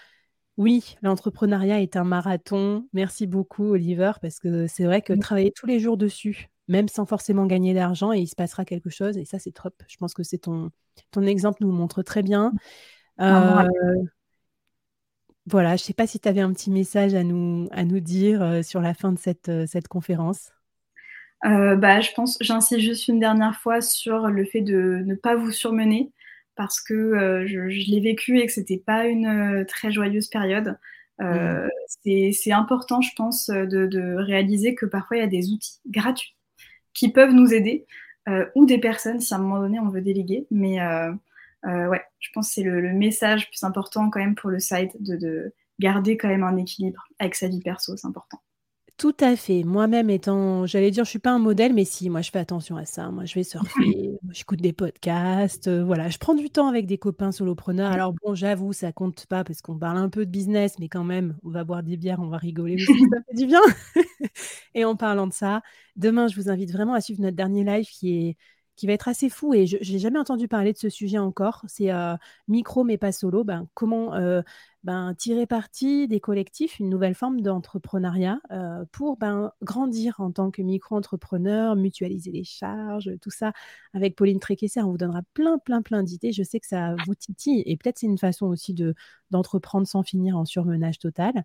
Oui, 0.56 0.96
l'entrepreneuriat 1.02 1.80
est 1.80 1.96
un 1.96 2.04
marathon. 2.04 2.86
Merci 2.92 3.26
beaucoup 3.26 3.70
Oliver, 3.70 4.12
parce 4.22 4.38
que 4.38 4.66
c'est 4.66 4.84
vrai 4.84 5.02
que 5.02 5.12
travailler 5.12 5.50
tous 5.50 5.66
les 5.66 5.80
jours 5.80 5.96
dessus, 5.96 6.48
même 6.68 6.88
sans 6.88 7.06
forcément 7.06 7.46
gagner 7.46 7.74
d'argent 7.74 8.12
et 8.12 8.20
il 8.20 8.28
se 8.28 8.36
passera 8.36 8.64
quelque 8.64 8.90
chose 8.90 9.18
et 9.18 9.24
ça 9.24 9.38
c'est 9.38 9.52
top. 9.52 9.74
Je 9.88 9.96
pense 9.96 10.14
que 10.14 10.22
c'est 10.22 10.38
ton 10.38 10.70
ton 11.10 11.22
exemple 11.22 11.58
nous 11.60 11.72
le 11.72 11.76
montre 11.76 12.02
très 12.02 12.22
bien. 12.22 12.52
Rappel. 13.18 13.68
voilà, 15.46 15.76
je 15.76 15.82
sais 15.82 15.92
pas 15.92 16.06
si 16.06 16.20
tu 16.20 16.28
avais 16.28 16.40
un 16.40 16.52
petit 16.52 16.70
message 16.70 17.14
à 17.14 17.24
nous 17.24 17.68
à 17.72 17.84
nous 17.84 18.00
dire, 18.00 18.42
heu, 18.42 18.62
sur 18.62 18.80
la 18.80 18.94
fin 18.94 19.12
de 19.12 19.18
cette, 19.18 19.50
cette 19.66 19.88
conférence? 19.88 20.52
Bah, 21.42 22.00
je 22.00 22.10
pense 22.14 22.38
j'insiste 22.40 22.80
juste 22.80 23.08
une 23.08 23.20
dernière 23.20 23.56
fois 23.56 23.82
sur 23.82 24.28
le 24.28 24.44
fait 24.44 24.62
de 24.62 25.02
ne 25.04 25.14
pas 25.14 25.34
vous 25.34 25.50
surmener 25.50 26.10
parce 26.56 26.80
que, 26.80 26.94
heu, 26.94 27.46
je 27.46 27.68
je 27.70 27.90
l'ai 27.90 28.00
vécu 28.00 28.38
et 28.40 28.46
que 28.46 28.52
c'était 28.52 28.78
pas 28.84 29.06
une, 29.06 29.26
heu, 29.26 29.66
très 29.66 29.92
joyeuse 29.92 30.28
période. 30.28 30.78
Mmh. 31.20 31.24
Heu, 31.26 31.70
c'est 32.04 32.52
important 32.52 33.00
je 33.00 33.10
pense, 33.16 33.48
heu, 33.50 33.66
de 33.66 33.86
de 33.86 34.14
réaliser 34.16 34.74
que 34.74 34.86
parfois 34.86 35.16
il 35.18 35.20
y 35.20 35.22
a 35.24 35.26
des 35.28 35.50
outils 35.52 35.80
gratuits 35.88 36.34
qui 36.94 37.12
peuvent 37.12 37.32
nous 37.34 37.54
aider, 37.54 37.86
heu, 38.28 38.50
ou 38.56 38.66
des 38.66 38.78
personnes 38.78 39.20
si 39.20 39.34
à 39.34 39.38
un 39.38 39.40
moment 39.40 39.60
donné 39.60 39.80
on 39.80 39.88
veut 39.90 40.02
déléguer. 40.02 40.46
Mais, 40.50 40.80
heu, 40.80 41.88
ouais, 41.88 42.02
je 42.20 42.30
pense 42.34 42.50
c'est 42.52 42.62
le 42.64 42.80
le 42.80 42.92
message 42.94 43.48
plus 43.50 43.62
important 43.64 44.10
quand 44.10 44.20
même 44.20 44.34
pour 44.36 44.50
le 44.50 44.60
side 44.60 44.90
de 45.00 45.16
de 45.16 45.54
garder 45.80 46.16
quand 46.18 46.28
même 46.28 46.44
un 46.44 46.56
équilibre 46.58 47.04
avec 47.20 47.34
sa 47.36 47.48
vie 47.48 47.60
perso, 47.62 47.96
c'est 47.96 48.06
important. 48.08 48.40
Tout 48.98 49.14
à 49.18 49.34
fait. 49.34 49.64
Moi-même 49.64 50.08
étant 50.08 50.66
j'allais 50.66 50.92
dire 50.92 51.04
je 51.04 51.10
suis 51.10 51.18
pas 51.18 51.32
un 51.32 51.40
modèle, 51.40 51.74
mais 51.74 51.84
si, 51.84 52.08
moi 52.10 52.22
je 52.22 52.30
fais 52.30 52.38
attention 52.38 52.76
à 52.76 52.84
ça. 52.84 53.10
Moi 53.10 53.24
je 53.24 53.34
vais 53.34 53.42
surfer, 53.42 54.12
j'écoute 54.30 54.60
des 54.60 54.72
podcasts, 54.72 55.66
heu, 55.66 55.82
voilà. 55.82 56.08
Je 56.10 56.18
prends 56.18 56.34
du 56.34 56.48
temps 56.48 56.68
avec 56.68 56.86
des 56.86 56.96
copains 56.96 57.32
solopreneurs. 57.32 57.90
Alors 57.90 58.12
bon, 58.24 58.36
j'avoue, 58.36 58.72
ça 58.72 58.92
compte 58.92 59.26
pas 59.26 59.42
parce 59.42 59.62
qu'on 59.62 59.76
parle 59.76 59.98
un 59.98 60.08
peu 60.08 60.24
de 60.24 60.30
business, 60.30 60.78
mais 60.78 60.88
quand 60.88 61.02
même, 61.02 61.36
on 61.42 61.50
va 61.50 61.64
boire 61.64 61.82
des 61.82 61.96
bières, 61.96 62.20
on 62.20 62.28
va 62.28 62.38
rigoler 62.38 62.74
aussi, 62.76 62.92
ça 63.10 63.18
fait 63.28 63.34
du 63.36 63.46
bien. 63.46 63.60
Et 64.74 64.84
en 64.84 64.94
parlant 64.96 65.26
de 65.26 65.32
ça, 65.32 65.62
demain, 65.96 66.28
je 66.28 66.36
vous 66.36 66.48
invite 66.48 66.70
vraiment 66.72 66.94
à 66.94 67.00
suivre 67.00 67.20
notre 67.20 67.36
dernier 67.36 67.64
live 67.64 67.86
qui 67.86 68.28
est 68.28 68.36
qui 68.76 68.86
va 68.86 68.92
être 68.94 69.08
assez 69.08 69.28
fou 69.30 69.54
et 69.54 69.66
je 69.66 69.76
j'ai 69.80 69.98
jamais 69.98 70.18
entendu 70.18 70.48
parler 70.48 70.72
de 70.72 70.78
ce 70.78 70.88
sujet 70.88 71.18
encore. 71.18 71.62
C'est, 71.68 71.92
heu, 71.92 72.16
micro 72.48 72.84
mais 72.84 72.98
pas 72.98 73.12
solo. 73.12 73.44
Ben, 73.44 73.68
comment, 73.74 74.14
heu, 74.16 74.42
ben, 74.82 75.14
tirer 75.14 75.46
parti 75.46 76.08
des 76.08 76.20
collectifs, 76.20 76.78
une 76.78 76.90
nouvelle 76.90 77.14
forme 77.14 77.40
d'entrepreneuriat, 77.40 78.38
heu, 78.52 78.84
pour, 78.92 79.16
ben, 79.16 79.52
grandir 79.62 80.16
en 80.20 80.30
tant 80.32 80.50
que 80.50 80.62
micro-entrepreneur, 80.62 81.76
mutualiser 81.76 82.30
les 82.32 82.44
charges, 82.44 83.10
tout 83.20 83.30
ça. 83.30 83.52
Avec 83.94 84.16
Pauline 84.16 84.40
Tréquesser, 84.40 84.80
on 84.82 84.90
vous 84.90 84.98
donnera 84.98 85.22
plein, 85.34 85.58
plein, 85.58 85.82
plein 85.82 86.02
d'idées. 86.02 86.32
Je 86.32 86.42
sais 86.42 86.60
que 86.60 86.66
ça 86.66 86.96
vous 87.06 87.14
titille 87.14 87.62
et 87.66 87.76
peut-être 87.76 87.98
c'est 87.98 88.06
une 88.06 88.18
façon 88.18 88.46
aussi 88.46 88.74
de 88.74 88.94
d'entreprendre 89.30 89.86
sans 89.86 90.02
finir 90.02 90.36
en 90.36 90.44
surmenage 90.44 90.98
total. 90.98 91.44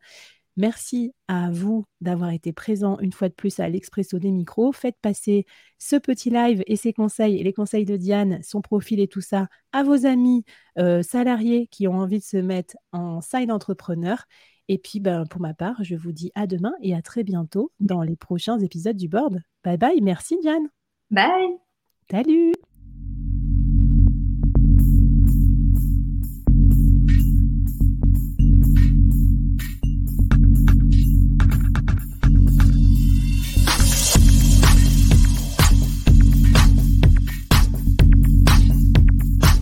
Merci 0.60 1.14
à 1.30 1.49
vous 1.51 1.86
d'avoir 2.01 2.32
été 2.32 2.51
présents 2.51 2.99
une 2.99 3.14
fois 3.14 3.30
de 3.30 3.34
plus 3.34 3.62
à 3.62 3.70
l'expresso 3.70 4.20
des 4.20 4.30
micros. 4.30 4.74
Faites 4.74 4.97
passer 5.01 5.45
ce 5.78 5.95
petit 5.95 6.30
live 6.30 6.64
et 6.68 6.76
ses 6.76 6.91
conseils 6.91 7.38
et 7.39 7.43
les 7.43 7.53
conseils 7.53 7.86
de 7.86 7.95
Diane, 7.95 8.41
son 8.43 8.60
profil 8.60 8.99
et 8.99 9.07
tout 9.07 9.22
ça, 9.22 9.47
à 9.72 9.84
vos 9.84 10.05
amis, 10.05 10.43
heu, 10.78 11.01
salariés 11.01 11.68
qui 11.68 11.88
ont 11.88 11.93
envie 11.93 12.20
de 12.20 12.26
se 12.26 12.36
mettre 12.36 12.76
en 12.91 13.22
side 13.22 13.51
entrepreneur. 13.51 14.26
Et 14.68 14.78
puis, 14.78 14.99
ben, 14.99 15.26
pour 15.28 15.39
ma 15.39 15.53
part, 15.53 15.82
je 15.82 15.95
vous 15.95 16.12
dis 16.12 16.30
à 16.36 16.45
demain 16.45 16.74
et 16.82 16.93
à 16.93 17.01
très 17.01 17.24
bientôt 17.24 17.72
dans 17.80 18.01
les 18.01 18.18
prochains 18.18 18.60
épisodes 18.60 18.97
du 18.97 19.07
board. 19.07 19.41
Bye 19.64 19.78
bye, 19.78 20.01
merci 20.01 20.38
Diane. 20.41 20.68
Bye. 21.10 21.55
Salut. 22.12 22.51